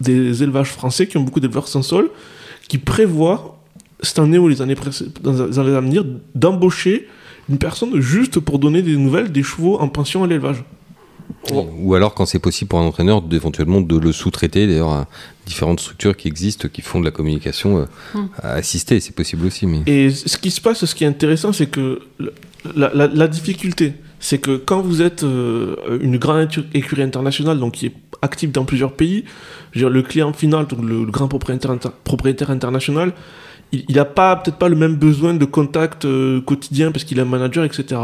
des 0.00 0.42
élevages 0.44 0.70
français 0.70 1.06
qui 1.08 1.16
ont 1.16 1.22
beaucoup 1.22 1.40
d'éleveurs 1.40 1.66
sans 1.66 1.82
sol 1.82 2.10
qui 2.68 2.78
prévoient 2.78 3.58
cette 4.00 4.18
année 4.20 4.38
ou 4.38 4.46
les 4.46 4.62
années 4.62 4.76
dans 5.22 5.32
les 5.46 5.58
années 5.58 5.74
à 5.76 5.80
venir, 5.80 6.04
d'embaucher 6.36 7.08
une 7.48 7.58
personne 7.58 7.98
juste 8.00 8.40
pour 8.40 8.58
donner 8.58 8.82
des 8.82 8.96
nouvelles 8.96 9.30
des 9.32 9.42
chevaux 9.42 9.78
en 9.80 9.88
pension 9.88 10.22
à 10.24 10.26
l'élevage. 10.26 10.62
Ou 11.52 11.94
alors, 11.94 12.14
quand 12.14 12.26
c'est 12.26 12.38
possible 12.38 12.68
pour 12.68 12.78
un 12.80 12.84
entraîneur, 12.86 13.22
éventuellement 13.32 13.80
de 13.80 13.96
le 13.96 14.12
sous-traiter, 14.12 14.66
d'ailleurs, 14.66 14.90
à 14.92 15.06
différentes 15.46 15.80
structures 15.80 16.16
qui 16.16 16.28
existent, 16.28 16.68
qui 16.68 16.82
font 16.82 17.00
de 17.00 17.04
la 17.04 17.10
communication 17.10 17.78
euh, 17.78 18.20
à 18.42 18.52
assister, 18.54 18.98
c'est 19.00 19.14
possible 19.14 19.46
aussi. 19.46 19.66
Mais... 19.66 19.82
Et 19.86 20.10
ce 20.10 20.36
qui 20.36 20.50
se 20.50 20.60
passe, 20.60 20.84
ce 20.84 20.94
qui 20.94 21.04
est 21.04 21.06
intéressant, 21.06 21.52
c'est 21.52 21.68
que 21.68 22.00
la, 22.74 22.92
la- 22.94 23.06
la 23.06 23.28
difficulté, 23.28 23.94
c'est 24.20 24.38
que 24.38 24.56
quand 24.56 24.80
vous 24.82 25.00
êtes 25.00 25.22
euh, 25.22 25.76
une 26.02 26.18
grande 26.18 26.48
écurie 26.74 27.02
internationale, 27.02 27.58
donc 27.58 27.74
qui 27.74 27.86
est 27.86 27.94
active 28.20 28.50
dans 28.50 28.64
plusieurs 28.64 28.92
pays, 28.92 29.24
je 29.72 29.78
veux 29.80 29.84
dire, 29.86 29.90
le 29.90 30.02
client 30.02 30.32
final, 30.32 30.66
donc 30.66 30.82
le, 30.82 31.04
le 31.04 31.10
grand 31.10 31.28
propriétaire, 31.28 31.70
inter- 31.70 31.90
propriétaire 32.04 32.50
international, 32.50 33.12
il 33.72 33.96
n'a 33.96 34.04
pas 34.06 34.36
peut-être 34.36 34.56
pas 34.56 34.68
le 34.70 34.76
même 34.76 34.94
besoin 34.96 35.34
de 35.34 35.44
contact 35.44 36.06
euh, 36.06 36.40
quotidien 36.40 36.90
parce 36.90 37.04
qu'il 37.04 37.18
a 37.20 37.22
un 37.22 37.26
manager, 37.26 37.64
etc. 37.64 38.00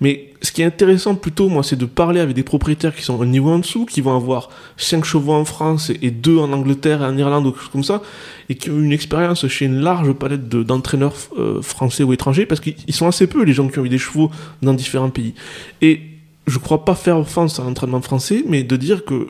Mais 0.00 0.30
ce 0.40 0.50
qui 0.50 0.62
est 0.62 0.64
intéressant 0.64 1.14
plutôt, 1.14 1.48
moi, 1.48 1.62
c'est 1.62 1.76
de 1.76 1.84
parler 1.84 2.20
avec 2.20 2.34
des 2.34 2.42
propriétaires 2.42 2.94
qui 2.94 3.02
sont 3.02 3.18
au 3.18 3.24
niveau 3.26 3.50
en 3.50 3.58
dessous, 3.58 3.84
qui 3.84 4.00
vont 4.00 4.16
avoir 4.16 4.48
5 4.78 5.04
chevaux 5.04 5.32
en 5.34 5.44
France 5.44 5.90
et 6.00 6.10
2 6.10 6.38
en 6.38 6.52
Angleterre 6.52 7.02
et 7.02 7.06
en 7.06 7.16
Irlande 7.18 7.46
ou 7.46 7.50
quelque 7.50 7.62
chose 7.62 7.70
comme 7.72 7.84
ça, 7.84 8.02
et 8.48 8.54
qui 8.54 8.70
ont 8.70 8.78
une 8.80 8.92
expérience 8.92 9.46
chez 9.46 9.66
une 9.66 9.80
large 9.80 10.12
palette 10.14 10.48
de- 10.48 10.62
d'entraîneurs 10.62 11.14
euh, 11.38 11.60
français 11.60 12.02
ou 12.02 12.12
étrangers, 12.14 12.46
parce 12.46 12.60
qu'ils 12.60 12.76
ils 12.86 12.94
sont 12.94 13.06
assez 13.06 13.26
peu 13.26 13.42
les 13.44 13.52
gens 13.52 13.68
qui 13.68 13.78
ont 13.78 13.84
eu 13.84 13.90
des 13.90 13.98
chevaux 13.98 14.30
dans 14.62 14.72
différents 14.72 15.10
pays. 15.10 15.34
Et 15.82 16.00
je 16.46 16.58
crois 16.58 16.84
pas 16.86 16.94
faire 16.94 17.18
offense 17.18 17.60
à 17.60 17.64
l'entraînement 17.64 18.00
français, 18.00 18.42
mais 18.48 18.62
de 18.62 18.76
dire 18.76 19.04
que 19.04 19.28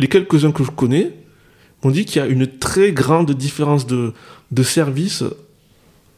les 0.00 0.08
quelques-uns 0.08 0.50
que 0.52 0.64
je 0.64 0.70
connais 0.70 1.12
m'ont 1.82 1.90
dit 1.90 2.04
qu'il 2.04 2.20
y 2.22 2.24
a 2.24 2.28
une 2.28 2.46
très 2.46 2.92
grande 2.92 3.30
différence 3.32 3.86
de, 3.86 4.12
de 4.54 4.62
service 4.62 5.24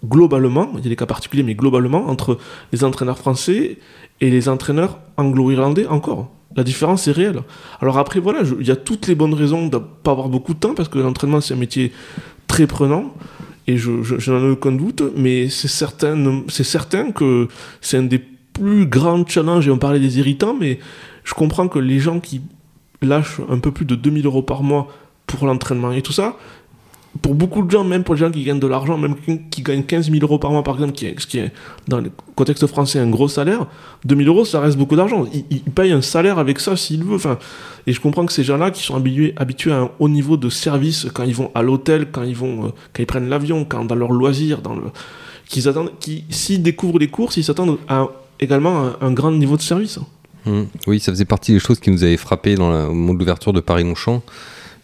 globalement, 0.05 0.71
il 0.77 0.85
y 0.85 0.87
a 0.87 0.91
des 0.91 0.97
cas 0.97 1.07
particuliers, 1.07 1.43
mais 1.43 1.55
globalement, 1.55 2.09
entre 2.09 2.39
les 2.73 2.85
entraîneurs 2.85 3.19
français 3.19 3.79
et 4.21 4.31
les 4.31 4.49
entraîneurs 4.49 4.99
anglo-irlandais 5.17 5.87
encore. 5.87 6.31
La 6.55 6.65
différence 6.65 7.09
est 7.09 7.13
réelle. 7.13 7.43
Alors 7.81 7.99
après, 7.99 8.21
voilà, 8.21 8.41
il 8.61 8.67
y 8.67 8.71
a 8.71 8.77
toutes 8.77 9.07
les 9.09 9.15
bonnes 9.15 9.35
raisons 9.35 9.67
de 9.67 9.79
pas 9.79 10.13
avoir 10.13 10.29
beaucoup 10.29 10.55
de 10.55 10.59
temps, 10.59 10.75
parce 10.75 10.89
que 10.89 10.99
l'entraînement, 10.99 11.41
c'est 11.41 11.55
un 11.55 11.59
métier 11.59 11.93
très 12.47 12.67
prenant, 12.67 13.15
et 13.67 13.77
je 13.77 14.31
n'en 14.31 14.47
ai 14.47 14.51
aucun 14.51 14.73
doute, 14.73 15.03
mais 15.17 15.49
c'est 15.49 15.69
certain, 15.69 16.43
c'est 16.49 16.65
certain 16.65 17.11
que 17.11 17.49
c'est 17.81 17.97
un 17.97 18.05
des 18.05 18.19
plus 18.19 18.87
grands 18.87 19.27
challenges, 19.27 19.67
et 19.67 19.71
on 19.71 19.79
parlait 19.79 20.01
des 20.01 20.19
irritants, 20.19 20.57
mais 20.59 20.79
je 21.25 21.35
comprends 21.35 21.69
que 21.69 21.79
les 21.79 21.99
gens 21.99 22.21
qui 22.21 22.43
lâchent 23.03 23.41
un 23.51 23.59
peu 23.59 23.73
plus 23.73 23.85
de 23.85 23.95
2000 23.95 24.25
euros 24.27 24.43
par 24.43 24.63
mois 24.63 24.89
pour 25.27 25.47
l'entraînement 25.47 25.93
et 25.93 26.03
tout 26.03 26.13
ça, 26.13 26.37
pour 27.23 27.35
beaucoup 27.35 27.63
de 27.63 27.71
gens, 27.71 27.85
même 27.85 28.05
pour 28.05 28.15
les 28.15 28.21
gens 28.21 28.31
qui 28.31 28.43
gagnent 28.43 28.59
de 28.61 28.67
l'argent, 28.67 28.99
même 28.99 29.15
qui 29.51 29.63
gagnent 29.63 29.83
15 29.83 30.11
000 30.11 30.19
euros 30.23 30.39
par 30.39 30.51
mois, 30.51 30.63
par 30.63 30.75
exemple, 30.75 30.93
qui 30.93 31.07
est, 31.07 31.21
ce 31.21 31.27
qui 31.27 31.39
est 31.39 31.53
dans 31.89 32.01
le 32.01 32.11
contexte 32.35 32.67
français 32.67 32.99
un 32.99 33.09
gros 33.09 33.29
salaire, 33.29 33.67
2000 34.05 34.29
euros, 34.29 34.45
ça 34.45 34.61
reste 34.61 34.77
beaucoup 34.77 34.97
d'argent. 34.97 35.25
Ils 35.33 35.61
payent 35.63 35.93
un 35.93 36.03
salaire 36.03 36.39
avec 36.39 36.61
ça 36.61 36.77
s'ils 36.77 37.05
veulent. 37.05 37.15
Enfin, 37.17 37.39
et 37.87 37.93
je 37.93 38.01
comprends 38.01 38.27
que 38.27 38.33
ces 38.33 38.45
gens-là 38.45 38.71
qui 38.71 38.83
sont 38.83 38.97
habitués, 38.97 39.33
habitués 39.37 39.73
à 39.73 39.81
un 39.83 39.91
haut 39.99 40.09
niveau 40.09 40.37
de 40.37 40.49
service 40.51 41.07
quand 41.15 41.25
ils 41.25 41.35
vont 41.35 41.51
à 41.55 41.63
l'hôtel, 41.63 42.09
quand 42.11 42.23
ils 42.25 42.37
vont, 42.37 42.67
euh, 42.67 42.69
quand 42.93 43.03
ils 43.03 43.07
prennent 43.07 43.29
l'avion, 43.29 43.65
quand 43.65 43.85
dans 43.85 43.95
leurs 43.95 44.13
loisirs, 44.13 44.61
dans 44.63 44.75
le, 44.75 44.83
qu'ils 45.49 45.69
attendent, 45.69 45.93
qui, 46.01 46.25
s'ils 46.31 46.63
découvrent 46.63 46.99
les 46.99 47.09
courses, 47.09 47.37
ils 47.37 47.45
s'attendent 47.45 47.79
également 48.41 48.87
à 48.87 48.97
un, 49.01 49.13
grand 49.13 49.31
niveau 49.33 49.57
de 49.57 49.63
service. 49.63 49.99
Mm. 50.45 50.63
Oui, 50.87 51.01
ça 51.01 51.13
faisait 51.13 51.25
partie 51.25 51.53
des 51.53 51.59
choses 51.59 51.81
qui 51.81 51.91
nous 51.91 52.03
avaient 52.03 52.17
frappé 52.17 52.55
dans 52.57 52.71
la- 52.71 52.89
au 52.89 52.95
moment 52.95 53.15
de 53.15 53.19
l'ouverture 53.19 53.53
de 53.53 53.61
Paris-Longchamp. 53.61 54.23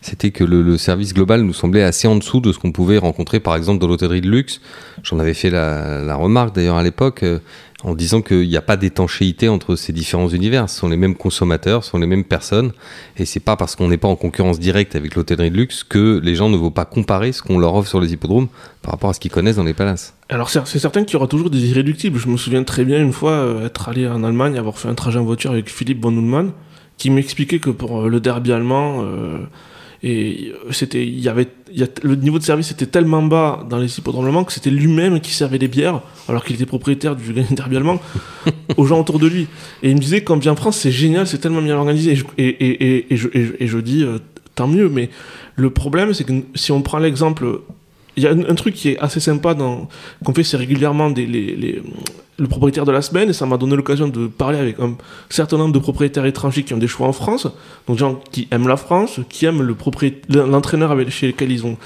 C'était 0.03 0.33
que 0.33 0.43
le, 0.43 0.77
service 0.79 1.15
global 1.15 1.43
nous 1.43 1.53
semblait 1.53 1.85
assez 1.85 2.09
en 2.09 2.17
dessous 2.17 2.41
de 2.41 2.53
ce 2.53 2.59
qu'on 2.59 2.73
pouvait 2.73 2.99
rencontrer, 2.99 3.39
par 3.39 3.55
exemple, 3.55 3.81
dans 3.81 3.87
l'hôtellerie 3.87 4.21
de 4.21 4.29
luxe. 4.29 4.61
J'en 5.05 5.21
avais 5.21 5.33
fait 5.33 5.49
la, 5.49 6.15
remarque 6.17 6.55
d'ailleurs 6.55 6.77
à 6.77 6.83
l'époque, 6.83 7.23
euh, 7.23 7.39
en 7.85 7.95
disant 7.95 8.21
qu'il 8.21 8.49
n'y 8.49 8.57
a 8.57 8.63
pas 8.63 8.77
d'étanchéité 8.77 9.49
entre 9.49 9.77
ces 9.77 9.93
différents 9.93 10.29
univers. 10.29 10.69
Ce 10.69 10.81
sont 10.81 10.89
les 10.89 10.97
mêmes 10.97 11.15
consommateurs, 11.15 11.85
ce 11.85 11.91
sont 11.91 11.99
les 11.99 12.09
mêmes 12.09 12.25
personnes. 12.25 12.73
Et 13.17 13.25
c'est 13.25 13.41
pas 13.41 13.57
parce 13.57 13.77
qu'on 13.77 13.89
n'est 13.89 13.97
pas 13.97 14.09
en 14.09 14.17
concurrence 14.17 14.59
directe 14.59 14.97
avec 14.97 15.15
l'hôtellerie 15.15 15.53
de 15.53 15.57
luxe 15.57 15.85
que 15.85 16.21
les 16.23 16.35
gens 16.35 16.49
ne 16.49 16.57
vont 16.57 16.73
pas 16.73 16.85
comparer 16.85 17.31
ce 17.31 17.41
qu'on 17.41 17.61
leur 17.61 17.75
offre 17.75 17.89
sur 17.89 18.01
les 18.01 18.13
hippodromes 18.13 18.49
par 18.83 18.93
rapport 18.95 19.11
à 19.11 19.15
ce 19.15 19.21
qu'ils 19.21 19.31
connaissent 19.31 19.57
dans 19.57 19.65
les 19.65 19.73
palaces. 19.73 20.15
Alors 20.29 20.51
c'est 20.51 20.79
certain 20.79 21.05
qu'il 21.05 21.15
y 21.15 21.17
aura 21.17 21.29
toujours 21.29 21.51
des 21.51 21.71
irréductibles. 21.71 22.19
Je 22.19 22.29
me 22.29 22.37
souviens 22.37 22.65
très 22.65 22.85
bien 22.85 23.01
une 23.01 23.13
fois 23.13 23.33
euh, 23.33 23.67
être 23.67 23.89
allé 23.89 24.09
en 24.09 24.25
Allemagne, 24.25 24.59
avoir 24.59 24.79
fait 24.79 24.89
un 24.89 24.95
trajet 24.95 25.21
en 25.21 25.25
voiture 25.25 25.53
avec 25.53 25.71
Philippe 25.71 26.03
von 26.03 26.53
qui 26.99 27.11
m'expliquait 27.11 27.59
que 27.59 27.71
pour 27.71 28.03
euh, 28.03 28.09
le 28.09 28.21
derby 28.21 28.53
allemand, 28.53 29.05
et 30.05 30.53
euh, 30.53 30.73
c'était, 30.73 31.07
il 31.07 31.21
y 31.21 31.29
avait, 31.29 31.47
y 31.73 31.85
a- 31.85 31.89
le 32.03 32.17
niveau 32.17 32.39
de 32.39 32.43
service 32.43 32.71
était 32.73 32.87
tellement 32.87 33.23
bas 33.23 33.65
dans 33.71 33.79
les 33.79 33.99
hippodromes 33.99 34.25
allemands 34.27 34.43
que 34.45 34.53
c'était 34.53 34.71
lui-même 34.71 35.21
qui 35.21 35.33
servait 35.33 35.59
les 35.59 35.69
bières, 35.69 36.01
alors 36.29 36.45
qu'il 36.45 36.57
était 36.57 36.67
propriétaire 36.67 37.15
du 37.15 37.33
derby 37.51 37.77
allemand, 37.77 38.01
aux 38.77 38.85
gens 38.85 38.99
autour 39.01 39.19
de 39.21 39.29
lui. 39.29 39.47
Et 39.83 39.91
il 39.91 39.95
me 39.97 40.01
disait, 40.01 40.23
quand 40.23 40.37
bien 40.37 40.53
en 40.53 40.57
France, 40.57 40.77
c'est 40.79 40.91
génial, 40.91 41.27
c'est 41.27 41.39
tellement 41.39 41.63
bien 41.63 41.77
organisé. 41.77 42.13
Et 42.13 42.17
je, 42.17 42.25
et, 42.37 42.49
et, 42.49 43.13
et, 43.15 43.15
et 43.61 43.67
je, 43.69 43.79
dis, 43.79 44.03
euh, 44.03 44.19
tant 44.57 44.67
mieux. 44.67 44.89
Mais 44.89 45.09
le 45.55 45.71
problème, 45.71 46.15
c'est 46.15 46.25
que 46.25 46.33
si 46.55 46.73
on 46.73 46.83
prend 46.83 46.99
l'exemple 46.99 47.61
il 48.17 48.23
y 48.23 48.27
a 48.27 48.31
un, 48.33 48.55
truc 48.55 48.75
qui 48.75 48.91
est 48.91 48.99
assez 48.99 49.21
sympa 49.21 49.55
dans 49.55 49.89
qu'on 50.23 50.35
fait 50.35 50.43
c'est 50.43 50.59
régulièrement 50.59 51.09
des, 51.09 51.25
les- 51.25 51.83
le 52.39 52.47
propriétaire 52.47 52.85
de 52.85 52.93
la 52.93 53.03
semaine 53.03 53.29
et 53.29 53.33
ça 53.33 53.47
m'a 53.47 53.59
donné 53.59 53.77
l'occasion 53.77 54.09
de 54.09 54.27
parler 54.27 54.59
avec 54.59 54.81
un 54.81 54.95
certain 55.29 55.59
nombre 55.59 55.75
de 55.75 55.79
propriétaires 55.79 56.25
étrangers 56.25 56.63
qui 56.63 56.73
ont 56.73 56.79
des 56.79 56.89
choix 56.89 57.07
en 57.07 57.13
France. 57.13 57.47
Donc 57.87 57.97
des 57.97 58.01
gens 58.01 58.21
qui 58.31 58.49
aiment 58.51 58.69
la 58.69 58.77
France 58.77 59.21
qui 59.29 59.45
aiment 59.47 59.63
l'entraîneur 60.29 60.97
chez 61.11 61.29
lequel 61.29 61.53
ils 61.53 61.67
ont 61.67 61.77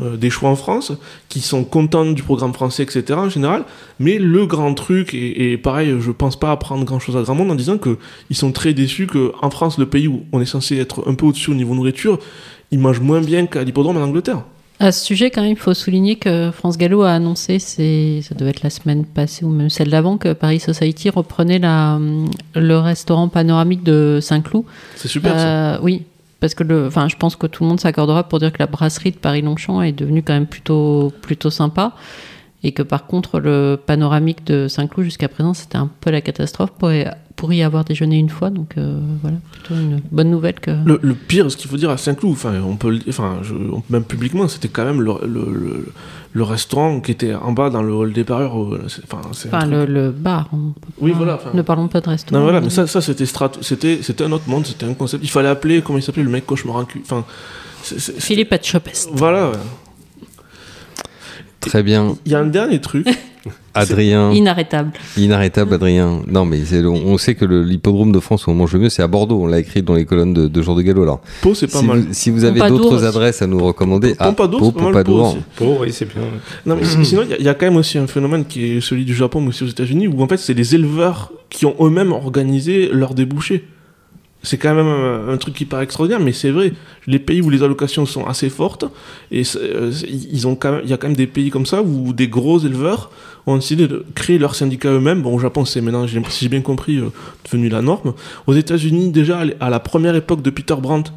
euh, 0.00 0.16
des 0.16 0.30
choix 0.30 0.50
en 0.50 0.56
France 0.56 0.92
qui 1.28 1.40
sont 1.40 1.64
contents 1.64 2.04
du 2.06 2.22
programme 2.22 2.52
français 2.52 2.84
etc 2.84 3.14
en 3.14 3.28
général. 3.28 3.64
Mais 3.98 4.18
le 4.18 4.46
grand 4.46 4.72
truc 4.74 5.14
et, 5.14 5.56
pareil 5.56 5.96
je 6.00 6.10
pense 6.12 6.38
pas 6.38 6.52
apprendre 6.52 6.84
grand 6.84 7.00
chose 7.00 7.16
à 7.16 7.22
grand 7.22 7.34
monde 7.34 7.50
en 7.50 7.56
disant 7.56 7.78
que 7.78 7.98
ils 8.30 8.36
sont 8.36 8.52
très 8.52 8.74
déçus 8.74 9.06
que 9.06 9.32
en 9.42 9.50
France 9.50 9.78
le 9.78 9.86
pays 9.86 10.06
où 10.06 10.24
on 10.32 10.40
est 10.40 10.46
censé 10.46 10.78
être 10.78 11.08
un 11.08 11.14
peu 11.14 11.26
au-dessus 11.26 11.50
au 11.50 11.54
niveau 11.54 11.74
nourriture 11.74 12.18
ils 12.70 12.78
mangent 12.78 13.00
moins 13.00 13.20
bien 13.20 13.46
qu'à 13.46 13.64
l'hippodrome 13.64 13.96
en 13.96 14.02
Angleterre 14.02 14.42
À 14.80 14.92
ce 14.92 15.04
sujet, 15.04 15.30
quand 15.30 15.42
même, 15.42 15.52
il 15.52 15.58
faut 15.58 15.74
souligner 15.74 16.16
que 16.16 16.52
France 16.52 16.78
Gallo 16.78 17.02
a 17.02 17.10
annoncé, 17.10 17.58
c'est, 17.58 18.20
ça 18.22 18.36
devait 18.36 18.50
être 18.50 18.62
la 18.62 18.70
semaine 18.70 19.04
passée 19.04 19.44
ou 19.44 19.50
même 19.50 19.70
celle 19.70 19.90
d'avant, 19.90 20.18
que 20.18 20.32
Paris 20.32 20.60
Society 20.60 21.10
reprenait 21.10 21.58
la, 21.58 21.98
le 22.54 22.78
restaurant 22.78 23.28
panoramique 23.28 23.82
de 23.82 24.20
Saint-Cloud. 24.22 24.64
c'est 24.94 25.08
super 25.08 25.34
ça. 25.34 25.74
Euh, 25.74 25.78
oui, 25.82 26.04
parce 26.38 26.54
que 26.54 26.62
le, 26.62 26.86
enfin, 26.86 27.08
je 27.08 27.16
pense 27.16 27.34
que 27.34 27.48
tout 27.48 27.64
le 27.64 27.68
monde 27.68 27.80
s'accordera 27.80 28.22
pour 28.22 28.38
dire 28.38 28.52
que 28.52 28.58
la 28.60 28.66
brasserie 28.66 29.10
de 29.10 29.16
Paris-Longchamp 29.16 29.82
est 29.82 29.92
devenue 29.92 30.22
quand 30.22 30.34
même 30.34 30.46
plutôt, 30.46 31.12
plutôt 31.22 31.50
sympa. 31.50 31.94
Et 32.62 32.72
que 32.72 32.82
par 32.82 33.06
contre, 33.06 33.40
le 33.40 33.80
panoramique 33.84 34.44
de 34.46 34.68
Saint-Cloud 34.68 35.04
jusqu'à 35.04 35.28
présent, 35.28 35.54
c'était 35.54 35.78
un 35.78 35.90
peu 36.00 36.10
la 36.10 36.20
catastrophe 36.20 36.70
pour 36.70 36.90
pour 37.38 37.52
y 37.52 37.62
avoir 37.62 37.84
déjeuné 37.84 38.18
une 38.18 38.28
fois. 38.28 38.50
Donc 38.50 38.74
euh, 38.76 38.98
voilà, 39.22 39.38
plutôt 39.52 39.74
une 39.74 40.00
bonne 40.10 40.28
nouvelle 40.30 40.58
que. 40.60 40.72
Le, 40.84 40.98
le 41.00 41.14
pire, 41.14 41.50
ce 41.50 41.56
qu'il 41.56 41.70
faut 41.70 41.76
dire 41.78 41.88
à 41.88 41.96
Saint-Cloud, 41.96 42.32
enfin, 42.32 42.52
on 42.66 42.76
peut, 42.76 42.98
enfin, 43.08 43.38
je- 43.42 43.54
on- 43.54 43.82
même 43.88 44.02
publiquement, 44.04 44.46
c'était 44.48 44.68
quand 44.68 44.84
même 44.84 45.00
le, 45.00 45.12
le, 45.22 45.44
le, 45.52 45.86
le 46.32 46.42
restaurant 46.42 47.00
qui 47.00 47.12
était 47.12 47.34
en 47.34 47.52
bas 47.52 47.70
dans 47.70 47.82
le 47.82 47.92
hall 47.94 48.12
des 48.12 48.24
pareurs. 48.24 48.60
euh, 48.62 48.86
Enfin, 49.10 49.20
Enfin, 49.30 49.66
le, 49.66 49.86
le 49.86 50.10
bar. 50.10 50.48
on 50.52 50.72
peut 50.72 50.88
Oui, 51.00 51.12
pas- 51.12 51.16
voilà, 51.18 51.40
Ne 51.54 51.62
parlons 51.62 51.86
pas 51.88 52.00
de 52.00 52.08
restaurant. 52.10 52.38
Non, 52.40 52.44
voilà, 52.44 52.60
mais 52.60 52.70
ça, 52.70 52.86
ça 52.88 53.00
c'était 53.00 53.24
strat- 53.24 53.62
c'était, 53.62 54.00
c'était 54.02 54.24
un 54.24 54.32
autre 54.32 54.48
monde, 54.48 54.66
c'était 54.66 54.84
un 54.86 54.94
concept. 54.94 55.22
Il 55.24 55.30
fallait 55.30 55.48
appeler, 55.48 55.80
comment 55.80 55.98
il 55.98 56.02
s'appelait, 56.02 56.24
le 56.24 56.30
mec 56.30 56.44
cauchemar 56.44 56.76
en 56.76 56.84
cul. 56.84 57.00
Enfin, 57.04 57.24
c'est- 57.82 58.00
c'est- 58.00 58.20
Philippe 58.20 58.52
Etchopest. 58.52 59.10
Voilà. 59.12 59.50
ouais. 59.50 59.56
Très 61.60 61.82
bien. 61.82 62.16
Il 62.24 62.32
y 62.32 62.34
a 62.34 62.40
un 62.40 62.46
dernier 62.46 62.80
truc. 62.80 63.06
Adrien, 63.74 64.32
Inarrêtable. 64.32 64.90
inarrêtable 65.16 65.74
Adrien. 65.74 66.22
Non, 66.26 66.44
mais 66.44 66.64
c'est- 66.64 66.84
on, 66.84 67.16
sait 67.18 67.34
que 67.36 67.44
le- 67.44 67.62
l'hippodrome 67.62 68.10
de 68.12 68.18
France 68.20 68.46
où 68.46 68.50
on 68.50 68.54
mange 68.54 68.72
le 68.72 68.80
mieux, 68.80 68.88
c'est 68.88 69.02
à 69.02 69.06
Bordeaux. 69.06 69.40
On 69.42 69.46
l'a 69.46 69.60
écrit 69.60 69.82
dans 69.82 69.94
les 69.94 70.04
colonnes 70.04 70.34
de, 70.34 70.48
de 70.48 70.62
Jour 70.62 70.74
de 70.74 70.82
Gallo. 70.82 71.02
Alors, 71.02 71.20
Pau, 71.42 71.54
c'est 71.54 71.66
pas 71.70 71.78
si, 71.80 71.84
mal. 71.86 71.98
vous, 72.00 72.06
si 72.12 72.30
vous 72.30 72.44
avez 72.44 72.60
d'autres 72.68 73.04
adresses 73.04 73.40
à 73.42 73.46
nous 73.46 73.62
recommander, 73.64 74.14
ah, 74.18 74.26
Pompadour, 74.28 74.58
Pau, 74.60 74.70
pas 74.72 74.82
mal, 74.82 74.92
Pompadour. 74.92 75.38
Pau 75.56 75.76
oui, 75.80 75.92
c'est 75.92 76.06
bien. 76.12 76.22
Non, 76.66 76.76
mais 76.76 76.84
si- 76.84 77.04
sinon, 77.04 77.22
il 77.30 77.40
y 77.40 77.44
y, 77.44 77.48
a 77.48 77.54
quand 77.54 77.66
même 77.66 77.76
aussi 77.76 77.98
un 77.98 78.06
phénomène 78.06 78.44
qui 78.46 78.64
est 78.76 78.80
celui 78.80 79.04
du 79.04 79.14
Japon, 79.14 79.40
mais 79.40 79.48
aussi 79.48 79.62
aux 79.64 79.68
États-Unis, 79.68 80.08
où 80.08 80.20
en 80.22 80.26
fait, 80.28 80.38
c'est 80.38 80.54
les 80.54 80.74
éleveurs 80.74 81.30
qui 81.50 81.64
ont 81.66 81.74
eux-mêmes 81.80 82.12
organisé 82.12 82.88
leur 82.92 83.14
débouché. 83.14 83.64
C'est 84.42 84.56
quand 84.56 84.74
même 84.74 84.86
un, 84.86 85.28
un 85.28 85.36
truc 85.36 85.54
qui 85.54 85.64
paraît 85.64 85.84
extraordinaire, 85.84 86.20
mais 86.20 86.32
c'est 86.32 86.50
vrai. 86.50 86.72
Les 87.06 87.18
pays 87.18 87.42
où 87.42 87.50
les 87.50 87.62
allocations 87.62 88.06
sont 88.06 88.24
assez 88.24 88.50
fortes, 88.50 88.84
et 89.32 89.42
euh, 89.56 89.92
ils 90.08 90.46
ont 90.46 90.56
il 90.84 90.88
y 90.88 90.92
a 90.92 90.96
quand 90.96 91.08
même 91.08 91.16
des 91.16 91.26
pays 91.26 91.50
comme 91.50 91.66
ça 91.66 91.82
où 91.82 92.12
des 92.12 92.28
gros 92.28 92.58
éleveurs 92.60 93.10
ont 93.46 93.56
décidé 93.56 93.88
de 93.88 94.04
créer 94.14 94.38
leur 94.38 94.54
syndicat 94.54 94.90
eux-mêmes. 94.90 95.22
Bon, 95.22 95.34
au 95.34 95.38
Japon, 95.38 95.64
c'est 95.64 95.80
maintenant, 95.80 96.06
si 96.06 96.44
j'ai 96.44 96.48
bien 96.48 96.60
compris, 96.60 96.98
euh, 96.98 97.10
devenu 97.44 97.68
la 97.68 97.82
norme. 97.82 98.14
Aux 98.46 98.54
États-Unis, 98.54 99.10
déjà, 99.10 99.40
à 99.60 99.70
la 99.70 99.80
première 99.80 100.14
époque 100.14 100.42
de 100.42 100.50
Peter 100.50 100.76
Brandt, 100.76 101.12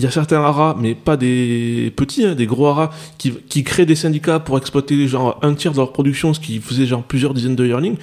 il 0.00 0.04
y 0.04 0.06
a 0.06 0.10
certains 0.10 0.40
haras, 0.40 0.74
mais 0.80 0.94
pas 0.94 1.18
des 1.18 1.92
petits, 1.94 2.24
hein, 2.24 2.34
des 2.34 2.46
gros 2.46 2.68
haras, 2.68 2.88
qui, 3.18 3.64
créent 3.64 3.84
des 3.84 3.94
syndicats 3.94 4.38
pour 4.38 4.56
exploiter 4.56 5.06
genre 5.06 5.38
un 5.42 5.52
tiers 5.52 5.72
de 5.72 5.76
leur 5.76 5.92
production, 5.92 6.32
ce 6.32 6.40
qui 6.40 6.58
faisait 6.58 6.86
genre 6.86 7.02
plusieurs 7.02 7.34
dizaines 7.34 7.54
de 7.54 7.66
yearlings. 7.66 7.98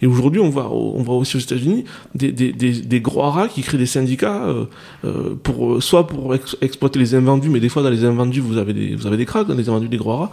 Et 0.00 0.06
aujourd'hui, 0.06 0.40
on 0.40 0.48
voit, 0.48 0.72
on 0.72 1.02
voit 1.02 1.16
aussi 1.16 1.36
aux 1.36 1.40
États-Unis 1.40 1.84
des, 2.14 3.00
gros 3.00 3.22
haras 3.22 3.48
qui 3.48 3.60
créent 3.60 3.76
des 3.76 3.84
syndicats 3.84 4.44
euh, 4.44 4.64
euh, 5.04 5.34
pour 5.42 5.82
soit 5.82 6.06
pour 6.06 6.34
ex- 6.34 6.56
exploiter 6.62 6.98
les 6.98 7.14
invendus, 7.14 7.50
mais 7.50 7.60
des 7.60 7.68
fois 7.68 7.82
dans 7.82 7.90
les 7.90 8.04
invendus 8.04 8.40
vous 8.40 8.56
avez 8.56 8.72
des 8.72 8.94
vous 8.94 9.24
cracks 9.26 9.46
dans 9.46 9.54
les 9.54 9.68
invendus 9.68 9.88
des 9.88 9.98
gros 9.98 10.12
haras, 10.12 10.30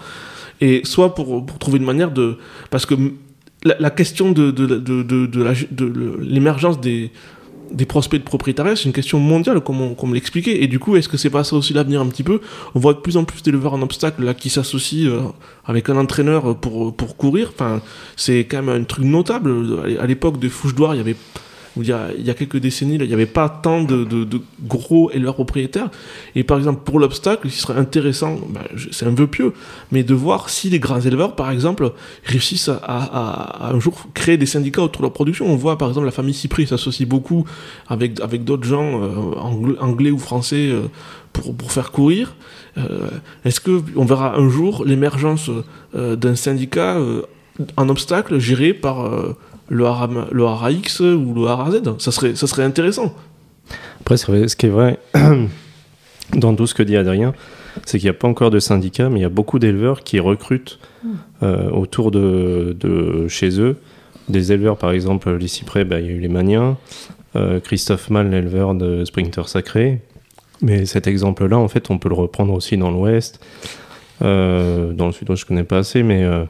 et 0.62 0.82
soit 0.86 1.16
pour, 1.16 1.46
trouver 1.60 1.80
une 1.80 1.86
manière 1.86 2.12
de 2.12 2.38
parce 2.70 2.86
que 2.86 2.96
la, 3.66 3.90
question 3.90 4.32
de 4.32 4.56
l'émergence 6.22 6.80
des 6.80 7.12
des 7.72 7.86
prospects 7.86 8.20
de 8.20 8.26
propriétariat, 8.26 8.76
c'est 8.76 8.86
une 8.86 8.94
question 8.94 9.20
mondiale, 9.20 9.60
comme 9.62 9.82
on, 9.82 10.12
l'expliquait. 10.12 10.64
Et 10.64 10.68
du 10.68 10.80
coup, 10.80 10.96
est-ce 10.96 11.10
que 11.10 11.18
c'est 11.18 11.30
pas 11.30 11.44
ça 11.44 11.56
aussi 11.56 11.74
l'avenir 11.74 12.02
un 12.02 12.08
petit 12.08 12.24
peu? 12.24 12.42
On 12.76 12.80
voit 12.80 12.94
de 12.94 13.00
plus 13.00 13.18
en 13.18 13.24
plus 13.24 13.42
d'éleveurs 13.44 13.74
en 13.74 13.82
obstacle 13.82 14.24
là 14.24 14.34
qui 14.34 14.50
s'associent 14.50 15.10
euh, 15.10 15.20
avec 15.66 15.90
un 15.90 15.98
entraîneur 15.98 16.58
pour, 16.58 16.96
pour 16.96 17.18
courir. 17.18 17.52
Enfin, 17.54 17.82
c'est 18.16 18.40
quand 18.40 18.62
même 18.62 18.82
un 18.82 18.84
truc 18.84 19.06
notable. 19.06 19.52
À 20.00 20.06
l'époque 20.06 20.40
de 20.40 20.50
Fouche-Douar, 20.50 20.96
il 20.96 20.98
y 20.98 21.02
avait 21.02 21.16
il 21.78 21.88
y, 21.88 21.92
a, 21.92 22.08
il 22.18 22.26
y 22.26 22.30
a 22.30 22.34
quelques 22.34 22.58
décennies, 22.58 22.96
il 22.96 23.08
n'y 23.08 23.14
avait 23.14 23.26
pas 23.26 23.50
tant 23.50 23.84
de, 23.84 24.28
gros 24.64 25.12
éleveurs 25.12 25.36
propriétaires. 25.36 25.90
Et 26.36 26.44
par 26.44 26.58
exemple, 26.58 26.82
pour 26.84 27.00
l'obstacle, 27.00 27.50
ce 27.50 27.62
serait 27.62 27.80
intéressant, 27.80 28.40
ben, 28.50 28.62
c'est 28.92 29.06
un 29.06 29.14
vœu 29.14 29.28
pieux, 29.28 29.54
mais 29.92 30.04
de 30.04 30.14
voir 30.14 30.50
si 30.50 30.70
les 30.70 30.80
grands 30.80 31.00
éleveurs, 31.00 31.36
par 31.36 31.52
exemple, 31.52 31.94
réussissent 32.26 32.70
à, 32.70 33.70
un 33.72 33.80
jour 33.80 34.08
créer 34.14 34.38
des 34.38 34.46
syndicats 34.46 34.82
autour 34.82 35.02
de 35.02 35.06
leur 35.06 35.14
production. 35.14 35.46
On 35.48 35.56
voit, 35.56 35.78
par 35.78 35.90
exemple, 35.90 36.06
la 36.06 36.12
famille 36.12 36.34
Cyprien 36.34 36.66
s'associe 36.66 37.08
beaucoup 37.08 37.46
avec, 37.88 38.44
d'autres 38.44 38.68
gens, 38.68 39.02
euh, 39.02 39.08
angl- 39.36 39.80
anglais 39.80 40.12
ou 40.12 40.20
français, 40.20 40.70
euh, 40.70 40.88
pour, 41.34 41.72
faire 41.72 41.92
courir. 41.92 42.36
Euh, 42.78 43.08
Est-ce 43.46 43.62
qu'on 43.62 44.06
verra 44.06 44.36
un 44.36 44.50
jour 44.50 44.84
l'émergence 44.86 45.50
d'un 45.94 46.36
syndicat 46.36 46.98
en 47.78 47.90
obstacle 47.90 48.40
géré 48.40 48.74
par 48.74 49.36
le, 49.70 49.86
hara, 49.86 50.08
le 50.32 51.16
ou 51.16 51.34
le 51.34 51.48
hara 51.48 51.72
Z 51.72 51.82
ça 52.00 52.12
serait, 52.12 52.36
ça 52.36 52.48
serait 52.48 52.64
intéressant. 52.64 53.14
Après, 54.02 54.18
ce 54.18 54.56
qui 54.56 54.66
est 54.66 54.70
vrai 54.70 54.98
dans 56.36 56.56
tout 56.56 56.68
ce 56.68 56.74
que 56.74 56.84
dit 56.84 56.98
Adrien, 56.98 57.34
c'est 57.86 58.00
qu'il 58.00 58.08
n'y 58.08 58.16
a 58.16 58.20
pas 58.20 58.28
encore 58.28 58.52
de 58.52 58.60
syndicat, 58.60 59.10
mais 59.10 59.20
il 59.20 59.22
y 59.22 59.26
a 59.26 59.30
beaucoup 59.30 59.60
d'éleveurs 59.60 60.04
qui 60.04 60.20
recrutent 60.20 60.80
euh, 61.44 61.70
autour 61.70 62.12
de, 62.12 62.76
de 62.80 63.28
chez 63.28 63.60
eux. 63.60 63.78
Des 64.28 64.52
éleveurs, 64.52 64.78
par 64.78 64.92
exemple, 64.92 65.36
les 65.36 65.48
cyprès, 65.48 65.86
bah, 65.86 66.00
il 66.00 66.06
y 66.06 66.10
a 66.10 66.12
eu 66.12 66.20
les 66.20 66.28
Maniens, 66.28 66.78
euh, 67.36 67.60
Christophe 67.60 68.10
Mal, 68.10 68.30
l'éleveur 68.30 68.76
de 68.76 69.06
Sprinter 69.06 69.48
Sacré. 69.48 70.02
Mais 70.62 70.86
cet 70.86 71.08
exemple-là, 71.08 71.58
en 71.58 71.68
fait, 71.68 71.90
on 71.90 71.98
peut 71.98 72.10
le 72.10 72.16
reprendre 72.16 72.54
aussi 72.54 72.78
dans 72.78 72.92
l'Ouest. 72.92 73.40
Euh, 74.22 74.92
dans 74.94 75.06
le 75.06 75.12
Sud-Ouest, 75.12 75.42
je 75.42 75.46
connais 75.46 75.64
pas 75.64 75.78
assez, 75.78 76.04
mais 76.04 76.24
euh, 76.24 76.44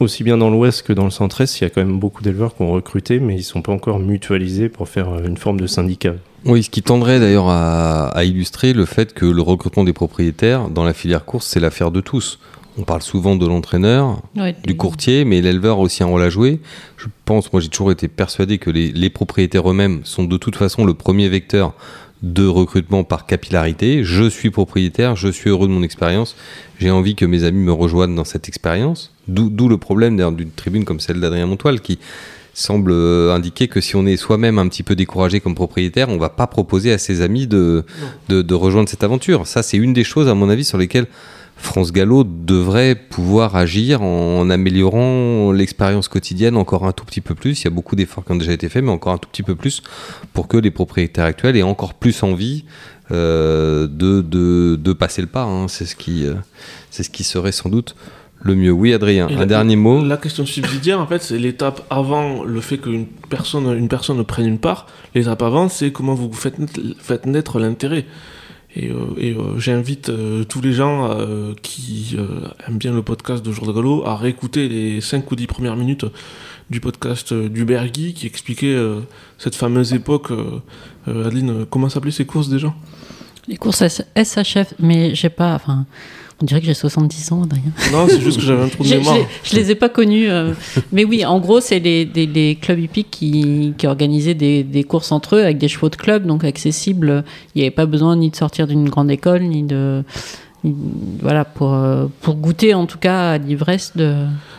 aussi 0.00 0.24
bien 0.24 0.36
dans 0.36 0.50
l'Ouest 0.50 0.82
que 0.82 0.92
dans 0.92 1.04
le 1.04 1.10
Centre-Est, 1.10 1.60
il 1.60 1.64
y 1.64 1.66
a 1.66 1.70
quand 1.70 1.80
même 1.84 1.98
beaucoup 1.98 2.22
d'éleveurs 2.22 2.54
qui 2.54 2.62
ont 2.62 2.72
recruté, 2.72 3.20
mais 3.20 3.36
ils 3.36 3.42
sont 3.42 3.62
pas 3.62 3.72
encore 3.72 3.98
mutualisés 3.98 4.68
pour 4.68 4.88
faire 4.88 5.10
euh, 5.10 5.26
une 5.26 5.36
forme 5.36 5.60
de 5.60 5.66
syndicat. 5.66 6.14
Oui, 6.44 6.62
ce 6.62 6.70
qui 6.70 6.82
tendrait 6.82 7.18
d'ailleurs 7.18 7.48
à, 7.48 8.08
à 8.08 8.24
illustrer 8.24 8.72
le 8.72 8.84
fait 8.84 9.14
que 9.14 9.26
le 9.26 9.42
recrutement 9.42 9.84
des 9.84 9.92
propriétaires 9.92 10.68
dans 10.68 10.84
la 10.84 10.92
filière 10.92 11.24
course, 11.24 11.46
c'est 11.46 11.60
l'affaire 11.60 11.90
de 11.90 12.00
tous. 12.00 12.38
On 12.78 12.82
parle 12.82 13.00
souvent 13.00 13.36
de 13.36 13.46
l'entraîneur, 13.46 14.20
Ouais, 14.36 14.54
du 14.64 14.76
courtier, 14.76 15.24
mais 15.24 15.40
l'éleveur 15.40 15.78
a 15.78 15.80
aussi 15.80 16.02
un 16.02 16.06
rôle 16.06 16.22
à 16.22 16.28
jouer. 16.28 16.60
Je 16.98 17.06
pense, 17.24 17.50
moi 17.52 17.62
j'ai 17.62 17.68
toujours 17.70 17.90
été 17.90 18.06
persuadé 18.06 18.58
que 18.58 18.68
les, 18.68 18.92
les 18.92 19.08
propriétaires 19.08 19.68
eux-mêmes 19.70 20.00
sont 20.04 20.24
de 20.24 20.36
toute 20.36 20.56
façon 20.56 20.84
le 20.84 20.92
premier 20.92 21.28
vecteur 21.30 21.72
de 22.22 22.46
recrutement 22.46 23.04
par 23.04 23.26
capillarité. 23.26 24.04
Je 24.04 24.28
suis 24.28 24.50
propriétaire, 24.50 25.16
je 25.16 25.28
suis 25.28 25.50
heureux 25.50 25.68
de 25.68 25.72
mon 25.72 25.82
expérience, 25.82 26.36
j'ai 26.78 26.90
envie 26.90 27.14
que 27.14 27.24
mes 27.24 27.44
amis 27.44 27.62
me 27.62 27.72
rejoignent 27.72 28.14
dans 28.14 28.24
cette 28.24 28.48
expérience. 28.48 29.12
D'où 29.28 29.68
le 29.68 29.76
problème 29.76 30.16
d'une 30.34 30.50
tribune 30.50 30.84
comme 30.84 31.00
celle 31.00 31.20
d'Adrien 31.20 31.46
Montoil 31.46 31.80
qui 31.80 31.98
semble 32.54 32.90
euh, 32.90 33.34
indiquer 33.34 33.68
que 33.68 33.82
si 33.82 33.96
on 33.96 34.06
est 34.06 34.16
soi-même 34.16 34.58
un 34.58 34.66
petit 34.68 34.82
peu 34.82 34.96
découragé 34.96 35.40
comme 35.40 35.54
propriétaire, 35.54 36.08
on 36.08 36.16
va 36.16 36.30
pas 36.30 36.46
proposer 36.46 36.90
à 36.90 36.96
ses 36.96 37.20
amis 37.20 37.46
de, 37.46 37.84
de, 38.30 38.40
de 38.40 38.54
rejoindre 38.54 38.88
cette 38.88 39.04
aventure. 39.04 39.46
Ça, 39.46 39.62
c'est 39.62 39.76
une 39.76 39.92
des 39.92 40.04
choses, 40.04 40.26
à 40.28 40.34
mon 40.34 40.48
avis, 40.48 40.64
sur 40.64 40.78
lesquelles 40.78 41.06
France 41.56 41.90
Gallo 41.92 42.22
devrait 42.24 42.94
pouvoir 42.94 43.56
agir 43.56 44.02
en 44.02 44.48
améliorant 44.50 45.52
l'expérience 45.52 46.06
quotidienne 46.08 46.56
encore 46.56 46.84
un 46.86 46.92
tout 46.92 47.04
petit 47.04 47.20
peu 47.20 47.34
plus. 47.34 47.60
Il 47.62 47.64
y 47.64 47.66
a 47.68 47.70
beaucoup 47.70 47.96
d'efforts 47.96 48.24
qui 48.24 48.32
ont 48.32 48.36
déjà 48.36 48.52
été 48.52 48.68
faits, 48.68 48.84
mais 48.84 48.90
encore 48.90 49.14
un 49.14 49.18
tout 49.18 49.28
petit 49.28 49.42
peu 49.42 49.54
plus 49.54 49.82
pour 50.32 50.48
que 50.48 50.56
les 50.58 50.70
propriétaires 50.70 51.24
actuels 51.24 51.56
aient 51.56 51.62
encore 51.62 51.94
plus 51.94 52.22
envie 52.22 52.64
euh, 53.10 53.86
de, 53.86 54.20
de, 54.20 54.76
de 54.76 54.92
passer 54.92 55.22
le 55.22 55.28
pas. 55.28 55.44
hein. 55.44 55.66
C'est 55.68 55.86
ce, 55.86 55.96
qui, 55.96 56.26
euh, 56.26 56.34
c'est 56.90 57.02
ce 57.02 57.10
qui 57.10 57.24
serait 57.24 57.52
sans 57.52 57.68
doute 57.70 57.96
le 58.42 58.54
mieux. 58.54 58.70
Oui, 58.70 58.92
Adrien, 58.92 59.28
Et 59.28 59.34
un 59.34 59.38
la- 59.40 59.46
dernier 59.46 59.76
mot. 59.76 60.04
La 60.04 60.18
question 60.18 60.44
subsidiaire, 60.46 61.00
en 61.00 61.06
fait, 61.06 61.22
c'est 61.22 61.38
l'étape 61.38 61.84
avant 61.90 62.44
le 62.44 62.60
fait 62.60 62.78
qu'une 62.78 63.06
personne, 63.30 63.66
une 63.76 63.88
personne 63.88 64.22
prenne 64.24 64.46
une 64.46 64.58
part. 64.58 64.86
L'étape 65.14 65.42
avant, 65.42 65.68
c'est 65.68 65.90
comment 65.90 66.14
vous 66.14 66.32
faites 66.32 66.58
naître, 66.58 66.80
faites 67.00 67.26
naître 67.26 67.58
l'intérêt. 67.58 68.04
Et, 68.76 68.90
euh, 68.90 68.96
euh, 69.18 69.58
j'invite 69.58 70.10
euh, 70.10 70.44
tous 70.44 70.60
les 70.60 70.72
gens 70.72 71.16
qui 71.62 72.16
aiment 72.66 72.78
bien 72.78 72.92
le 72.92 73.02
podcast 73.02 73.44
de 73.44 73.50
Jour 73.50 73.66
de 73.66 73.72
Gallo 73.72 74.04
à 74.06 74.16
réécouter 74.16 74.68
les 74.68 75.00
5 75.00 75.30
ou 75.30 75.36
10 75.36 75.46
premières 75.46 75.76
minutes 75.76 76.04
du 76.68 76.80
podcast 76.80 77.32
d'Hubert 77.32 77.88
Guy 77.88 78.12
qui 78.12 78.26
expliquait 78.26 78.76
cette 79.38 79.54
fameuse 79.54 79.94
époque. 79.94 80.32
Adeline, 81.06 81.66
comment 81.66 81.88
s'appelaient 81.88 82.10
ces 82.10 82.26
courses 82.26 82.48
déjà? 82.48 82.74
Les 83.48 83.56
courses 83.56 83.82
SHF, 84.16 84.74
mais 84.80 85.14
j'ai 85.14 85.28
pas. 85.30 85.54
Enfin, 85.54 85.86
on 86.42 86.44
dirait 86.44 86.60
que 86.60 86.66
j'ai 86.66 86.74
70 86.74 87.32
ans, 87.32 87.42
Adrien. 87.44 87.62
Non, 87.92 88.06
c'est 88.08 88.20
juste 88.20 88.38
que 88.38 88.44
j'avais 88.44 88.62
un 88.64 88.68
trou 88.68 88.82
de 88.82 88.88
Je, 88.88 88.94
je 88.94 88.98
mémoire. 88.98 89.16
les- 89.16 89.26
je 89.42 89.56
les 89.56 89.70
ai 89.70 89.74
pas 89.74 89.88
connus. 89.88 90.28
euh, 90.28 90.52
mais 90.92 91.04
oui, 91.04 91.24
en 91.24 91.40
gros, 91.40 91.60
c'est 91.60 91.78
les, 91.78 92.04
des- 92.04 92.26
les 92.26 92.56
clubs 92.56 92.78
hippiques 92.78 93.10
qui, 93.10 93.72
qui 93.78 93.86
organisaient 93.86 94.34
des, 94.34 94.62
des 94.62 94.84
courses 94.84 95.12
entre 95.12 95.36
eux 95.36 95.42
avec 95.42 95.58
des 95.58 95.68
chevaux 95.68 95.88
de 95.88 95.96
club, 95.96 96.26
donc 96.26 96.44
accessibles. 96.44 97.24
Il 97.54 97.58
n'y 97.60 97.62
avait 97.62 97.70
pas 97.74 97.86
besoin 97.86 98.16
ni 98.16 98.30
de 98.30 98.36
sortir 98.36 98.66
d'une 98.66 98.88
grande 98.88 99.10
école, 99.10 99.42
ni 99.44 99.62
de. 99.62 100.02
ni- 100.64 100.74
voilà, 101.22 101.44
pour, 101.46 101.72
euh, 101.72 102.06
pour 102.20 102.34
goûter 102.34 102.74
en 102.74 102.86
tout 102.86 102.98
cas 102.98 103.30
à 103.32 103.38
l'ivresse 103.38 103.92
de, 103.96 104.14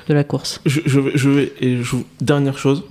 de 0.09 0.13
la 0.15 0.23
course. 0.23 0.61
Je, 0.65 0.79
je 0.85 0.99
vais, 0.99 1.11
je 1.15 1.29
vais- 1.29 1.53
et 1.61 1.77
je, 1.83 1.95
dernière 2.21 2.57
chose. 2.57 2.83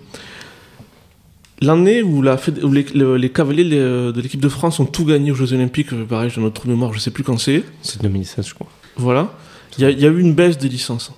L'année 1.62 2.02
où, 2.02 2.20
la, 2.20 2.36
féd- 2.36 2.62
où 2.62 2.70
les, 2.70 2.84
le- 2.94 3.16
les 3.16 3.30
cavaliers 3.30 3.64
les- 3.64 3.78
de 3.78 4.20
l'équipe 4.20 4.40
de 4.40 4.48
France 4.48 4.78
ont 4.78 4.84
tout 4.84 5.04
gagné 5.06 5.30
aux 5.30 5.34
Jeux 5.34 5.52
Olympiques, 5.54 5.92
euh, 5.94 6.04
pareil, 6.04 6.30
j'ai 6.30 6.40
notre 6.40 6.68
mémoire, 6.68 6.92
je 6.92 6.98
sais 6.98 7.10
plus 7.10 7.24
quand 7.24 7.38
c'est. 7.38 7.64
C'est 7.82 8.02
2016, 8.02 8.46
je 8.48 8.54
crois. 8.54 8.68
Voilà. 8.96 9.32
Il 9.78 9.82
y, 9.82 9.84
a- 9.86 9.90
il 9.90 9.98
y 10.00 10.04
a 10.06 10.08
eu 10.10 10.20
une 10.20 10.34
baisse 10.34 10.58
des 10.58 10.68
licences. 10.68 11.12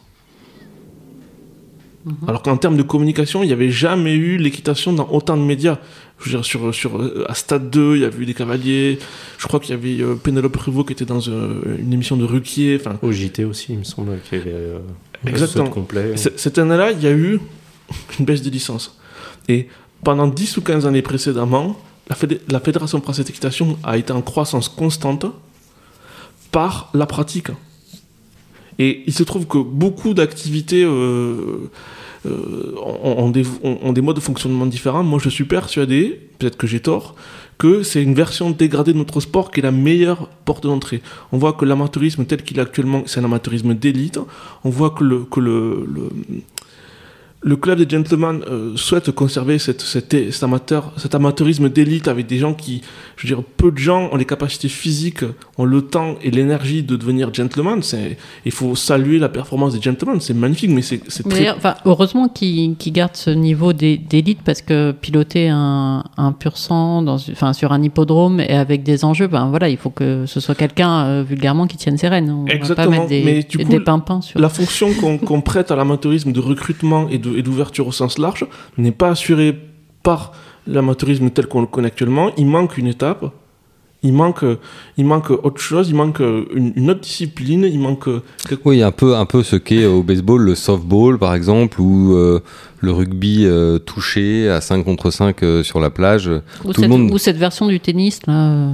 Alors 2.27 2.43
qu'en 2.43 2.57
termes 2.57 2.77
de 2.77 2.83
communication, 2.83 3.43
il 3.43 3.49
n'y 3.49 3.53
avait 3.53 3.71
jamais 3.71 4.15
eu 4.15 4.39
l'équitation 4.39 4.93
dans 4.95 5.09
autant 5.11 5.37
de 5.37 5.43
médias. 5.43 5.79
Je 6.21 6.25
veux 6.25 6.31
dire, 6.37 6.45
sur, 6.45 6.75
sur, 6.75 6.99
euh, 6.99 7.25
à 7.29 7.35
Stade 7.35 7.69
2, 7.69 7.97
il 7.97 8.03
y 8.03 8.05
avait 8.05 8.23
eu 8.23 8.25
des 8.27 8.33
cavaliers. 8.35 8.99
Je 9.37 9.47
crois 9.47 9.61
qu'il 9.61 9.71
y 9.71 9.79
avait 9.79 10.03
euh, 10.03 10.15
Pénélope 10.15 10.53
Prévost 10.53 10.87
qui 10.87 10.93
était 10.95 11.05
dans 11.05 11.21
euh, 11.29 11.61
une 11.79 11.93
émission 11.93 12.17
de 12.17 12.25
Ruquier. 12.25 12.79
Enfin, 12.81 12.97
Au 13.03 13.13
JT 13.13 13.45
aussi, 13.45 13.73
il 13.73 13.79
me 13.81 13.85
semble 13.85 14.19
qu'il 14.27 14.39
y 14.39 14.41
avait. 14.41 14.51
euh, 14.55 14.79
Exactement. 15.27 15.69
Complet. 15.69 16.17
Cette 16.17 16.57
année-là, 16.59 16.93
il 16.93 17.03
y 17.03 17.07
a 17.09 17.13
eu 17.13 17.41
une 18.19 18.25
baisse 18.25 18.41
des 18.43 18.51
licences. 18.51 18.99
Et 19.49 19.69
pendant 20.05 20.27
10 20.27 20.57
ou 20.57 20.63
15 20.63 20.87
années 20.87 21.03
précédemment, 21.03 21.77
la, 22.09 22.17
fédé- 22.17 22.41
la 22.49 22.61
Fédération 22.61 23.01
française 23.01 23.27
d'équitation 23.27 23.79
a 23.83 23.97
été 23.97 24.13
en 24.13 24.23
croissance 24.23 24.69
constante 24.69 25.27
par 26.51 26.91
la 26.95 27.07
pratique. 27.07 27.49
Et 28.79 29.03
il 29.07 29.13
se 29.13 29.25
trouve 29.25 29.47
que 29.47 29.59
beaucoup 29.59 30.15
d'activités 30.15 30.85
euh, 30.85 31.71
euh, 32.27 32.75
ont, 33.03 33.31
des, 33.31 34.01
modes 34.01 34.17
de 34.17 34.21
fonctionnement 34.21 34.67
différents. 34.67 35.03
Moi, 35.03 35.19
je 35.23 35.29
suis 35.29 35.45
persuadé, 35.45 36.21
peut-être 36.39 36.57
que 36.57 36.69
j'ai 36.69 36.81
tort, 36.81 37.17
que 37.59 37.83
c'est 37.83 38.03
une 38.03 38.15
version 38.15 38.51
dégradée 38.51 38.93
de 38.93 38.99
notre 38.99 39.21
sport 39.21 39.51
qui 39.51 39.61
est 39.61 39.65
la 39.65 39.73
meilleure 39.73 40.29
porte 40.45 40.65
d'entrée. 40.65 41.03
On 41.33 41.39
voit 41.39 41.55
que 41.55 41.65
l'amateurisme 41.65 42.25
tel 42.25 42.43
qu'il 42.45 42.59
est 42.59 42.63
actuellement, 42.63 43.03
c'est 43.07 43.19
un 43.19 43.25
amateurisme 43.25 43.75
d'élite. 43.75 44.21
On 44.63 44.71
voit 44.71 44.91
que 44.91 45.03
le, 45.03 45.25
que 45.25 45.41
le, 45.41 45.89
le 47.49 47.57
club 47.57 47.79
des 47.83 47.89
gentlemen 47.97 48.41
euh, 48.51 48.73
souhaite 48.77 49.11
conserver 49.11 49.59
cette, 49.59 49.81
cette- 49.81 50.31
cet, 50.33 50.43
amateur, 50.43 50.93
cet 50.97 51.15
amateurisme 51.15 51.69
d'élite 51.69 52.07
avec 52.09 52.27
des 52.27 52.39
gens 52.39 52.53
qui, 52.55 52.83
je 53.17 53.27
veux 53.27 53.35
dire, 53.35 53.43
peu 53.57 53.71
de 53.71 53.79
gens 53.79 54.09
ont 54.13 54.17
les 54.17 54.25
capacités 54.25 54.69
physiques, 54.69 55.25
ont 55.57 55.65
le 55.65 55.81
temps 55.83 56.17
et 56.23 56.31
l'énergie 56.31 56.83
de 56.83 56.97
devenir 56.97 57.33
gentleman. 57.33 57.81
Il 58.45 58.53
faut 58.53 58.75
saluer 58.77 59.19
la 59.19 59.29
performance 59.29 59.73
des 59.75 59.81
gentlemen, 59.81 60.21
c'est 60.21 60.35
magnifique, 60.35 60.71
mais 60.71 60.83
c'est, 60.83 61.01
très... 61.29 61.49
enfin, 61.51 61.75
heureusement 61.87 62.29
qu'ils 62.29 62.77
gardent 62.93 63.17
ce 63.17 63.31
niveau 63.31 63.73
d'é- 63.73 63.97
d'élite 63.99 64.41
parce 64.45 64.61
que 64.61 64.93
piloter 64.93 65.49
un, 65.49 66.05
un 66.17 66.33
pur 66.33 66.57
sang 66.59 67.01
dans, 67.03 67.17
enfin, 67.17 67.53
sur 67.55 67.73
un 67.73 67.83
hippodrome 67.83 68.41
et 68.41 68.51
avec 68.65 68.83
des 68.83 69.05
enjeux, 69.05 69.27
ben 69.27 69.49
voilà, 69.49 69.69
il 69.71 69.77
faut 69.79 69.91
que 69.91 70.25
ce 70.27 70.41
soit 70.41 70.55
quelqu'un 70.55 71.05
euh, 71.07 71.25
vulgairement 71.27 71.67
qui 71.67 71.77
tienne 71.79 71.97
ses 71.97 72.09
rênes. 72.09 72.31
On 72.31 72.41
va 72.43 72.49
pas 72.51 72.55
Exactement, 72.57 72.91
mettre 72.91 73.07
des, 73.09 73.23
mais 73.25 73.43
du 73.43 73.59
coup, 73.59 73.65
des 73.71 73.81
pimpins 73.81 74.21
sur. 74.21 74.39
La 74.39 74.49
fonction 74.51 74.93
qu'on 74.93 75.17
qu'on 75.19 75.41
prête 75.41 75.71
à 75.71 75.77
l'amateurisme 75.77 76.33
de 76.33 76.41
recrutement 76.41 77.09
et 77.09 77.19
de- 77.19 77.38
et 77.39 77.43
d'ouverture 77.43 77.87
au 77.87 77.93
sens 77.93 78.19
large 78.19 78.45
n'est 78.77 78.93
pas 78.93 79.11
assurée 79.11 79.57
par 80.03 80.33
l'amateurisme 80.67 81.31
tel 81.31 81.47
qu'on 81.47 81.61
le 81.63 81.67
connaît 81.67 81.89
actuellement. 81.89 82.31
Il 82.37 82.47
manque 82.47 82.77
une 82.79 82.87
étape, 82.89 83.25
il 84.03 84.13
manque, 84.13 84.45
il 84.97 85.05
manque 85.05 85.31
autre 85.31 85.61
chose, 85.61 85.89
il 85.89 85.95
manque 85.97 86.21
une, 86.21 86.73
une 86.77 86.91
autre 86.91 87.01
discipline, 87.01 87.65
il 87.65 87.81
manque... 87.81 88.09
Oui, 88.65 88.83
un 88.83 88.91
peu, 88.93 89.17
un 89.17 89.25
peu 89.27 89.43
ce 89.43 89.57
qu'est 89.57 89.87
au 89.87 90.03
baseball 90.03 90.43
le 90.43 90.55
softball, 90.55 91.19
par 91.19 91.35
exemple, 91.35 91.81
ou 91.81 92.15
euh, 92.15 92.41
le 92.81 92.93
rugby 92.93 93.45
euh, 93.45 93.79
touché 93.79 94.49
à 94.49 94.61
5 94.61 94.85
contre 94.85 95.11
5 95.11 95.43
euh, 95.43 95.63
sur 95.63 95.81
la 95.81 95.91
plage. 95.91 96.29
ou, 96.29 96.73
tout 96.73 96.81
le 96.81 96.83
cette, 96.83 96.89
monde- 96.89 97.11
ou 97.11 97.19
cette 97.19 97.37
version 97.39 97.67
du 97.67 97.81
tennis, 97.81 98.21
là, 98.27 98.51
euh, 98.53 98.73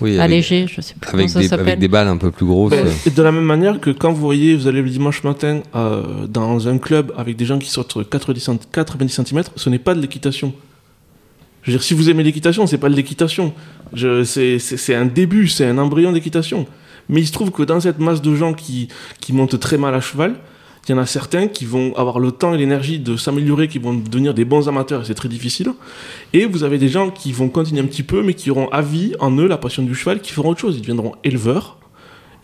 Oui, 0.00 0.10
avec, 0.12 0.20
allégée, 0.22 0.66
je 0.68 0.80
sais 0.80 0.94
plus 1.00 1.08
avec 1.12 1.26
comment 1.26 1.28
ça 1.28 1.38
des, 1.40 1.46
avec 1.52 1.58
s'appelle. 1.60 1.78
des 1.78 1.88
balles 1.88 2.08
un 2.08 2.16
peu 2.16 2.30
plus 2.30 2.46
grosses. 2.46 2.70
Ben, 2.70 2.86
et 3.06 3.10
de 3.10 3.22
la 3.22 3.32
même 3.32 3.44
manière 3.44 3.80
que 3.80 3.90
quand 3.90 4.12
vous 4.12 4.20
voyez, 4.20 4.54
vous 4.56 4.66
allez 4.68 4.82
le 4.82 4.88
dimanche 4.90 5.24
matin 5.24 5.60
euh, 5.74 6.26
dans 6.28 6.68
un 6.68 6.78
club 6.78 7.12
avec 7.16 7.36
des 7.36 7.44
gens 7.44 7.58
qui 7.58 7.68
sont 7.70 7.80
entre 7.80 8.02
90 8.04 8.40
cent- 8.40 8.58
90 8.72 9.08
cm, 9.24 9.42
ce 9.56 9.70
n'est 9.70 9.78
pas 9.78 9.94
de 9.94 10.00
l'équitation. 10.00 10.52
Je 11.62 11.72
veux 11.72 11.78
dire, 11.78 11.82
si 11.84 11.94
vous 11.94 12.08
aimez 12.08 12.22
l'équitation, 12.22 12.66
c'est 12.66 12.78
pas 12.78 12.88
de 12.88 12.94
l'équitation. 12.94 13.52
Je- 13.92 14.22
C'est 14.24 14.58
c'est- 14.58 14.76
c'est 14.76 14.94
un 14.94 15.04
début, 15.06 15.48
c'est 15.48 15.66
un 15.66 15.78
embryon 15.78 16.12
d'équitation. 16.12 16.66
Mais 17.08 17.20
il 17.20 17.26
se 17.26 17.32
trouve 17.32 17.50
que 17.50 17.62
dans 17.62 17.80
cette 17.80 17.98
masse 17.98 18.22
de 18.22 18.34
gens 18.36 18.52
qui, 18.54 18.88
qui 19.20 19.32
montent 19.32 19.58
très 19.58 19.78
mal 19.78 19.94
à 19.94 20.00
cheval, 20.00 20.34
il 20.88 20.92
y 20.92 20.94
en 20.94 20.98
a 20.98 21.06
certains 21.06 21.48
qui 21.48 21.64
vont 21.64 21.94
avoir 21.96 22.18
le 22.18 22.32
temps 22.32 22.54
et 22.54 22.58
l'énergie 22.58 22.98
de 22.98 23.16
s'améliorer, 23.16 23.68
qui 23.68 23.78
vont 23.78 23.94
devenir 23.94 24.32
des 24.32 24.44
bons 24.44 24.68
amateurs, 24.68 25.02
et 25.02 25.04
c'est 25.04 25.14
très 25.14 25.28
difficile. 25.28 25.72
Et 26.32 26.46
vous 26.46 26.64
avez 26.64 26.78
des 26.78 26.88
gens 26.88 27.10
qui 27.10 27.32
vont 27.32 27.48
continuer 27.48 27.82
un 27.82 27.86
petit 27.86 28.02
peu, 28.02 28.22
mais 28.22 28.34
qui 28.34 28.50
auront 28.50 28.68
à 28.68 28.80
vie 28.80 29.14
en 29.20 29.36
eux 29.36 29.46
la 29.46 29.58
passion 29.58 29.82
du 29.82 29.94
cheval, 29.94 30.20
qui 30.20 30.32
feront 30.32 30.50
autre 30.50 30.60
chose. 30.60 30.76
Ils 30.76 30.80
deviendront 30.80 31.14
éleveurs 31.24 31.76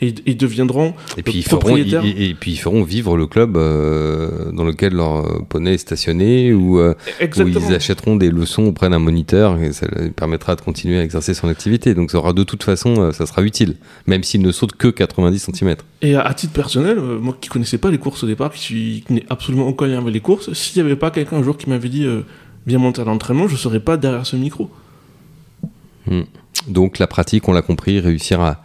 et 0.01 0.12
ils 0.26 0.36
deviendront 0.36 0.92
Et 1.16 1.22
puis, 1.22 1.34
ils 1.38 1.42
feront, 1.45 1.59
propriétaires. 1.59 2.05
et, 2.05 2.09
et- 2.09 2.28
et 2.30 2.34
puis 2.34 2.53
ils 2.53 2.57
feront 2.57 2.82
vivre 2.82 3.16
le 3.16 3.26
club 3.26 3.57
euh, 3.57 4.51
dans 4.53 4.64
lequel 4.64 4.92
leur 4.95 5.45
poney 5.47 5.74
est 5.74 5.78
stationné 5.78 6.53
ou 6.53 6.78
euh, 6.78 6.95
où 7.22 7.49
ils 7.49 7.74
achèteront 7.74 8.16
des 8.16 8.30
leçons 8.30 8.64
auprès 8.64 8.90
d'un 8.90 8.99
moniteur 8.99 9.59
et 9.61 9.72
ça 9.72 9.86
leur 9.90 10.11
permettra 10.12 10.57
de 10.57 10.61
continuer 10.62 10.99
à 10.99 11.03
exercer 11.05 11.32
son 11.34 11.49
activité. 11.49 11.95
Donc 11.95 12.11
ça 12.11 12.18
aura 12.18 12.32
de 12.32 12.42
toute 12.42 12.62
façon, 12.64 12.95
euh, 13.01 13.12
ça 13.12 13.24
sera 13.26 13.42
utile, 13.42 13.76
même 14.07 14.22
s'il 14.24 14.42
ne 14.42 14.51
saute 14.53 14.72
que 14.72 14.88
90 14.88 15.51
cm. 15.55 15.76
Et 16.03 16.16
à, 16.16 16.34
titre 16.34 16.53
personnel, 16.53 16.99
moi 16.99 17.36
qui 17.40 17.49
connaissais 17.49 17.78
pas 17.78 17.90
les 17.90 17.99
courses 17.99 18.24
au 18.24 18.26
départ, 18.26 18.53
qui, 18.53 18.59
suis, 18.61 19.05
qui 19.07 19.12
n'ai 19.14 19.24
absolument 19.30 19.68
aucun 19.68 19.86
lien 19.86 19.99
avec 19.99 20.12
les 20.12 20.20
courses, 20.20 20.53
s'il 20.53 20.82
n'y 20.82 20.86
avait 20.86 20.99
pas 20.99 21.11
quelqu'un 21.11 21.36
un 21.36 21.42
jour 21.42 21.57
qui 21.57 21.70
m'avait 21.70 21.88
dit 21.88 22.05
euh, 22.05 22.22
viens 22.66 22.78
monter 22.78 23.01
à 23.01 23.05
l'entraînement, 23.05 23.47
je 23.49 23.57
serais 23.57 23.80
pas 23.80 23.97
derrière 23.97 24.26
ce 24.26 24.36
micro. 24.36 24.70
Donc 26.68 26.99
la 26.99 27.07
pratique, 27.07 27.49
on 27.49 27.53
l'a 27.53 27.62
compris, 27.62 28.01
réussir 28.01 28.40
à, 28.40 28.62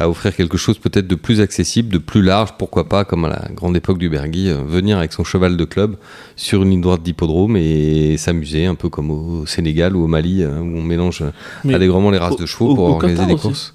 à 0.00 0.08
offrir 0.08 0.34
quelque 0.34 0.56
chose 0.56 0.78
peut-être 0.78 1.06
de 1.06 1.14
plus 1.14 1.40
accessible, 1.40 1.90
de 1.92 1.98
plus 1.98 2.22
large, 2.22 2.54
pourquoi 2.58 2.88
pas, 2.88 3.04
comme 3.04 3.26
à 3.26 3.28
la 3.28 3.48
grande 3.54 3.76
époque 3.76 3.98
du 3.98 4.08
Bergui, 4.08 4.48
euh, 4.48 4.56
venir 4.66 4.96
avec 4.98 5.12
son 5.12 5.24
cheval 5.24 5.56
de 5.56 5.64
club 5.64 5.96
sur 6.36 6.62
une 6.62 6.70
ligne 6.70 6.80
droite 6.80 7.02
d'hippodrome 7.02 7.56
et 7.56 8.16
s'amuser, 8.16 8.64
un 8.66 8.74
peu 8.74 8.88
comme 8.88 9.10
au 9.10 9.44
Sénégal 9.46 9.94
ou 9.96 10.04
au 10.04 10.06
Mali, 10.06 10.42
hein, 10.42 10.58
où 10.60 10.78
on 10.78 10.82
mélange 10.82 11.22
Mais 11.64 11.74
allègrement 11.74 12.10
les 12.10 12.18
races 12.18 12.32
au- 12.34 12.38
de 12.38 12.46
chevaux 12.46 12.70
au- 12.70 12.74
pour 12.74 12.84
au 12.84 12.88
organiser 12.92 13.16
Qatar 13.18 13.26
des 13.28 13.34
aussi. 13.34 13.42
courses. 13.42 13.74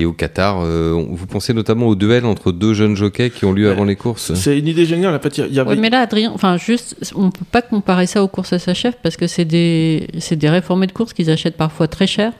Et 0.00 0.04
au 0.04 0.12
Qatar, 0.12 0.60
euh, 0.62 0.92
vous 1.10 1.26
pensez 1.26 1.52
notamment 1.52 1.88
au 1.88 1.96
duel 1.96 2.24
entre 2.24 2.52
deux 2.52 2.72
jeunes 2.72 2.94
jockeys 2.94 3.30
qui 3.30 3.44
ont 3.44 3.52
lieu 3.52 3.66
Ouais. 3.66 3.72
avant 3.72 3.84
les 3.84 3.96
courses 3.96 4.32
C'est 4.34 4.56
une 4.56 4.68
idée 4.68 4.86
géniale. 4.86 5.12
En 5.12 5.18
fait, 5.18 5.38
il 5.38 5.40
y 5.40 5.42
a- 5.42 5.46
y 5.48 5.58
avait- 5.58 5.70
Ouais, 5.70 5.76
mais 5.76 5.90
là, 5.90 6.02
Adrien, 6.02 6.30
enfin, 6.32 6.56
juste, 6.56 6.94
on 7.16 7.30
peut 7.32 7.44
pas 7.50 7.62
comparer 7.62 8.06
ça 8.06 8.22
aux 8.22 8.28
courses 8.28 8.52
SHF 8.56 8.94
parce 9.02 9.16
que 9.16 9.26
c'est 9.26 9.44
des, 9.44 10.06
c'est 10.20 10.36
des 10.36 10.48
réformés 10.50 10.86
de 10.86 10.92
courses 10.92 11.12
qu'ils 11.12 11.30
achètent 11.30 11.56
parfois 11.56 11.88
très 11.88 12.06
cher. 12.06 12.32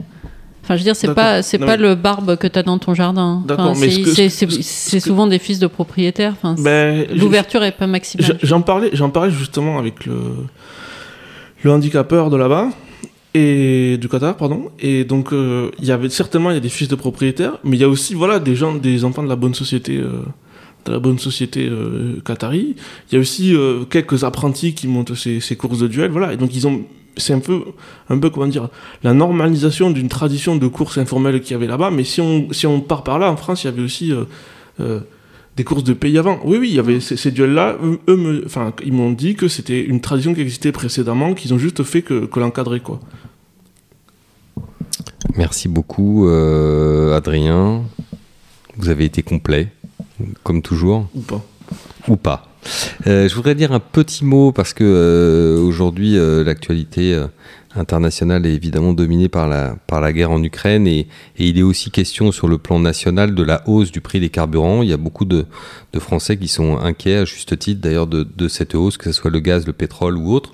Enfin, 0.69 0.77
je 0.77 0.81
veux 0.81 0.85
dire, 0.85 0.97
c'est 0.97 1.07
D'accord. 1.07 1.25
pas, 1.25 1.43
c'est 1.43 1.57
pas 1.57 1.79
mais- 1.79 1.89
le 1.89 1.95
barbe 1.95 2.37
que 2.37 2.47
tu 2.47 2.59
as 2.59 2.63
dans 2.63 2.77
ton 2.77 2.93
jardin. 2.93 3.43
D'accord, 3.47 3.69
Enfin, 3.71 3.81
mais 3.81 3.89
c'est, 3.91 4.29
ce 4.29 4.91
que- 4.93 5.01
souvent 5.01 5.27
des 5.27 5.39
fils 5.39 5.59
de 5.59 5.67
propriétaires. 5.67 6.35
Enfin, 6.37 6.57
Ben, 6.59 7.07
je- 7.11 7.15
l'ouverture 7.19 7.65
est 7.65 7.73
pas 7.73 7.87
maximale. 7.87 8.37
J'en 8.43 8.61
parlais, 8.61 8.91
j'en 8.93 9.09
parlais 9.09 9.31
justement 9.31 9.79
avec 9.79 10.05
le, 10.05 10.15
le 11.63 11.71
handicapeur 11.73 12.29
de 12.29 12.37
là-bas 12.37 12.69
et 13.33 13.97
du 13.99 14.09
Qatar, 14.11 14.37
pardon. 14.37 14.71
Et 14.79 15.05
donc, 15.05 15.33
euh, 15.33 15.71
il 15.79 15.87
y 15.87 15.91
avait 15.93 16.11
certainement 16.11 16.51
il 16.51 16.55
y 16.55 16.59
a 16.59 16.61
des 16.61 16.69
fils 16.69 16.89
de 16.89 16.97
propriétaires, 16.97 17.55
mais 17.65 17.79
il 17.79 17.81
y 17.81 17.85
a 17.85 17.89
aussi 17.89 18.13
voilà 18.13 18.39
des 18.39 18.55
gens, 18.55 18.75
des 18.75 19.05
enfants 19.05 19.23
de 19.23 19.29
la 19.31 19.37
bonne 19.37 19.55
société, 19.55 19.97
euh, 19.97 20.21
de 20.89 20.95
la 20.95 20.99
bonne 20.99 21.19
société 21.19 21.69
euh, 21.69 22.21
qatari. 22.25 22.75
Il 23.11 23.15
y 23.15 23.19
a 23.19 23.21
aussi 23.21 23.55
euh, 23.55 23.85
quelques 23.85 24.25
apprentis 24.25 24.75
qui 24.75 24.89
montent 24.89 25.15
ces, 25.15 25.57
courses 25.57 25.79
de 25.79 25.87
duel, 25.87 26.11
voilà. 26.11 26.33
Et 26.33 26.37
donc 26.37 26.55
ils 26.55 26.67
ont, 26.67 26.83
c'est 27.17 27.35
un 27.35 27.41
peu, 27.41 27.63
un 28.09 28.19
peu 28.19 28.31
comment 28.31 28.47
dire, 28.47 28.69
la 29.03 29.13
normalisation 29.13 29.91
d'une 29.91 30.09
tradition 30.09 30.57
de 30.57 30.67
course 30.67 30.99
informelle 30.99 31.41
qu'il 31.41 31.53
y 31.53 31.55
avait 31.55 31.67
là-bas. 31.67 31.91
Mais 31.91 32.05
si 32.05 32.21
on, 32.21 32.53
si 32.53 32.67
on 32.67 32.81
part 32.81 33.05
par 33.05 33.19
là, 33.19 33.31
en 33.31 33.37
France, 33.37 33.65
il 33.65 33.67
y 33.67 33.71
avait 33.71 33.83
aussi 33.83 34.13
euh, 34.81 35.01
des 35.57 35.65
courses 35.65 35.85
de 35.85 35.93
pays 35.93 36.17
avant. 36.17 36.41
Oui, 36.45 36.57
oui, 36.59 36.69
il 36.71 36.77
y 36.77 36.79
avait 36.79 37.01
ces, 37.01 37.31
duels-là. 37.31 37.77
Eux, 37.83 37.99
eux 38.09 38.17
me- 38.17 38.47
ils 38.85 38.93
m'ont 38.93 39.13
dit 39.13 39.35
que 39.35 39.49
c'était 39.49 39.83
une 39.83 40.01
tradition 40.01 40.33
qui 40.35 40.41
existait 40.41 40.73
précédemment, 40.73 41.35
qu'ils 41.35 41.53
ont 41.53 41.59
juste 41.59 41.83
fait 41.83 42.03
que, 42.03 42.29
l'encadrer, 42.37 42.81
quoi. 42.81 43.01
Merci 45.37 45.69
beaucoup, 45.69 46.29
Adrien. 46.29 47.83
Vous 48.79 48.89
avez 48.91 49.05
été 49.07 49.23
complet, 49.23 49.73
comme 50.43 50.63
toujours. 50.63 51.09
Ou 51.15 51.21
pas. 51.21 51.45
ou 52.09 52.17
pas. 52.17 52.49
Euh, 53.07 53.29
je 53.29 53.35
voudrais 53.35 53.55
dire 53.55 53.73
un 53.73 53.81
petit 53.81 54.25
mot 54.25 54.53
parce 54.53 54.73
que 54.73 54.85
euh, 54.85 55.61
aujourd'hui 55.61 56.19
euh, 56.19 56.43
l'actualité 56.45 57.19
internationale 57.75 58.47
est 58.47 58.55
évidemment 58.55 58.93
dominée 58.93 59.29
par 59.29 59.49
la 59.49 59.77
par 59.87 60.01
la 60.01 60.13
guerre 60.13 60.31
en 60.31 60.43
Ukraine 60.43 60.87
et, 60.87 61.01
et 61.37 61.49
il 61.49 61.59
est 61.59 61.63
aussi 61.63 61.91
question 61.91 62.33
sur 62.33 62.49
le 62.49 62.59
plan 62.59 62.79
national 62.81 63.35
de 63.35 63.43
la 63.43 63.63
hausse 63.69 63.93
du 63.93 64.01
prix 64.01 64.21
des 64.21 64.31
carburants. 64.31 64.83
Il 64.83 64.89
y 64.89 64.93
a 64.93 64.97
beaucoup 64.97 65.25
de, 65.25 65.47
de 65.93 65.99
Français 66.01 66.37
qui 66.37 66.49
sont 66.49 66.79
inquiets 66.79 67.17
à 67.17 67.25
juste 67.25 67.59
titre 67.59 67.81
d'ailleurs 67.81 68.07
de, 68.07 68.25
de 68.25 68.49
cette 68.49 68.75
hausse, 68.75 68.97
que 68.97 69.05
ce 69.05 69.13
soit 69.13 69.31
le 69.31 69.41
gaz, 69.41 69.67
le 69.67 69.73
pétrole 69.73 70.17
ou 70.17 70.33
autre. 70.33 70.53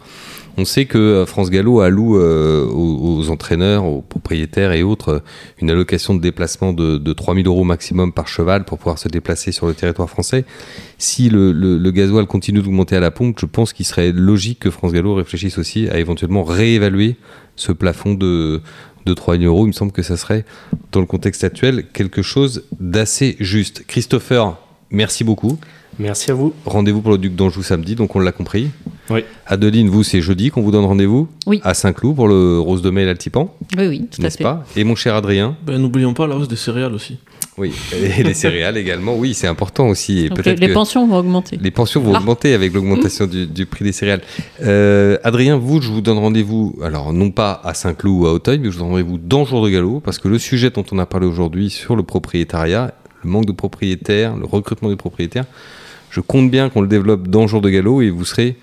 On 0.57 0.65
sait 0.65 0.85
que 0.85 0.99
euh, 0.99 1.27
France 1.27 1.51
Gallo 1.51 1.81
alloue 1.81 2.17
euh, 2.17 2.65
aux, 2.67 3.19
aux 3.19 3.31
entraîneurs, 3.31 3.85
aux 3.85 4.03
propriétaires 4.03 4.73
et 4.73 4.83
autres 4.85 5.09
euh, 5.09 5.19
une 5.61 5.71
allocation 5.71 6.15
de 6.15 6.21
déplacement 6.21 6.73
de, 6.73 6.97
de 6.97 7.13
3000 7.13 7.47
euros 7.47 7.65
maximum 7.65 8.13
par 8.13 8.29
cheval 8.29 8.65
pour 8.65 8.79
pouvoir 8.79 8.99
se 8.99 9.09
déplacer 9.09 9.51
sur 9.51 9.67
le 9.67 9.75
territoire 9.75 10.09
français. 10.09 10.45
Si 10.99 11.29
le, 11.29 11.51
le, 11.53 11.77
le 11.77 11.91
gasoil 11.91 12.27
continue 12.27 12.63
d'augmenter 12.63 12.95
à 12.95 13.01
la 13.01 13.11
pompe, 13.11 13.39
je 13.41 13.47
pense 13.47 13.73
qu'il 13.73 13.85
serait 13.85 14.13
logique 14.13 14.61
que 14.61 14.71
France 14.71 14.93
Gallo 14.93 15.15
réfléchisse 15.15 15.59
aussi 15.59 15.89
à 15.89 15.99
éventuellement 15.99 16.45
réévaluer 16.45 17.17
ce 17.57 17.73
plafond 17.73 18.15
de, 18.15 18.61
de 19.07 19.15
3000 19.15 19.47
euros. 19.47 19.65
Il 19.65 19.69
me 19.69 19.73
semble 19.73 19.93
que 19.93 20.03
ça 20.03 20.17
serait, 20.17 20.45
dans 20.93 21.01
le 21.01 21.07
contexte 21.07 21.43
actuel, 21.43 21.87
quelque 21.93 22.23
chose 22.23 22.65
d'assez 22.79 23.37
juste. 23.41 23.85
Christopher, 23.89 24.57
merci 24.91 25.25
beaucoup. 25.25 25.59
Merci 25.99 26.31
à 26.31 26.35
vous. 26.35 26.53
Rendez-vous 26.65 27.03
pour 27.03 27.13
le 27.13 27.19
Duc 27.19 27.35
d'Anjou 27.35 27.63
samedi, 27.63 27.95
donc 27.95 28.15
on 28.17 28.21
l'a 28.21 28.33
compris. 28.33 28.71
Oui. 29.11 29.23
Adeline, 29.47 29.89
vous, 29.89 30.03
c'est 30.03 30.23
jeudi 30.23 30.51
qu'on 30.51 30.63
vous 30.63 30.71
donne 30.71 30.85
rendez-vous 30.87 31.29
Oui. 31.47 31.61
à 31.63 31.75
Saint-Cloud 31.75 32.17
pour 32.17 32.27
le 32.27 32.59
Rose 32.59 32.81
de 32.81 32.89
Mai 32.91 33.03
et 33.03 33.07
l'Altipan, 33.07 33.55
Oui, 33.77 33.87
oui, 33.87 34.09
tout 34.11 34.21
à 34.21 34.25
n'est-ce 34.25 34.39
fait. 34.39 34.45
pas? 34.45 34.65
Et 34.77 34.85
mon 34.85 34.95
cher 34.95 35.15
Adrien, 35.15 35.57
Ben, 35.67 35.77
n'oublions 35.79 36.15
pas 36.15 36.27
la 36.27 36.37
hausse 36.37 36.49
des 36.49 36.57
céréales 36.57 36.95
aussi. 36.95 37.19
oui, 37.59 37.71
et 37.93 38.23
les 38.23 38.33
céréales 38.35 38.79
également, 38.79 39.15
oui, 39.17 39.35
c'est 39.35 39.47
important 39.47 39.89
aussi. 39.89 40.21
Et 40.21 40.29
Donc, 40.31 40.39
les, 40.39 40.43
peut-être 40.45 40.61
les 40.61 40.69
que 40.69 40.73
pensions 40.73 41.07
vont 41.07 41.19
augmenter. 41.19 41.59
les 41.61 41.71
pensions 41.71 42.01
vont 42.01 42.15
Ah. 42.15 42.19
augmenter 42.19 42.55
avec 42.55 42.73
l'augmentation 42.73 43.27
du, 43.27 43.47
du 43.47 43.67
prix 43.67 43.85
des 43.85 43.93
céréales. 43.93 44.23
Euh, 44.63 45.19
Adrien, 45.23 45.57
vous, 45.59 45.83
je 45.83 45.91
vous 45.91 46.01
donne 46.01 46.19
rendez-vous, 46.19 46.75
alors 46.83 47.13
non 47.13 47.31
pas 47.31 47.61
à 47.63 47.75
Saint-Cloud 47.75 48.23
ou 48.23 48.27
à 48.27 48.33
Auteuil, 48.33 48.59
mais 48.59 48.67
je 48.71 48.79
vous 48.79 48.85
donne 48.85 48.91
rendez-vous 48.93 49.19
dans 49.19 49.45
Jour 49.45 49.63
de 49.65 49.69
Galop, 49.71 50.01
parce 50.01 50.19
que 50.19 50.29
le 50.29 50.39
sujet 50.39 50.71
dont 50.71 50.85
on 50.93 50.99
a 50.99 51.05
parlé 51.07 51.27
aujourd'hui 51.27 51.69
sur 51.69 51.95
le 51.95 52.03
propriétariat, 52.05 52.95
le 53.23 53.29
manque 53.31 53.45
de 53.47 53.53
propriétaires, 53.53 54.35
le 54.37 54.47
recrutement 54.47 54.89
des 54.89 54.97
propriétaires, 54.97 55.45
Je 56.11 56.21
compte 56.21 56.49
bien 56.49 56.69
qu'on 56.71 56.81
le 56.81 56.87
développe 56.87 57.27
dans 57.27 57.49
Jour 57.49 57.61
de 57.61 57.69
Galop 57.69 58.01
et 58.01 58.09
vous 58.09 58.25
serez 58.25 58.57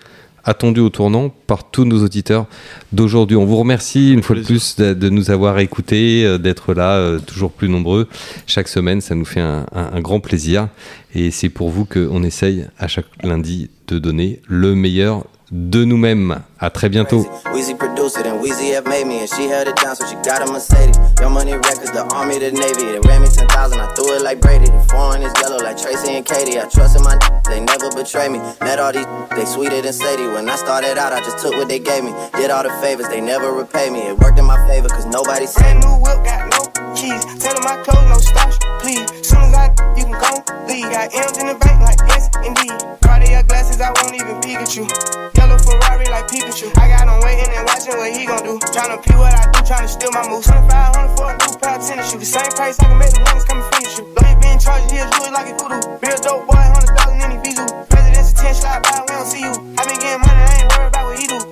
attendu 0.45 0.79
au 0.79 0.89
tournant 0.89 1.29
par 1.29 1.69
tous 1.69 1.85
nos 1.85 2.03
auditeurs 2.03 2.45
d'aujourd'hui. 2.91 3.37
On 3.37 3.45
vous 3.45 3.57
remercie 3.57 4.11
une 4.13 4.23
fois 4.23 4.35
de 4.35 4.41
plus 4.41 4.75
de, 4.77 4.93
de 4.93 5.09
nous 5.09 5.31
avoir 5.31 5.59
écoutés, 5.59 6.25
euh, 6.25 6.37
d'être 6.37 6.73
là 6.73 6.95
euh, 6.95 7.19
toujours 7.19 7.51
plus 7.51 7.69
nombreux 7.69 8.07
chaque 8.47 8.67
semaine. 8.67 9.01
Ça 9.01 9.15
nous 9.15 9.25
fait 9.25 9.39
un, 9.41 9.65
un- 9.73 9.91
un 9.93 9.99
grand 10.01 10.19
plaisir 10.19 10.67
et 11.13 11.31
c'est 11.31 11.49
pour 11.49 11.69
vous 11.69 11.85
qu'on 11.85 12.23
essaye 12.23 12.65
à 12.79 12.87
chaque 12.87 13.05
lundi 13.23 13.69
de 13.87 13.99
donner 13.99 14.41
le 14.47 14.75
meilleur 14.75 15.25
de 15.51 15.83
nous-mêmes. 15.83 16.41
À 16.59 16.69
très 16.69 16.89
bientôt. 16.89 17.25
Weezy 17.53 17.75
produced 17.75 18.17
it 18.17 18.25
and 18.25 18.39
Weezy 18.41 18.73
have 18.73 18.85
made 18.85 19.05
me 19.05 19.19
and 19.19 19.27
she 19.29 19.49
held 19.49 19.67
it 19.67 19.75
down 19.77 19.95
so 19.95 20.05
she 20.07 20.15
got 20.23 20.41
a 20.41 20.51
Mercedes. 20.51 20.97
Young 21.19 21.33
money 21.33 21.53
records, 21.53 21.91
the 21.91 22.03
army, 22.15 22.39
the 22.39 22.51
navy. 22.51 22.85
They 22.93 22.99
ran 23.07 23.21
me 23.21 23.27
10,000, 23.27 23.79
I 23.79 23.87
threw 23.93 24.15
it 24.15 24.21
like 24.21 24.39
Brady. 24.39 24.65
The 24.65 24.79
foreign 24.89 25.21
is 25.21 25.33
yellow 25.41 25.57
like 25.57 25.77
Tracy 25.77 26.15
and 26.15 26.25
Katie. 26.25 26.57
I 26.59 26.69
trust 26.69 26.97
my 27.03 27.17
they 27.49 27.59
never 27.59 27.89
betray 27.91 28.29
me. 28.29 28.39
Met 28.61 28.79
all 28.79 28.93
these 28.93 29.05
they 29.35 29.45
sweeter 29.45 29.81
than 29.81 29.91
Sadie. 29.91 30.27
When 30.27 30.47
I 30.47 30.55
started 30.55 30.97
out, 30.97 31.11
I 31.11 31.19
just 31.19 31.39
took 31.39 31.53
what 31.55 31.67
they 31.67 31.79
gave 31.79 32.03
me. 32.03 32.13
Did 32.33 32.51
all 32.51 32.63
the 32.63 32.71
favors, 32.81 33.09
they 33.09 33.19
never 33.19 33.51
repay 33.51 33.89
me. 33.89 34.07
It 34.07 34.17
worked 34.17 34.39
in 34.39 34.45
my 34.45 34.57
favor 34.67 34.87
cause 34.87 35.05
nobody 35.05 35.45
Brand 35.45 35.49
saved 35.49 35.83
me. 35.83 35.91
new 35.91 35.97
whip, 36.03 36.23
got 36.23 36.49
no 36.51 36.70
keys. 37.01 37.25
Tell 37.41 37.57
my 37.65 37.81
clothes, 37.81 38.05
no 38.05 38.17
starch, 38.21 38.55
please. 38.77 39.09
Soon 39.25 39.49
as 39.49 39.57
I, 39.57 39.65
you 39.97 40.05
can 40.05 40.17
go 40.21 40.31
leave. 40.69 40.85
Got 40.93 41.09
M's 41.09 41.37
in 41.41 41.47
the 41.49 41.57
bank, 41.57 41.81
like 41.81 42.01
yes, 42.05 42.29
indeed. 42.45 42.77
Cartier 43.01 43.41
glasses, 43.49 43.81
I 43.81 43.89
won't 43.97 44.13
even 44.13 44.37
peek 44.45 44.61
at 44.61 44.71
you. 44.77 44.85
Yellow 45.33 45.57
Ferrari, 45.57 46.05
like 46.13 46.29
Pikachu. 46.29 46.69
I 46.77 46.93
got 46.93 47.09
him 47.09 47.17
waiting 47.25 47.49
and 47.57 47.65
watching 47.65 47.97
what 47.97 48.13
he 48.13 48.29
gon' 48.29 48.45
do. 48.45 48.61
Tryna 48.69 49.01
pee 49.01 49.17
what 49.17 49.33
I 49.33 49.49
do, 49.49 49.59
tryna 49.65 49.89
steal 49.89 50.13
my 50.13 50.29
moves. 50.29 50.45
2500 50.45 51.17
for 51.17 51.27
a 51.29 51.35
new 51.41 51.53
pair 51.57 51.75
of 51.75 51.81
tennis 51.81 52.11
shoes. 52.11 52.21
The 52.21 52.29
same 52.37 52.51
price 52.53 52.77
I 52.79 52.85
can 52.85 52.97
make 53.01 53.11
the 53.11 53.21
come 53.49 53.57
and 53.57 53.69
finish 53.73 53.97
you. 53.97 54.05
Don't 54.13 54.31
charged, 54.61 54.93
he'll 54.93 55.09
do 55.09 55.25
it 55.25 55.33
like 55.33 55.49
a 55.49 55.57
voodoo. 55.57 55.81
Real 56.05 56.19
dope 56.21 56.45
boy, 56.45 56.61
100,000 56.61 57.17
in 57.17 57.31
his 57.33 57.41
visa. 57.41 57.65
President's 57.89 58.31
attention, 58.31 58.61
slide 58.61 58.83
by, 58.83 59.01
we 59.01 59.13
don't 59.17 59.25
see 59.25 59.41
you. 59.41 59.53
I 59.73 59.81
been 59.89 59.97
getting 59.97 60.21
money, 60.21 60.41
I 60.45 60.53
ain't 60.61 60.69
worried 60.69 60.87
about 60.93 61.05
what 61.09 61.17
he 61.17 61.25
do. 61.25 61.50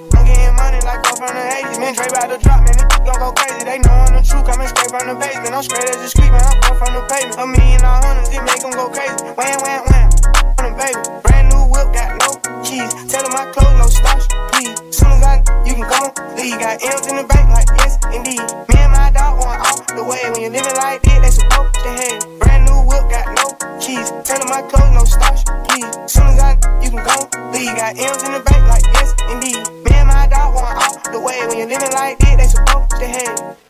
From 1.20 1.36
the 1.36 1.44
80s. 1.44 1.78
Man, 1.84 1.94
Dre 1.94 2.08
about 2.08 2.32
to 2.32 2.38
drop, 2.40 2.64
man, 2.64 2.80
this 2.80 2.88
gon' 3.04 3.20
go 3.20 3.30
crazy. 3.36 3.64
They 3.68 3.80
know 3.84 3.92
I'm 3.92 4.16
the 4.16 4.24
truth, 4.24 4.48
coming 4.48 4.72
straight 4.72 4.88
from 4.88 5.04
the 5.12 5.16
basement. 5.20 5.52
I'm 5.52 5.64
straight 5.68 5.92
as 5.92 6.00
a 6.00 6.08
street, 6.08 6.32
man, 6.32 6.48
I'm 6.48 6.76
from 6.80 6.96
the 6.96 7.04
pavement. 7.12 7.36
A 7.36 7.46
million 7.46 7.84
all 7.84 8.00
hundreds, 8.00 8.32
it 8.32 8.44
make 8.48 8.64
them 8.64 8.72
go 8.72 8.88
crazy. 8.88 9.20
Wham, 9.36 9.60
wham, 9.60 9.84
wham, 9.92 10.08
on 10.56 10.64
the 10.64 10.72
baby. 10.80 11.00
Brand 11.28 11.52
new 11.52 11.68
whip, 11.68 11.92
got 11.92 12.16
no 12.24 12.30
keys. 12.64 12.88
Tell 13.12 13.28
'em 13.28 13.36
my 13.36 13.46
clothes, 13.52 13.76
no 13.76 13.88
starch, 13.92 14.24
please. 14.56 14.80
Soon 14.96 15.12
as 15.20 15.24
I, 15.28 15.44
you 15.68 15.76
can 15.76 15.84
go 15.92 16.02
leave. 16.40 16.56
Got 16.56 16.80
M's 16.80 17.06
in 17.12 17.20
the 17.20 17.28
bank, 17.28 17.52
like 17.52 17.68
yes, 17.84 18.00
indeed. 18.16 18.40
Me 18.72 18.80
and 18.80 18.92
my 18.96 19.12
dog 19.12 19.44
going 19.44 19.60
off 19.60 19.84
the 19.92 20.04
way. 20.08 20.24
When 20.32 20.40
you're 20.40 20.56
living 20.56 20.78
like 20.80 21.04
this, 21.04 21.20
they 21.20 21.34
supposed 21.36 21.76
to 21.84 21.92
hate. 22.00 22.24
Brand 22.40 22.64
new 22.64 22.80
whip, 22.88 23.04
got 23.12 23.28
no 23.36 23.46
keys. 23.84 24.08
Tell 24.24 24.40
'em 24.40 24.48
my 24.48 24.64
clothes, 24.72 24.96
no 24.96 25.04
starch, 25.04 25.44
please. 25.68 25.92
Soon 26.08 26.32
as 26.32 26.40
I, 26.40 26.56
you 26.80 26.90
can 26.96 27.04
go 27.04 27.28
leave. 27.52 27.76
Got 27.76 28.00
M's 28.00 28.24
in 28.24 28.32
the 28.32 28.42
bank, 28.48 28.64
like 28.72 28.88
yes, 28.96 29.12
indeed. 29.28 29.60
Me 29.84 29.92
and 30.00 30.08
my 30.08 30.19
off 30.62 31.04
the 31.04 31.20
way. 31.20 31.40
When 31.48 31.58
you're 31.58 31.68
living 31.68 31.92
like 31.94 32.18
this, 32.20 32.38
they 32.38 32.48
supposed 32.48 32.92
to 32.92 33.08
hate. 33.08 33.69